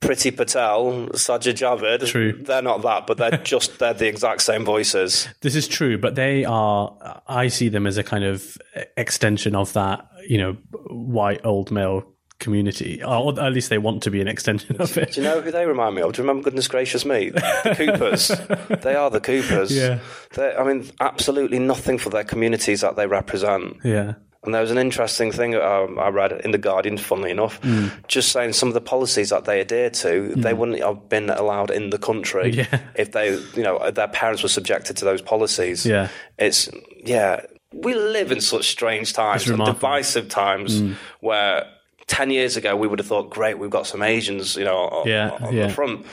Priti 0.00 0.36
Patel, 0.36 1.08
Sajid 1.12 1.54
Javid, 1.54 2.06
True. 2.06 2.32
they're 2.42 2.62
not 2.62 2.82
that, 2.82 3.06
but 3.06 3.16
they're 3.16 3.30
just 3.44 3.78
they're 3.78 3.94
the 3.94 4.06
exact 4.06 4.42
same 4.42 4.64
voices. 4.64 5.28
This 5.40 5.54
is 5.54 5.66
true, 5.68 5.98
but 5.98 6.14
they 6.14 6.44
are, 6.44 7.22
I 7.26 7.48
see 7.48 7.68
them 7.68 7.86
as 7.86 7.96
a 7.96 8.02
kind 8.02 8.24
of 8.24 8.58
extension 8.96 9.54
of 9.54 9.72
that, 9.72 10.06
you 10.28 10.38
know, 10.38 10.52
white 10.90 11.44
old 11.44 11.70
male 11.70 12.04
community, 12.38 13.02
or 13.02 13.40
at 13.40 13.52
least 13.52 13.70
they 13.70 13.78
want 13.78 14.02
to 14.02 14.10
be 14.10 14.20
an 14.20 14.28
extension 14.28 14.76
of 14.76 14.96
it. 14.98 15.12
Do 15.12 15.20
you 15.20 15.26
know 15.26 15.40
who 15.40 15.50
they 15.50 15.66
remind 15.66 15.94
me 15.94 16.02
of? 16.02 16.12
Do 16.12 16.20
you 16.22 16.28
remember 16.28 16.44
Goodness 16.44 16.68
Gracious 16.68 17.04
Me? 17.04 17.30
The 17.30 17.74
Coopers. 17.76 18.28
they 18.82 18.94
are 18.94 19.10
the 19.10 19.20
Coopers. 19.20 19.74
Yeah. 19.74 20.00
They're, 20.34 20.60
I 20.60 20.64
mean, 20.70 20.90
absolutely 21.00 21.58
nothing 21.58 21.98
for 21.98 22.10
their 22.10 22.24
communities 22.24 22.82
that 22.82 22.96
they 22.96 23.06
represent. 23.06 23.78
Yeah. 23.82 24.14
And 24.46 24.54
there 24.54 24.62
was 24.62 24.70
an 24.70 24.78
interesting 24.78 25.30
thing 25.32 25.54
um, 25.56 25.98
I 25.98 26.08
read 26.08 26.32
in 26.44 26.52
The 26.52 26.58
Guardian, 26.58 26.96
funnily 26.98 27.30
enough, 27.30 27.60
Mm. 27.60 27.90
just 28.08 28.32
saying 28.32 28.52
some 28.54 28.68
of 28.68 28.74
the 28.74 28.80
policies 28.80 29.30
that 29.30 29.44
they 29.44 29.60
adhere 29.60 29.90
to, 29.90 30.32
they 30.36 30.54
wouldn't 30.54 30.80
have 30.80 31.08
been 31.08 31.28
allowed 31.30 31.70
in 31.70 31.90
the 31.90 31.98
country 31.98 32.50
Yeah. 32.54 32.80
if 32.94 33.12
they, 33.12 33.34
you 33.54 33.62
know, 33.62 33.90
their 33.90 34.08
parents 34.08 34.42
were 34.42 34.48
subjected 34.48 34.96
to 34.98 35.04
those 35.04 35.20
policies. 35.20 35.84
Yeah. 35.84 36.08
It's, 36.38 36.70
yeah, 37.04 37.42
we 37.74 37.94
live 37.94 38.32
in 38.32 38.40
such 38.40 38.68
strange 38.70 39.12
times, 39.12 39.48
and. 39.48 39.58
Mm. 39.58 39.66
divisive 39.66 40.28
times 40.28 40.82
where 41.20 41.66
10 42.06 42.30
years 42.30 42.56
ago 42.56 42.76
we 42.76 42.86
would 42.86 43.00
have 43.00 43.08
thought, 43.08 43.30
great, 43.30 43.58
we've 43.58 43.68
got 43.70 43.86
some 43.86 44.00
Asians, 44.02 44.54
you 44.56 44.64
know, 44.64 44.76
on, 44.76 45.08
Yeah, 45.08 45.30
on 45.40 45.52
yeah. 45.54 45.66
the 45.66 45.72
front. 45.74 46.06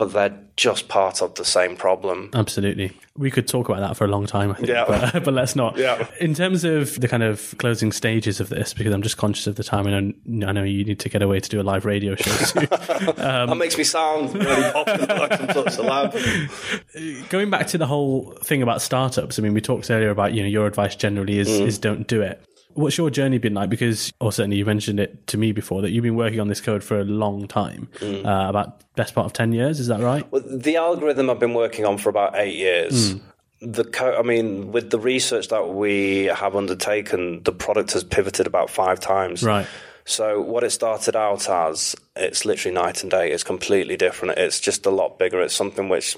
But 0.00 0.14
they're 0.14 0.38
just 0.56 0.88
part 0.88 1.20
of 1.20 1.34
the 1.34 1.44
same 1.44 1.76
problem. 1.76 2.30
Absolutely. 2.32 2.92
We 3.18 3.30
could 3.30 3.46
talk 3.46 3.68
about 3.68 3.80
that 3.86 3.98
for 3.98 4.06
a 4.06 4.08
long 4.08 4.24
time, 4.26 4.50
I 4.50 4.54
think, 4.54 4.68
Yeah. 4.68 4.86
but, 4.88 5.24
but 5.24 5.34
let's 5.34 5.54
not. 5.54 5.76
Yeah. 5.76 6.06
In 6.22 6.32
terms 6.32 6.64
of 6.64 6.98
the 6.98 7.06
kind 7.06 7.22
of 7.22 7.54
closing 7.58 7.92
stages 7.92 8.40
of 8.40 8.48
this, 8.48 8.72
because 8.72 8.94
I'm 8.94 9.02
just 9.02 9.18
conscious 9.18 9.46
of 9.46 9.56
the 9.56 9.62
time 9.62 9.86
and 9.86 10.14
I 10.42 10.52
know 10.52 10.62
you 10.62 10.84
need 10.86 11.00
to 11.00 11.10
get 11.10 11.20
away 11.20 11.38
to 11.40 11.48
do 11.50 11.60
a 11.60 11.62
live 11.62 11.84
radio 11.84 12.14
show 12.14 12.30
soon. 12.30 12.64
that 12.70 13.54
makes 13.58 13.76
me 13.76 13.84
sound 13.84 14.34
really 14.34 14.72
popular, 14.72 15.06
like 15.18 15.38
I'm 15.38 15.52
such 15.52 15.76
a 15.76 15.82
lad. 15.82 17.28
Going 17.28 17.50
back 17.50 17.66
to 17.68 17.78
the 17.78 17.86
whole 17.86 18.32
thing 18.42 18.62
about 18.62 18.80
startups, 18.80 19.38
I 19.38 19.42
mean, 19.42 19.52
we 19.52 19.60
talked 19.60 19.90
earlier 19.90 20.08
about, 20.10 20.32
you 20.32 20.42
know, 20.42 20.48
your 20.48 20.66
advice 20.66 20.96
generally 20.96 21.38
is, 21.38 21.48
Mm. 21.50 21.66
is 21.66 21.78
don't 21.78 22.06
do 22.06 22.22
it. 22.22 22.42
What's 22.74 22.96
your 22.98 23.10
journey 23.10 23.38
been 23.38 23.54
like? 23.54 23.68
Because, 23.70 24.12
or 24.20 24.32
certainly 24.32 24.56
you 24.56 24.64
mentioned 24.64 25.00
it 25.00 25.26
to 25.28 25.36
me 25.38 25.52
before, 25.52 25.82
that 25.82 25.90
you've 25.90 26.02
been 26.04 26.16
working 26.16 26.40
on 26.40 26.48
this 26.48 26.60
code 26.60 26.82
for 26.84 27.00
a 27.00 27.04
long 27.04 27.46
time, 27.48 27.88
Mm. 28.00 28.24
uh, 28.24 28.48
about 28.48 28.82
best 28.96 29.14
part 29.14 29.26
of 29.26 29.32
10 29.32 29.52
years. 29.52 29.80
Is 29.80 29.86
that 29.88 30.00
right? 30.00 30.30
Well, 30.32 30.42
the 30.46 30.76
algorithm 30.76 31.30
I've 31.30 31.38
been 31.40 31.54
working 31.54 31.84
on 31.84 31.98
for 31.98 32.08
about 32.08 32.32
eight 32.36 32.54
years. 32.56 33.14
The 33.62 33.84
co- 33.84 34.16
I 34.18 34.22
mean, 34.22 34.72
with 34.72 34.90
the 34.90 34.98
research 34.98 35.48
that 35.48 35.68
we 35.74 36.24
have 36.26 36.56
undertaken, 36.56 37.42
the 37.42 37.52
product 37.52 37.92
has 37.92 38.04
pivoted 38.04 38.46
about 38.46 38.70
five 38.70 39.00
times. 39.00 39.42
Right. 39.42 39.66
So 40.06 40.40
what 40.40 40.64
it 40.64 40.70
started 40.70 41.14
out 41.14 41.48
as, 41.48 41.94
it's 42.16 42.44
literally 42.46 42.74
night 42.74 43.02
and 43.02 43.10
day. 43.10 43.30
It's 43.30 43.44
completely 43.44 43.96
different. 43.96 44.38
It's 44.38 44.58
just 44.60 44.86
a 44.86 44.90
lot 44.90 45.18
bigger. 45.18 45.40
It's 45.42 45.54
something 45.54 45.88
which 45.90 46.16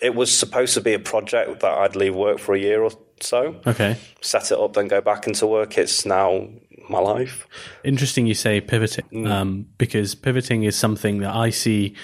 it 0.00 0.14
was 0.14 0.30
supposed 0.36 0.74
to 0.74 0.80
be 0.80 0.92
a 0.94 0.98
project 0.98 1.60
that 1.60 1.72
I'd 1.72 1.96
leave 1.96 2.14
work 2.14 2.38
for 2.38 2.54
a 2.54 2.58
year 2.58 2.82
or 2.82 2.90
so, 3.20 3.56
Okay. 3.66 3.96
set 4.20 4.50
it 4.50 4.58
up, 4.58 4.74
then 4.74 4.88
go 4.88 5.00
back 5.00 5.26
into 5.26 5.46
work. 5.46 5.78
It's 5.78 6.04
now 6.04 6.48
my 6.88 6.98
life. 6.98 7.46
Interesting 7.84 8.26
you 8.26 8.34
say 8.34 8.60
pivoting, 8.60 9.26
um, 9.26 9.66
because 9.78 10.14
pivoting 10.14 10.64
is 10.64 10.76
something 10.76 11.18
that 11.20 11.34
I 11.34 11.50
see 11.50 11.94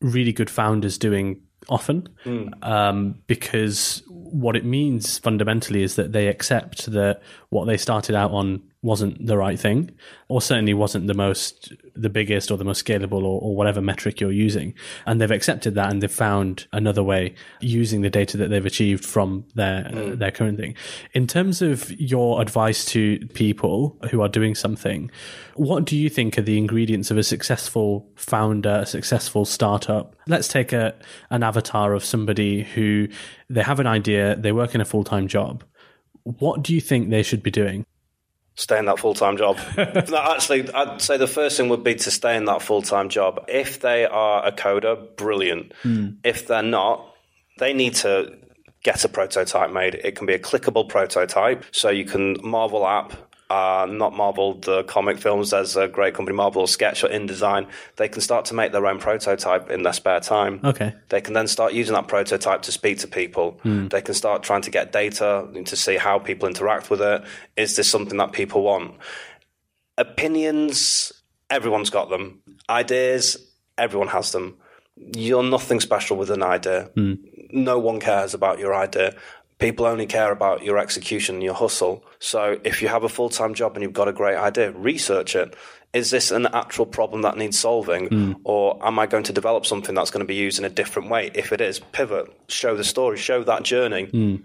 really 0.00 0.32
good 0.32 0.48
founders 0.50 0.96
doing 0.98 1.42
often, 1.68 2.08
um, 2.62 3.16
because 3.26 4.02
what 4.08 4.56
it 4.56 4.64
means 4.64 5.18
fundamentally 5.18 5.82
is 5.82 5.96
that 5.96 6.12
they 6.12 6.26
accept 6.26 6.90
that 6.90 7.20
what 7.50 7.66
they 7.66 7.76
started 7.76 8.14
out 8.16 8.30
on 8.32 8.62
wasn't 8.82 9.26
the 9.26 9.36
right 9.36 9.60
thing, 9.60 9.90
or 10.28 10.40
certainly 10.40 10.72
wasn't 10.72 11.06
the 11.06 11.14
most, 11.14 11.72
the 11.94 12.08
biggest 12.08 12.50
or 12.50 12.56
the 12.56 12.64
most 12.64 12.84
scalable 12.84 13.22
or, 13.22 13.40
or, 13.42 13.54
whatever 13.54 13.82
metric 13.82 14.20
you're 14.20 14.32
using. 14.32 14.72
And 15.06 15.20
they've 15.20 15.30
accepted 15.30 15.74
that 15.74 15.90
and 15.90 16.02
they've 16.02 16.10
found 16.10 16.66
another 16.72 17.02
way 17.02 17.34
using 17.60 18.00
the 18.00 18.08
data 18.08 18.38
that 18.38 18.48
they've 18.48 18.64
achieved 18.64 19.04
from 19.04 19.44
their, 19.54 19.84
mm. 19.84 20.18
their 20.18 20.30
current 20.30 20.58
thing. 20.58 20.76
In 21.12 21.26
terms 21.26 21.60
of 21.60 21.90
your 22.00 22.40
advice 22.40 22.86
to 22.86 23.18
people 23.34 23.98
who 24.10 24.22
are 24.22 24.28
doing 24.28 24.54
something, 24.54 25.10
what 25.56 25.84
do 25.84 25.94
you 25.94 26.08
think 26.08 26.38
are 26.38 26.42
the 26.42 26.56
ingredients 26.56 27.10
of 27.10 27.18
a 27.18 27.22
successful 27.22 28.10
founder, 28.16 28.80
a 28.82 28.86
successful 28.86 29.44
startup? 29.44 30.16
Let's 30.26 30.48
take 30.48 30.72
a, 30.72 30.94
an 31.28 31.42
avatar 31.42 31.92
of 31.92 32.02
somebody 32.02 32.62
who 32.62 33.08
they 33.50 33.62
have 33.62 33.78
an 33.78 33.86
idea, 33.86 34.36
they 34.36 34.52
work 34.52 34.74
in 34.74 34.80
a 34.80 34.86
full 34.86 35.04
time 35.04 35.28
job. 35.28 35.64
What 36.22 36.62
do 36.62 36.74
you 36.74 36.80
think 36.80 37.10
they 37.10 37.22
should 37.22 37.42
be 37.42 37.50
doing? 37.50 37.84
Stay 38.60 38.78
in 38.78 38.84
that 38.84 38.98
full 38.98 39.14
time 39.14 39.36
job. 39.36 39.58
no, 39.76 40.18
actually, 40.18 40.72
I'd 40.72 41.00
say 41.00 41.16
the 41.16 41.26
first 41.26 41.56
thing 41.56 41.68
would 41.70 41.82
be 41.82 41.94
to 41.94 42.10
stay 42.10 42.36
in 42.36 42.44
that 42.44 42.62
full 42.62 42.82
time 42.82 43.08
job. 43.08 43.44
If 43.48 43.80
they 43.80 44.04
are 44.04 44.46
a 44.46 44.52
coder, 44.52 45.16
brilliant. 45.16 45.72
Mm. 45.82 46.18
If 46.22 46.46
they're 46.46 46.62
not, 46.62 47.14
they 47.58 47.72
need 47.72 47.94
to 47.96 48.36
get 48.82 49.04
a 49.04 49.08
prototype 49.08 49.70
made. 49.72 49.94
It 49.94 50.16
can 50.16 50.26
be 50.26 50.34
a 50.34 50.38
clickable 50.38 50.88
prototype, 50.88 51.64
so 51.72 51.88
you 51.88 52.04
can 52.04 52.36
Marvel 52.42 52.86
app 52.86 53.14
uh, 53.50 53.84
not 53.90 54.14
Marvel, 54.14 54.54
the 54.54 54.84
comic 54.84 55.18
films. 55.18 55.50
There's 55.50 55.76
a 55.76 55.88
great 55.88 56.14
company, 56.14 56.36
Marvel 56.36 56.68
Sketch 56.68 57.02
or 57.02 57.08
InDesign. 57.08 57.66
They 57.96 58.08
can 58.08 58.20
start 58.20 58.44
to 58.46 58.54
make 58.54 58.70
their 58.70 58.86
own 58.86 59.00
prototype 59.00 59.68
in 59.70 59.82
their 59.82 59.92
spare 59.92 60.20
time. 60.20 60.60
Okay. 60.62 60.94
They 61.08 61.20
can 61.20 61.34
then 61.34 61.48
start 61.48 61.72
using 61.72 61.94
that 61.94 62.06
prototype 62.06 62.62
to 62.62 62.72
speak 62.72 62.98
to 62.98 63.08
people. 63.08 63.60
Mm. 63.64 63.90
They 63.90 64.02
can 64.02 64.14
start 64.14 64.44
trying 64.44 64.62
to 64.62 64.70
get 64.70 64.92
data 64.92 65.48
to 65.64 65.76
see 65.76 65.96
how 65.96 66.20
people 66.20 66.46
interact 66.46 66.90
with 66.90 67.02
it. 67.02 67.24
Is 67.56 67.74
this 67.74 67.90
something 67.90 68.18
that 68.18 68.32
people 68.32 68.62
want? 68.62 68.94
Opinions, 69.98 71.12
everyone's 71.50 71.90
got 71.90 72.08
them. 72.08 72.42
Ideas, 72.70 73.36
everyone 73.76 74.08
has 74.08 74.30
them. 74.30 74.58
You're 74.96 75.42
nothing 75.42 75.80
special 75.80 76.16
with 76.16 76.30
an 76.30 76.44
idea. 76.44 76.90
Mm. 76.96 77.18
No 77.52 77.80
one 77.80 77.98
cares 77.98 78.32
about 78.32 78.60
your 78.60 78.76
idea 78.76 79.16
people 79.60 79.86
only 79.86 80.06
care 80.06 80.32
about 80.32 80.64
your 80.64 80.78
execution, 80.78 81.36
and 81.36 81.44
your 81.44 81.54
hustle. 81.54 82.02
So 82.18 82.58
if 82.64 82.82
you 82.82 82.88
have 82.88 83.04
a 83.04 83.08
full 83.08 83.28
time 83.28 83.54
job 83.54 83.76
and 83.76 83.82
you've 83.82 83.92
got 83.92 84.08
a 84.08 84.12
great 84.12 84.36
idea, 84.36 84.72
research 84.72 85.36
it. 85.36 85.54
Is 85.92 86.12
this 86.12 86.30
an 86.30 86.46
actual 86.46 86.86
problem 86.86 87.22
that 87.22 87.36
needs 87.36 87.58
solving? 87.58 88.08
Mm. 88.08 88.40
Or 88.44 88.78
am 88.86 89.00
I 89.00 89.06
going 89.06 89.24
to 89.24 89.32
develop 89.32 89.66
something 89.66 89.92
that's 89.92 90.12
going 90.12 90.20
to 90.20 90.26
be 90.26 90.36
used 90.36 90.60
in 90.60 90.64
a 90.64 90.70
different 90.70 91.10
way? 91.10 91.32
If 91.34 91.52
it 91.52 91.60
is, 91.60 91.80
pivot, 91.80 92.32
show 92.46 92.76
the 92.76 92.84
story, 92.84 93.16
show 93.16 93.42
that 93.42 93.64
journey. 93.64 94.06
Mm 94.06 94.42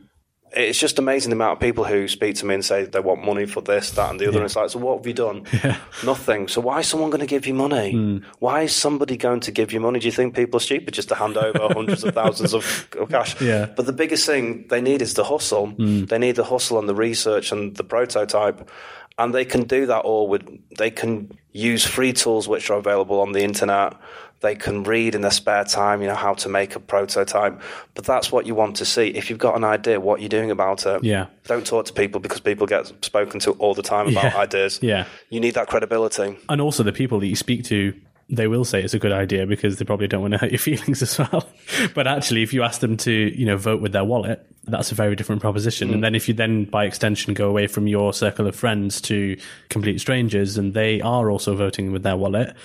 it's 0.54 0.80
just 0.80 1.00
amazing 1.00 1.32
the 1.32 1.36
amount 1.36 1.54
of 1.54 1.60
people 1.60 1.84
who 1.84 2.08
speak 2.08 2.36
to 2.36 2.46
me 2.46 2.54
and 2.54 2.64
say 2.64 2.86
they 2.86 3.00
want 3.00 3.24
money 3.24 3.46
for 3.46 3.62
this, 3.62 3.91
that, 3.91 4.10
and 4.10 4.20
the 4.20 4.26
other. 4.26 4.34
Yeah. 4.34 4.38
And 4.38 4.46
it's 4.46 4.56
like, 4.56 4.70
so 4.70 4.80
what 4.80 4.98
have 4.98 5.08
you 5.08 5.14
done? 5.14 5.46
Yeah. 5.66 5.78
Nothing. 6.04 6.48
So 6.48 6.62
why 6.62 6.80
is 6.80 6.88
someone 6.88 7.10
going 7.10 7.22
to 7.22 7.26
give 7.26 7.48
you 7.48 7.54
money? 7.54 7.93
Mm. 7.93 8.24
Why 8.39 8.64
is 8.64 8.76
somebody 8.76 9.18
going 9.18 9.39
to 9.39 9.52
give 9.52 9.72
you 9.72 9.80
money? 9.80 10.00
Do 10.00 10.06
you 10.06 10.12
think 10.12 10.36
people 10.36 10.58
are 10.58 10.62
stupid 10.62 10.93
just 10.93 11.10
to 11.10 11.16
hand 11.16 11.38
over 11.38 11.74
hundreds 11.74 12.04
of 12.04 12.14
thousands 12.14 12.54
of, 12.54 12.88
of, 13.00 13.10
cash? 13.10 13.39
Yeah. 13.41 13.66
But 13.66 13.88
the 13.88 13.93
biggest 13.93 14.26
thing 14.28 14.68
they 14.68 14.82
need 14.82 15.02
is 15.02 15.16
the 15.16 15.24
hustle. 15.24 15.70
Mm. 15.70 16.08
They 16.08 16.20
need 16.20 16.36
the 16.36 16.43
hustle 16.43 16.78
and 16.78 16.88
the 16.88 16.93
research 16.93 17.52
and 17.52 17.76
the 17.76 17.84
prototype. 17.84 18.70
And 19.18 19.34
they 19.34 19.46
can 19.46 19.64
do 19.64 19.88
that 19.88 20.02
all 20.02 20.28
with, 20.28 20.48
they 20.78 20.91
can 20.91 21.32
use 21.52 21.86
free 21.86 22.14
tools 22.14 22.48
which 22.48 22.70
are 22.70 22.78
available 22.78 23.22
on 23.22 23.32
the 23.32 23.43
internet 23.43 23.96
they 24.41 24.55
can 24.55 24.83
read 24.83 25.15
in 25.15 25.21
their 25.21 25.31
spare 25.31 25.63
time, 25.63 26.01
you 26.01 26.07
know, 26.07 26.15
how 26.15 26.33
to 26.36 26.49
make 26.49 26.75
a 26.75 26.79
prototype. 26.79 27.59
But 27.93 28.05
that's 28.05 28.31
what 28.31 28.45
you 28.45 28.53
want 28.53 28.75
to 28.77 28.86
see. 28.86 29.07
If 29.07 29.29
you've 29.29 29.39
got 29.39 29.55
an 29.55 29.63
idea, 29.63 29.99
what 29.99 30.19
you're 30.19 30.29
doing 30.29 30.51
about 30.51 30.86
it? 30.86 31.03
Yeah. 31.03 31.27
Don't 31.45 31.65
talk 31.65 31.86
to 31.86 31.93
people 31.93 32.19
because 32.19 32.39
people 32.39 32.67
get 32.67 32.91
spoken 33.03 33.39
to 33.41 33.51
all 33.53 33.73
the 33.73 33.81
time 33.81 34.09
about 34.09 34.23
yeah. 34.23 34.38
ideas. 34.38 34.79
Yeah. 34.81 35.05
You 35.29 35.39
need 35.39 35.55
that 35.55 35.67
credibility. 35.67 36.38
And 36.49 36.61
also 36.61 36.83
the 36.83 36.93
people 36.93 37.19
that 37.19 37.27
you 37.27 37.36
speak 37.36 37.63
to 37.65 37.93
they 38.29 38.47
will 38.47 38.65
say 38.65 38.81
it's 38.81 38.93
a 38.93 38.99
good 38.99 39.11
idea 39.11 39.45
because 39.45 39.77
they 39.77 39.86
probably 39.86 40.07
don't 40.07 40.21
want 40.21 40.31
to 40.31 40.38
hurt 40.39 40.51
your 40.51 40.59
feelings 40.59 41.01
as 41.01 41.17
well. 41.19 41.47
but 41.93 42.07
actually, 42.07 42.41
if 42.41 42.53
you 42.53 42.63
ask 42.63 42.81
them 42.81 42.97
to, 42.97 43.11
you 43.11 43.45
know, 43.45 43.57
vote 43.57 43.81
with 43.81 43.91
their 43.91 44.03
wallet, 44.03 44.45
that's 44.63 44.91
a 44.91 44.95
very 44.95 45.15
different 45.15 45.41
proposition. 45.41 45.89
Mm. 45.89 45.93
And 45.95 46.03
then 46.03 46.15
if 46.15 46.27
you 46.27 46.33
then, 46.33 46.65
by 46.65 46.86
extension, 46.86 47.33
go 47.33 47.47
away 47.47 47.67
from 47.67 47.88
your 47.88 48.13
circle 48.13 48.47
of 48.47 48.55
friends 48.55 48.99
to 49.01 49.38
complete 49.69 50.01
strangers 50.01 50.57
and 50.57 50.73
they 50.73 51.01
are 51.01 51.29
also 51.29 51.55
voting 51.55 51.91
with 51.91 52.03
their 52.03 52.17
wallet, 52.17 52.55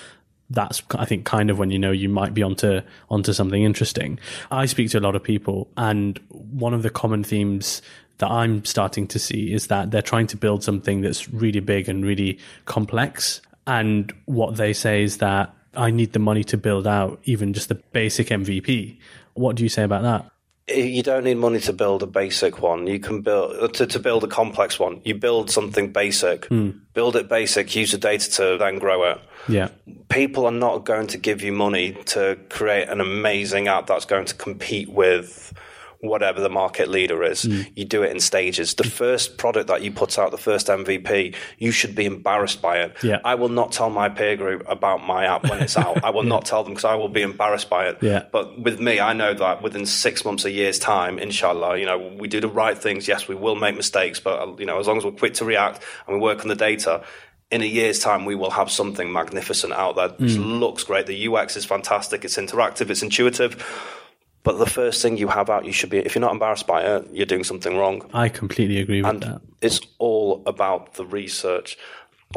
that's 0.51 0.83
I 0.97 1.05
think 1.05 1.25
kind 1.25 1.49
of 1.49 1.59
when 1.59 1.71
you 1.71 1.79
know 1.79 1.93
you 1.93 2.09
might 2.09 2.35
be 2.35 2.43
onto 2.43 2.81
onto 3.09 3.33
something 3.33 3.63
interesting. 3.63 4.19
I 4.51 4.67
speak 4.67 4.91
to 4.91 4.99
a 4.99 5.01
lot 5.01 5.15
of 5.15 5.23
people, 5.23 5.69
and 5.77 6.21
one 6.29 6.75
of 6.75 6.83
the 6.83 6.91
common 6.91 7.25
themes 7.25 7.83
that 8.19 8.31
I'm 8.31 8.65
starting 8.65 9.07
to 9.09 9.19
see 9.19 9.53
is 9.53 9.69
that 9.69 9.91
they're 9.91 10.03
trying 10.03 10.27
to 10.29 10.37
build 10.37 10.63
something 10.63 11.01
that's 11.01 11.29
really 11.31 11.61
big 11.61 11.89
and 11.89 12.05
really 12.05 12.39
complex. 12.67 13.41
And 13.67 14.13
what 14.27 14.57
they 14.57 14.73
say 14.73 15.03
is 15.03 15.19
that 15.19 15.55
I 15.75 15.91
need 15.91 16.13
the 16.13 16.19
money 16.19 16.45
to 16.45 16.59
build 16.59 16.87
out 16.87 17.21
even 17.25 17.53
just 17.53 17.69
the 17.69 17.77
basic 17.77 18.29
MVP. 18.29 18.99
What 19.35 19.57
do 19.57 19.63
you 19.63 19.69
say 19.69 19.85
about 19.85 20.03
that? 20.03 20.31
You 20.69 21.03
don't 21.03 21.25
need 21.25 21.37
money 21.37 21.61
to 21.61 21.73
build 21.73 22.03
a 22.03 22.07
basic 22.07 22.61
one. 22.61 22.87
You 22.87 23.01
can 23.01 23.23
build 23.23 23.75
to, 23.75 23.87
to 23.87 23.99
build 23.99 24.25
a 24.25 24.29
complex 24.29 24.79
one. 24.79 25.01
You 25.05 25.15
build 25.15 25.51
something 25.51 25.93
basic, 25.93 26.43
mm. 26.49 26.79
build 26.95 27.17
it 27.17 27.29
basic, 27.29 27.75
use 27.75 27.93
the 27.93 27.99
data 27.99 28.31
to 28.33 28.57
then 28.59 28.79
grow 28.79 29.11
it. 29.11 29.21
Yeah, 29.49 29.69
people 30.09 30.47
are 30.47 30.53
not 30.53 30.85
going 30.85 31.09
to 31.09 31.19
give 31.19 31.43
you 31.43 31.53
money 31.53 31.93
to 32.07 32.39
create 32.51 32.89
an 32.89 33.01
amazing 33.01 33.69
app 33.69 33.87
that's 33.87 34.05
going 34.05 34.27
to 34.27 34.35
compete 34.35 34.91
with 34.91 35.53
whatever 36.01 36.41
the 36.41 36.49
market 36.49 36.89
leader 36.89 37.23
is. 37.23 37.45
Mm. 37.45 37.71
You 37.77 37.85
do 37.85 38.03
it 38.03 38.11
in 38.11 38.21
stages. 38.21 38.75
The 38.75 38.85
first 38.85 39.37
product 39.37 39.69
that 39.69 39.83
you 39.83 39.93
put 39.93 40.19
out, 40.19 40.31
the 40.31 40.39
first 40.39 40.69
MVP, 40.69 41.35
you 41.59 41.71
should 41.71 41.95
be 41.95 42.07
embarrassed 42.07 42.63
by 42.63 42.79
it. 42.79 42.97
Yeah. 43.03 43.21
I 43.25 43.35
will 43.35 43.51
not 43.51 43.73
tell 43.73 43.91
my 43.91 44.09
peer 44.09 44.37
group 44.37 44.65
about 44.67 45.05
my 45.05 45.27
app 45.27 45.49
when 45.49 45.61
it's 45.61 45.77
out. 45.77 46.03
I 46.03 46.11
will 46.11 46.23
yeah. 46.25 46.31
not 46.31 46.47
tell 46.47 46.65
them 46.65 46.73
because 46.73 46.87
I 46.87 46.95
will 46.95 47.09
be 47.09 47.23
embarrassed 47.23 47.69
by 47.69 47.89
it. 47.89 47.99
Yeah. 48.01 48.25
But 48.33 48.59
with 48.59 48.81
me, 48.81 48.99
I 48.99 49.13
know 49.13 49.35
that 49.35 49.63
within 49.63 49.85
six 49.85 50.25
months, 50.25 50.45
a 50.45 50.51
year's 50.51 50.79
time, 50.79 51.19
inshallah, 51.19 51.79
you 51.79 51.87
know, 51.87 51.99
we 52.19 52.29
do 52.29 52.41
the 52.41 52.49
right 52.49 52.77
things. 52.77 53.07
Yes, 53.07 53.29
we 53.29 53.35
will 53.35 53.57
make 53.57 53.77
mistakes, 53.77 54.21
but 54.21 54.59
you 54.59 54.67
know, 54.67 54.79
as 54.79 54.87
long 54.87 54.97
as 54.97 55.05
we're 55.05 55.13
quick 55.13 55.35
to 55.35 55.45
react 55.45 55.83
and 56.07 56.17
we 56.17 56.23
work 56.23 56.41
on 56.41 56.49
the 56.49 56.57
data, 56.57 57.05
in 57.51 57.63
a 57.63 57.67
year's 57.67 57.99
time, 57.99 58.25
we 58.25 58.37
will 58.37 58.51
have 58.51 58.71
something 58.71 59.13
magnificent 59.13 59.73
out 59.73 59.97
there. 59.97 60.11
Mm. 60.11 60.61
looks 60.61 60.85
great. 60.85 61.07
The 61.07 61.29
UX 61.29 61.57
is 61.57 61.65
fantastic. 61.65 62.25
It's 62.25 62.37
interactive. 62.37 62.91
It's 62.91 63.03
intuitive 63.03 63.61
but 64.43 64.59
the 64.59 64.67
first 64.67 65.03
thing 65.03 65.19
you 65.19 65.29
have 65.29 65.51
out, 65.51 65.65
you 65.65 65.73
should 65.73 65.91
be, 65.91 65.99
if 65.99 66.15
you're 66.15 66.21
not 66.21 66.33
embarrassed 66.33 66.67
by 66.67 66.83
it, 66.83 67.09
you're 67.13 67.27
doing 67.27 67.45
something 67.45 67.77
wrong. 67.77 68.09
I 68.15 68.29
completely 68.29 68.79
agree 68.79 69.03
with 69.03 69.11
and 69.11 69.23
that. 69.23 69.43
It's 69.61 69.81
all 69.99 70.43
about 70.47 70.95
the 70.95 71.05
research. 71.05 71.77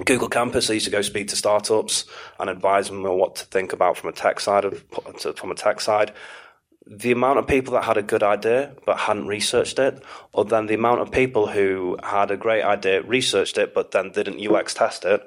Google 0.04 0.28
Campus, 0.28 0.70
I 0.70 0.74
used 0.74 0.86
to 0.86 0.92
go 0.92 1.02
speak 1.02 1.28
to 1.30 1.36
startups 1.36 2.06
and 2.40 2.50
advise 2.50 2.88
them 2.88 3.06
on 3.06 3.18
what 3.18 3.36
to 3.38 3.46
think 3.46 3.74
about 3.74 3.96
from 3.96 4.10
a 4.10 4.14
tech 4.14 4.40
side 4.40 4.66
of, 4.66 4.84
from 5.36 5.52
a 5.52 5.56
tech 5.56 5.80
side. 5.80 6.12
The 6.86 7.12
amount 7.12 7.40
of 7.40 7.48
people 7.48 7.74
that 7.76 7.84
had 7.86 7.98
a 7.98 8.02
good 8.02 8.24
idea 8.24 8.76
but 8.86 8.98
hadn't 8.98 9.28
researched 9.28 9.80
it, 9.80 10.04
or 10.34 10.44
then 10.44 10.66
the 10.66 10.74
amount 10.74 11.02
of 11.02 11.12
people 11.12 11.48
who 11.48 11.98
had 12.04 12.32
a 12.32 12.38
great 12.38 12.64
idea, 12.64 13.02
researched 13.04 13.58
it, 13.58 13.74
but 13.74 13.92
then 13.92 14.12
didn't 14.12 14.46
UX 14.46 14.74
test 14.74 15.06
it, 15.06 15.26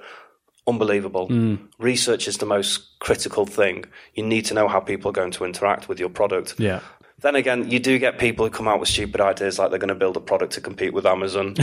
unbelievable. 0.66 1.28
Mm. 1.28 1.68
Research 1.78 2.28
is 2.28 2.38
the 2.38 2.46
most 2.46 2.98
critical 2.98 3.46
thing. 3.46 3.84
You 4.14 4.24
need 4.24 4.44
to 4.46 4.54
know 4.54 4.68
how 4.68 4.80
people 4.80 5.10
are 5.10 5.14
going 5.14 5.30
to 5.32 5.44
interact 5.44 5.88
with 5.88 5.98
your 5.98 6.08
product. 6.08 6.54
Yeah. 6.58 6.80
Then 7.20 7.34
again, 7.34 7.70
you 7.70 7.78
do 7.78 7.98
get 7.98 8.18
people 8.18 8.44
who 8.44 8.50
come 8.50 8.68
out 8.68 8.78
with 8.78 8.90
stupid 8.90 9.22
ideas 9.22 9.58
like 9.58 9.70
they're 9.70 9.78
going 9.78 9.88
to 9.88 9.94
build 9.94 10.18
a 10.18 10.20
product 10.20 10.52
to 10.54 10.60
compete 10.60 10.92
with 10.92 11.06
Amazon. 11.06 11.54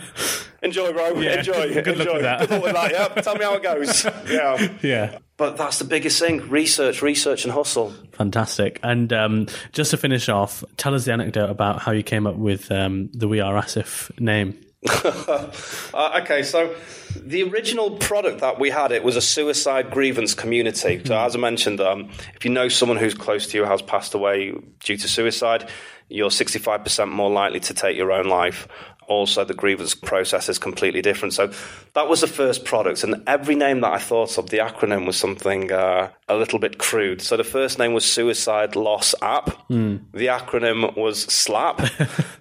enjoy, 0.62 0.92
bro. 0.92 1.20
Yeah, 1.20 1.38
enjoy. 1.38 1.74
Good, 1.74 1.88
enjoy. 1.88 2.04
Luck 2.04 2.14
with 2.14 2.22
that. 2.22 2.40
Good 2.40 2.50
luck 2.50 2.62
with 2.62 2.72
that. 2.74 2.92
Yeah. 2.92 3.22
Tell 3.22 3.34
me 3.34 3.44
how 3.44 3.54
it 3.54 3.62
goes. 3.62 4.06
Yeah. 4.28 4.68
Yeah. 4.82 5.18
But 5.36 5.56
that's 5.56 5.80
the 5.80 5.84
biggest 5.84 6.20
thing: 6.20 6.48
research, 6.48 7.02
research, 7.02 7.44
and 7.44 7.52
hustle. 7.52 7.92
Fantastic. 8.12 8.78
And 8.84 9.12
um, 9.12 9.46
just 9.72 9.90
to 9.90 9.96
finish 9.96 10.28
off, 10.28 10.62
tell 10.76 10.94
us 10.94 11.04
the 11.04 11.12
anecdote 11.12 11.50
about 11.50 11.82
how 11.82 11.90
you 11.90 12.04
came 12.04 12.26
up 12.26 12.36
with 12.36 12.70
um, 12.70 13.10
the 13.12 13.26
We 13.26 13.40
Are 13.40 13.60
Asif 13.60 14.16
name. 14.20 14.56
uh, 15.04 16.20
okay, 16.22 16.42
so 16.42 16.74
the 17.14 17.44
original 17.44 17.98
product 17.98 18.40
that 18.40 18.58
we 18.58 18.70
had 18.70 18.90
it 18.90 19.04
was 19.04 19.14
a 19.14 19.20
suicide 19.20 19.90
grievance 19.90 20.34
community. 20.34 21.00
So, 21.04 21.16
as 21.16 21.36
I 21.36 21.38
mentioned, 21.38 21.80
um, 21.80 22.10
if 22.34 22.44
you 22.44 22.50
know 22.50 22.68
someone 22.68 22.98
who's 22.98 23.14
close 23.14 23.46
to 23.48 23.58
you 23.58 23.64
has 23.64 23.80
passed 23.80 24.14
away 24.14 24.52
due 24.80 24.96
to 24.96 25.08
suicide, 25.08 25.68
you're 26.08 26.30
65% 26.30 27.08
more 27.10 27.30
likely 27.30 27.60
to 27.60 27.74
take 27.74 27.96
your 27.96 28.10
own 28.10 28.26
life. 28.26 28.66
Also, 29.08 29.44
the 29.44 29.54
grievance 29.54 29.94
process 29.94 30.48
is 30.48 30.58
completely 30.58 31.02
different. 31.02 31.34
So, 31.34 31.52
that 31.94 32.08
was 32.08 32.22
the 32.22 32.26
first 32.26 32.64
product, 32.64 33.04
and 33.04 33.22
every 33.28 33.54
name 33.54 33.82
that 33.82 33.92
I 33.92 33.98
thought 33.98 34.36
of, 34.36 34.50
the 34.50 34.58
acronym 34.58 35.06
was 35.06 35.16
something 35.16 35.70
uh, 35.70 36.10
a 36.28 36.34
little 36.34 36.58
bit 36.58 36.78
crude. 36.78 37.22
So, 37.22 37.36
the 37.36 37.44
first 37.44 37.78
name 37.78 37.92
was 37.92 38.04
Suicide 38.04 38.74
Loss 38.74 39.14
App. 39.22 39.68
Mm. 39.68 40.06
The 40.12 40.26
acronym 40.26 40.96
was 40.96 41.26
SLAP. 41.26 41.88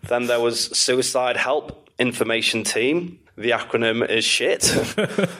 then 0.07 0.25
there 0.25 0.39
was 0.39 0.75
Suicide 0.75 1.37
Help 1.37 1.80
information 2.01 2.63
team. 2.63 3.19
The 3.37 3.51
acronym 3.51 4.07
is 4.07 4.25
shit. 4.25 4.75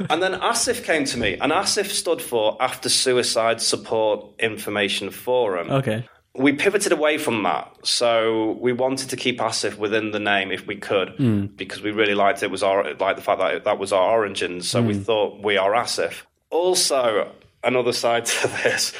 and 0.10 0.24
then 0.24 0.40
ASIF 0.40 0.84
came 0.86 1.04
to 1.06 1.18
me, 1.18 1.38
and 1.42 1.52
ASIF 1.52 1.88
stood 1.88 2.22
for 2.22 2.56
After 2.62 2.88
Suicide 2.88 3.62
Support 3.62 4.40
Information 4.40 5.10
Forum. 5.10 5.70
Okay. 5.70 6.08
we 6.34 6.54
pivoted 6.54 6.94
away 6.94 7.18
from 7.18 7.44
that. 7.44 7.76
So 7.84 8.58
we 8.62 8.72
wanted 8.72 9.10
to 9.10 9.18
keep 9.18 9.40
Asif 9.40 9.78
within 9.78 10.12
the 10.12 10.20
name 10.20 10.52
if 10.52 10.66
we 10.66 10.78
could, 10.78 11.10
hmm. 11.10 11.48
because 11.48 11.82
we 11.82 11.92
really 11.92 12.16
liked 12.16 12.42
it 12.44 12.52
was 12.52 12.64
our 12.64 12.94
like 12.96 13.18
the 13.18 13.22
fact 13.22 13.40
that 13.40 13.54
it, 13.56 13.64
that 13.66 13.78
was 13.80 13.92
our 13.92 14.12
origins. 14.12 14.70
So 14.70 14.82
we 14.82 14.96
hmm. 14.96 15.02
thought 15.02 15.44
we 15.44 15.58
are 15.58 15.72
Asif. 15.72 16.22
Also, 16.50 17.32
another 17.64 17.94
side 17.94 18.26
to 18.26 18.48
this. 18.64 18.94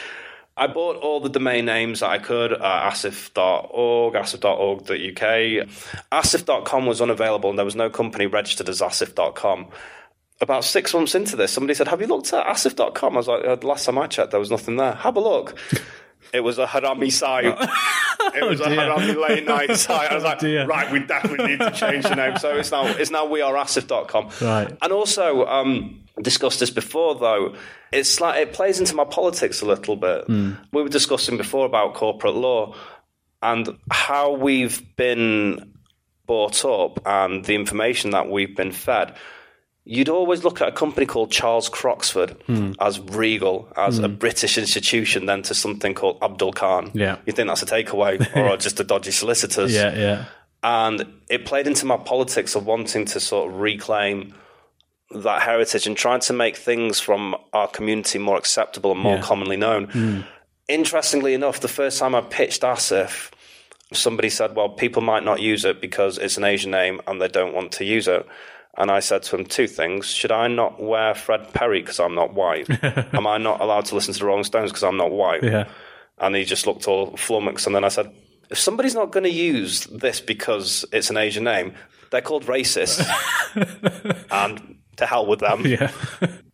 I 0.58 0.68
bought 0.68 0.98
all 0.98 1.20
the 1.22 1.30
domain 1.30 1.66
names 1.66 2.02
that 2.02 2.10
I 2.10 2.18
could, 2.20 2.54
uh, 2.54 2.90
asif.org, 2.92 4.14
asif.org.uk. 4.14 5.68
Asif.com 6.12 6.86
was 6.86 7.02
unavailable 7.02 7.50
and 7.50 7.58
there 7.58 7.66
was 7.66 7.76
no 7.76 7.90
company 7.90 8.26
registered 8.28 8.70
as 8.70 8.82
asif.com. 8.82 9.68
About 10.42 10.64
six 10.64 10.94
months 10.94 11.16
into 11.16 11.36
this, 11.36 11.52
somebody 11.52 11.74
said, 11.76 11.88
Have 11.88 12.02
you 12.02 12.08
looked 12.08 12.34
at 12.34 12.46
asif.com? 12.46 13.14
I 13.14 13.18
was 13.18 13.28
like, 13.28 13.46
uh, 13.46 13.56
The 13.56 13.68
last 13.68 13.86
time 13.86 13.98
I 13.98 14.08
checked, 14.08 14.32
there 14.32 14.40
was 14.40 14.52
nothing 14.52 14.76
there. 14.78 14.94
Have 14.94 15.16
a 15.16 15.22
look. 15.22 15.56
It 16.34 16.42
was 16.42 16.60
a 16.60 16.66
harami 16.66 17.12
site. 17.12 17.46
It 18.34 18.48
was 18.48 18.62
a 18.62 18.66
harami 18.66 19.18
late 19.28 19.46
night 19.46 19.76
site. 19.76 20.12
I 20.12 20.16
was 20.16 20.24
like, 20.30 20.40
dear. 20.40 20.66
right, 20.66 20.90
we 20.90 21.00
definitely 21.00 21.48
need 21.48 21.60
to 21.60 21.72
change 21.72 22.06
the 22.06 22.16
name. 22.16 22.38
So 22.38 22.56
it's 22.56 22.72
now 22.72 22.86
it's 22.86 23.12
now 23.12 23.26
weareasif.com. 23.28 24.30
Right. 24.40 24.78
And 24.82 24.94
also, 24.94 25.46
um, 25.48 26.00
discussed 26.22 26.62
this 26.62 26.70
before 26.70 27.16
though. 27.16 27.56
It's 27.92 28.22
like 28.22 28.40
it 28.40 28.54
plays 28.54 28.80
into 28.80 28.96
my 28.96 29.04
politics 29.04 29.62
a 29.62 29.66
little 29.66 29.96
bit. 29.96 30.26
Hmm. 30.26 30.54
We 30.72 30.82
were 30.82 30.90
discussing 30.90 31.38
before 31.38 31.66
about 31.66 31.94
corporate 31.94 32.36
law 32.36 32.76
and 33.42 33.78
how 33.90 34.34
we've 34.34 34.96
been 34.96 35.74
brought 36.26 36.64
up 36.64 37.02
and 37.06 37.44
the 37.44 37.56
information 37.56 38.12
that 38.12 38.30
we've 38.30 38.56
been 38.56 38.72
fed. 38.72 39.16
You'd 39.84 40.10
always 40.10 40.44
look 40.44 40.62
at 40.62 40.70
a 40.70 40.72
company 40.72 41.06
called 41.06 41.32
Charles 41.32 41.68
Croxford 41.68 42.38
hmm. 42.44 42.74
as 42.80 43.00
regal, 43.00 43.68
as 43.76 44.00
a 44.00 44.08
hmm. 44.08 44.16
British 44.16 44.58
institution, 44.58 45.26
then 45.26 45.42
to 45.44 45.56
something 45.56 45.94
called 45.94 46.20
Abdul 46.22 46.54
Khan. 46.54 46.92
Yeah. 46.94 47.18
You 47.26 47.34
think 47.34 47.48
that's 47.48 47.64
a 47.64 47.66
takeaway 47.66 48.24
or 48.36 48.56
just 48.68 48.80
a 48.80 48.84
dodgy 48.84 49.12
solicitors? 49.12 49.74
Yeah, 49.74 49.98
yeah. 49.98 50.26
and 50.64 51.06
it 51.30 51.46
played 51.46 51.68
into 51.68 51.86
my 51.86 51.98
politics 51.98 52.56
of 52.56 52.66
wanting 52.66 53.06
to 53.06 53.20
sort 53.20 53.52
of 53.52 53.60
reclaim 53.60 54.36
that 55.16 55.42
heritage 55.42 55.88
and 55.88 55.96
trying 55.98 56.20
to 56.22 56.34
make 56.34 56.56
things 56.56 57.00
from 57.00 57.36
our 57.54 57.68
community 57.68 58.20
more 58.20 58.38
acceptable 58.38 58.92
and 58.92 59.00
more 59.00 59.16
Yeah. 59.18 59.22
commonly 59.22 59.58
known. 59.58 59.86
Hmm. 59.86 60.20
Interestingly 60.68 61.34
enough, 61.34 61.60
the 61.60 61.68
first 61.68 62.00
time 62.00 62.16
I 62.16 62.22
pitched 62.22 62.62
ASIF, 62.62 63.30
somebody 63.94 64.30
said, 64.30 64.56
"Well, 64.56 64.70
people 64.70 65.02
might 65.02 65.24
not 65.24 65.42
use 65.42 65.66
it 65.66 65.82
because 65.82 66.18
it's 66.18 66.38
an 66.38 66.44
Asian 66.46 66.72
name 66.72 67.02
and 67.08 67.22
they 67.22 67.28
don't 67.28 67.54
want 67.54 67.72
to 67.74 67.86
use 67.86 68.08
it." 68.08 68.26
And 68.78 68.90
I 68.90 69.02
said 69.02 69.24
to 69.24 69.36
him 69.36 69.46
two 69.46 69.68
things: 69.68 70.08
Should 70.10 70.32
I 70.32 70.48
not 70.48 70.82
wear 70.82 71.14
Fred 71.14 71.52
Perry 71.54 71.82
because 71.82 72.00
I'm 72.00 72.16
not 72.16 72.34
white? 72.34 72.70
Am 73.14 73.28
I 73.28 73.38
not 73.38 73.60
allowed 73.60 73.86
to 73.86 73.96
listen 73.96 74.14
to 74.14 74.20
the 74.20 74.26
Rolling 74.26 74.46
Stones 74.46 74.72
because 74.72 74.84
I'm 74.84 74.96
not 74.98 75.12
white? 75.12 75.44
Yeah. 75.44 75.66
And 76.20 76.36
he 76.36 76.46
just 76.46 76.66
looked 76.68 76.88
all 76.88 77.18
flummoxed. 77.18 77.66
And 77.68 77.76
then 77.76 77.84
I 77.84 77.90
said, 77.90 78.10
if 78.50 78.60
somebody's 78.60 78.94
not 78.96 79.12
going 79.12 79.24
to 79.26 79.30
use 79.30 79.86
this 79.88 80.22
because 80.22 80.86
it's 80.94 81.10
an 81.10 81.18
Asian 81.18 81.44
name, 81.44 81.74
they're 82.12 82.22
called 82.22 82.46
racist. 82.46 83.02
and 84.32 84.78
to 85.02 85.06
hell 85.06 85.26
with 85.26 85.40
them. 85.40 85.66
Yeah. 85.66 85.92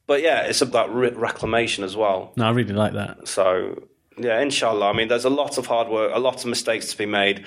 But 0.08 0.22
yeah, 0.22 0.44
it's 0.44 0.62
about 0.62 0.94
re- 0.96 1.12
reclamation 1.12 1.84
as 1.84 1.96
well. 1.98 2.32
No, 2.38 2.46
I 2.46 2.52
really 2.52 2.74
like 2.74 2.94
that. 2.94 3.28
So 3.28 3.84
yeah, 4.18 4.40
inshallah. 4.40 4.90
I 4.90 4.94
mean, 4.94 5.10
there's 5.10 5.26
a 5.26 5.30
lot 5.30 5.58
of 5.58 5.66
hard 5.68 5.90
work, 5.90 6.12
a 6.14 6.20
lot 6.20 6.36
of 6.38 6.46
mistakes 6.46 6.92
to 6.92 6.98
be 6.98 7.06
made. 7.06 7.46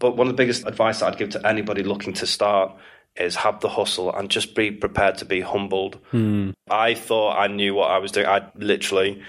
But 0.00 0.16
one 0.16 0.26
of 0.26 0.32
the 0.32 0.36
biggest 0.36 0.66
advice 0.66 0.98
that 1.00 1.06
I'd 1.12 1.18
give 1.18 1.30
to 1.30 1.46
anybody 1.46 1.84
looking 1.84 2.12
to 2.14 2.26
start 2.26 2.74
is 3.16 3.36
have 3.36 3.60
the 3.60 3.68
hustle 3.68 4.12
and 4.14 4.30
just 4.30 4.54
be 4.54 4.70
prepared 4.72 5.18
to 5.18 5.24
be 5.24 5.40
humbled. 5.42 5.98
Hmm. 6.10 6.50
I 6.70 6.94
thought 6.94 7.38
I 7.38 7.46
knew 7.46 7.74
what 7.74 7.90
I 7.90 7.98
was 7.98 8.10
doing. 8.10 8.26
I 8.26 8.50
literally, 8.56 9.22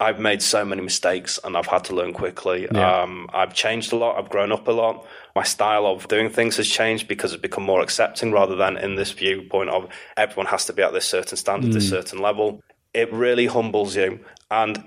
I've 0.00 0.18
made 0.18 0.42
so 0.42 0.64
many 0.64 0.82
mistakes 0.82 1.38
and 1.44 1.56
I've 1.56 1.66
had 1.66 1.84
to 1.84 1.94
learn 1.94 2.12
quickly. 2.12 2.66
Yeah. 2.72 3.02
Um, 3.02 3.28
I've 3.32 3.54
changed 3.54 3.92
a 3.92 3.96
lot. 3.96 4.18
I've 4.18 4.28
grown 4.28 4.50
up 4.50 4.66
a 4.66 4.72
lot. 4.72 5.06
My 5.36 5.44
style 5.44 5.86
of 5.86 6.08
doing 6.08 6.30
things 6.30 6.56
has 6.56 6.68
changed 6.68 7.06
because 7.06 7.32
it's 7.32 7.40
become 7.40 7.64
more 7.64 7.80
accepting 7.80 8.32
rather 8.32 8.56
than 8.56 8.76
in 8.76 8.96
this 8.96 9.12
viewpoint 9.12 9.70
of 9.70 9.88
everyone 10.16 10.46
has 10.46 10.64
to 10.66 10.72
be 10.72 10.82
at 10.82 10.92
this 10.92 11.06
certain 11.06 11.36
standard, 11.36 11.72
this 11.72 11.88
certain 11.88 12.18
level. 12.18 12.60
It 12.92 13.12
really 13.12 13.46
humbles 13.46 13.94
you. 13.94 14.20
And 14.50 14.82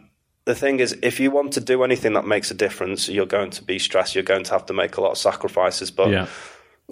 the 0.45 0.55
thing 0.55 0.79
is, 0.79 0.97
if 1.01 1.19
you 1.19 1.31
want 1.31 1.53
to 1.53 1.61
do 1.61 1.83
anything 1.83 2.13
that 2.13 2.25
makes 2.25 2.51
a 2.51 2.53
difference, 2.53 3.09
you're 3.09 3.25
going 3.25 3.49
to 3.51 3.63
be 3.63 3.79
stressed. 3.79 4.13
You're 4.13 4.23
going 4.23 4.43
to 4.45 4.51
have 4.51 4.65
to 4.67 4.73
make 4.73 4.97
a 4.97 5.01
lot 5.01 5.11
of 5.11 5.17
sacrifices. 5.17 5.89
But 5.89 6.09
Yeah. 6.09 6.27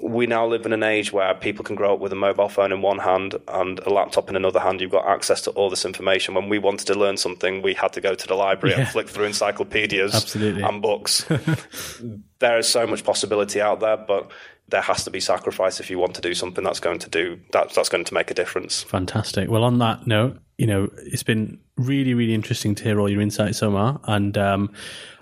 We 0.01 0.27
now 0.27 0.45
live 0.45 0.65
in 0.65 0.73
an 0.73 0.83
age 0.83 1.13
where 1.13 1.33
people 1.33 1.63
can 1.63 1.75
grow 1.75 1.93
up 1.93 1.99
with 2.01 2.11
a 2.11 2.17
mobile 2.17 2.49
phone 2.49 2.73
in 2.73 2.81
one 2.81 2.99
hand 2.99 3.35
and 3.47 3.79
a 3.79 3.89
laptop 3.89 4.29
in 4.29 4.35
another 4.35 4.59
hand. 4.59 4.81
You've 4.81 4.91
got 4.91 5.07
access 5.07 5.41
to 5.41 5.51
all 5.51 5.69
this 5.69 5.85
information. 5.85 6.33
When 6.33 6.49
we 6.49 6.59
wanted 6.59 6.87
to 6.87 6.95
learn 6.95 7.15
something, 7.15 7.61
we 7.61 7.73
had 7.73 7.93
to 7.93 8.01
go 8.01 8.13
to 8.13 8.27
the 8.27 8.35
library 8.35 8.75
and 8.75 8.87
flick 8.89 9.07
through 9.07 9.25
encyclopedias 9.25 10.13
Absolutely. 10.13 10.63
and 10.63 10.81
books. 10.81 11.25
there 12.39 12.57
is 12.57 12.67
so 12.67 12.85
much 12.85 13.05
possibility 13.05 13.61
out 13.61 13.79
there, 13.79 13.95
but 13.95 14.31
there 14.67 14.81
has 14.81 15.05
to 15.05 15.11
be 15.11 15.21
sacrifice 15.21 15.79
if 15.79 15.89
you 15.89 15.97
want 15.97 16.15
to 16.15 16.21
do 16.21 16.33
something 16.33 16.63
that's 16.63 16.81
going 16.81 16.99
to 16.99 17.09
do 17.09 17.39
that, 17.51 17.73
that's 17.73 17.87
going 17.87 18.03
to 18.03 18.13
make 18.13 18.29
a 18.29 18.33
difference. 18.33 18.83
Fantastic. 18.83 19.49
Well, 19.49 19.63
on 19.63 19.77
that 19.79 20.07
note, 20.07 20.39
you 20.57 20.67
know, 20.67 20.89
it's 20.97 21.23
been 21.23 21.57
really, 21.77 22.13
really 22.13 22.33
interesting 22.33 22.75
to 22.75 22.83
hear 22.83 22.99
all 22.99 23.07
your 23.07 23.21
insights, 23.21 23.63
Omar. 23.63 24.01
And 24.05 24.37
um, 24.37 24.73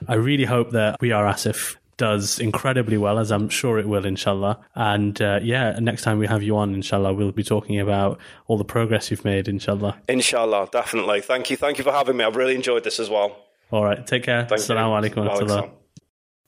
I 0.08 0.16
really 0.16 0.46
hope 0.46 0.72
that 0.72 0.98
We 1.00 1.12
Are 1.12 1.26
Asif 1.26 1.76
does 1.98 2.40
incredibly 2.40 2.98
well, 2.98 3.20
as 3.20 3.32
I'm 3.32 3.50
sure 3.50 3.80
it 3.80 3.88
will, 3.88 4.06
inshallah. 4.06 4.60
And 4.76 5.22
uh, 5.22 5.40
yeah, 5.44 5.78
next 5.80 6.04
time 6.04 6.20
we 6.20 6.28
have 6.28 6.44
you 6.44 6.58
on, 6.58 6.74
inshallah, 6.74 7.14
we'll 7.14 7.32
be 7.32 7.44
talking 7.44 7.80
about 7.80 8.20
all 8.48 8.58
the 8.58 8.66
progress 8.66 9.12
you've 9.12 9.26
made, 9.26 9.48
inshallah. 9.48 9.98
Inshallah, 10.08 10.70
definitely. 10.72 11.22
Thank 11.22 11.50
you. 11.50 11.58
Thank 11.58 11.78
you 11.78 11.84
for 11.84 11.92
having 11.92 12.18
me. 12.18 12.24
I've 12.24 12.36
really 12.36 12.56
enjoyed 12.56 12.84
this 12.84 13.00
as 13.00 13.10
well. 13.10 13.38
All 13.72 13.84
right, 13.84 14.06
take 14.06 14.24
care. 14.24 14.46
Thank. 14.46 14.62
Assalamu 14.62 15.02
alaikum 15.02 15.26
wa 15.26 15.36
rahmatullah. 15.36 15.72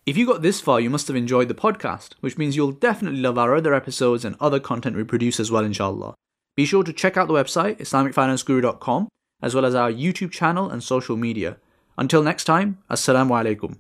If 0.06 0.18
you 0.18 0.28
got 0.28 0.44
this 0.44 0.62
far, 0.62 0.80
you 0.80 0.92
must 0.92 1.08
have 1.08 1.16
enjoyed 1.16 1.48
the 1.48 1.56
podcast, 1.56 2.14
which 2.20 2.38
means 2.38 2.56
you'll 2.56 2.72
definitely 2.72 3.22
love 3.22 3.40
our 3.40 3.56
other 3.56 3.74
episodes 3.74 4.24
and 4.24 4.36
other 4.40 4.60
content 4.60 4.96
we 4.96 5.04
produce 5.04 5.40
as 5.40 5.50
well, 5.50 5.64
inshallah. 5.64 6.14
Be 6.56 6.66
sure 6.66 6.84
to 6.84 6.94
check 6.94 7.18
out 7.18 7.28
the 7.28 7.34
website, 7.34 7.80
IslamicFinanceGuru.com, 7.80 9.08
as 9.42 9.56
well 9.56 9.66
as 9.66 9.74
our 9.74 9.92
YouTube 9.92 10.32
channel 10.32 10.70
and 10.70 10.84
social 10.84 11.18
media. 11.18 11.58
Until 11.98 12.22
next 12.22 12.44
time, 12.44 12.78
Assalamu 12.90 13.32
alaikum. 13.32 13.78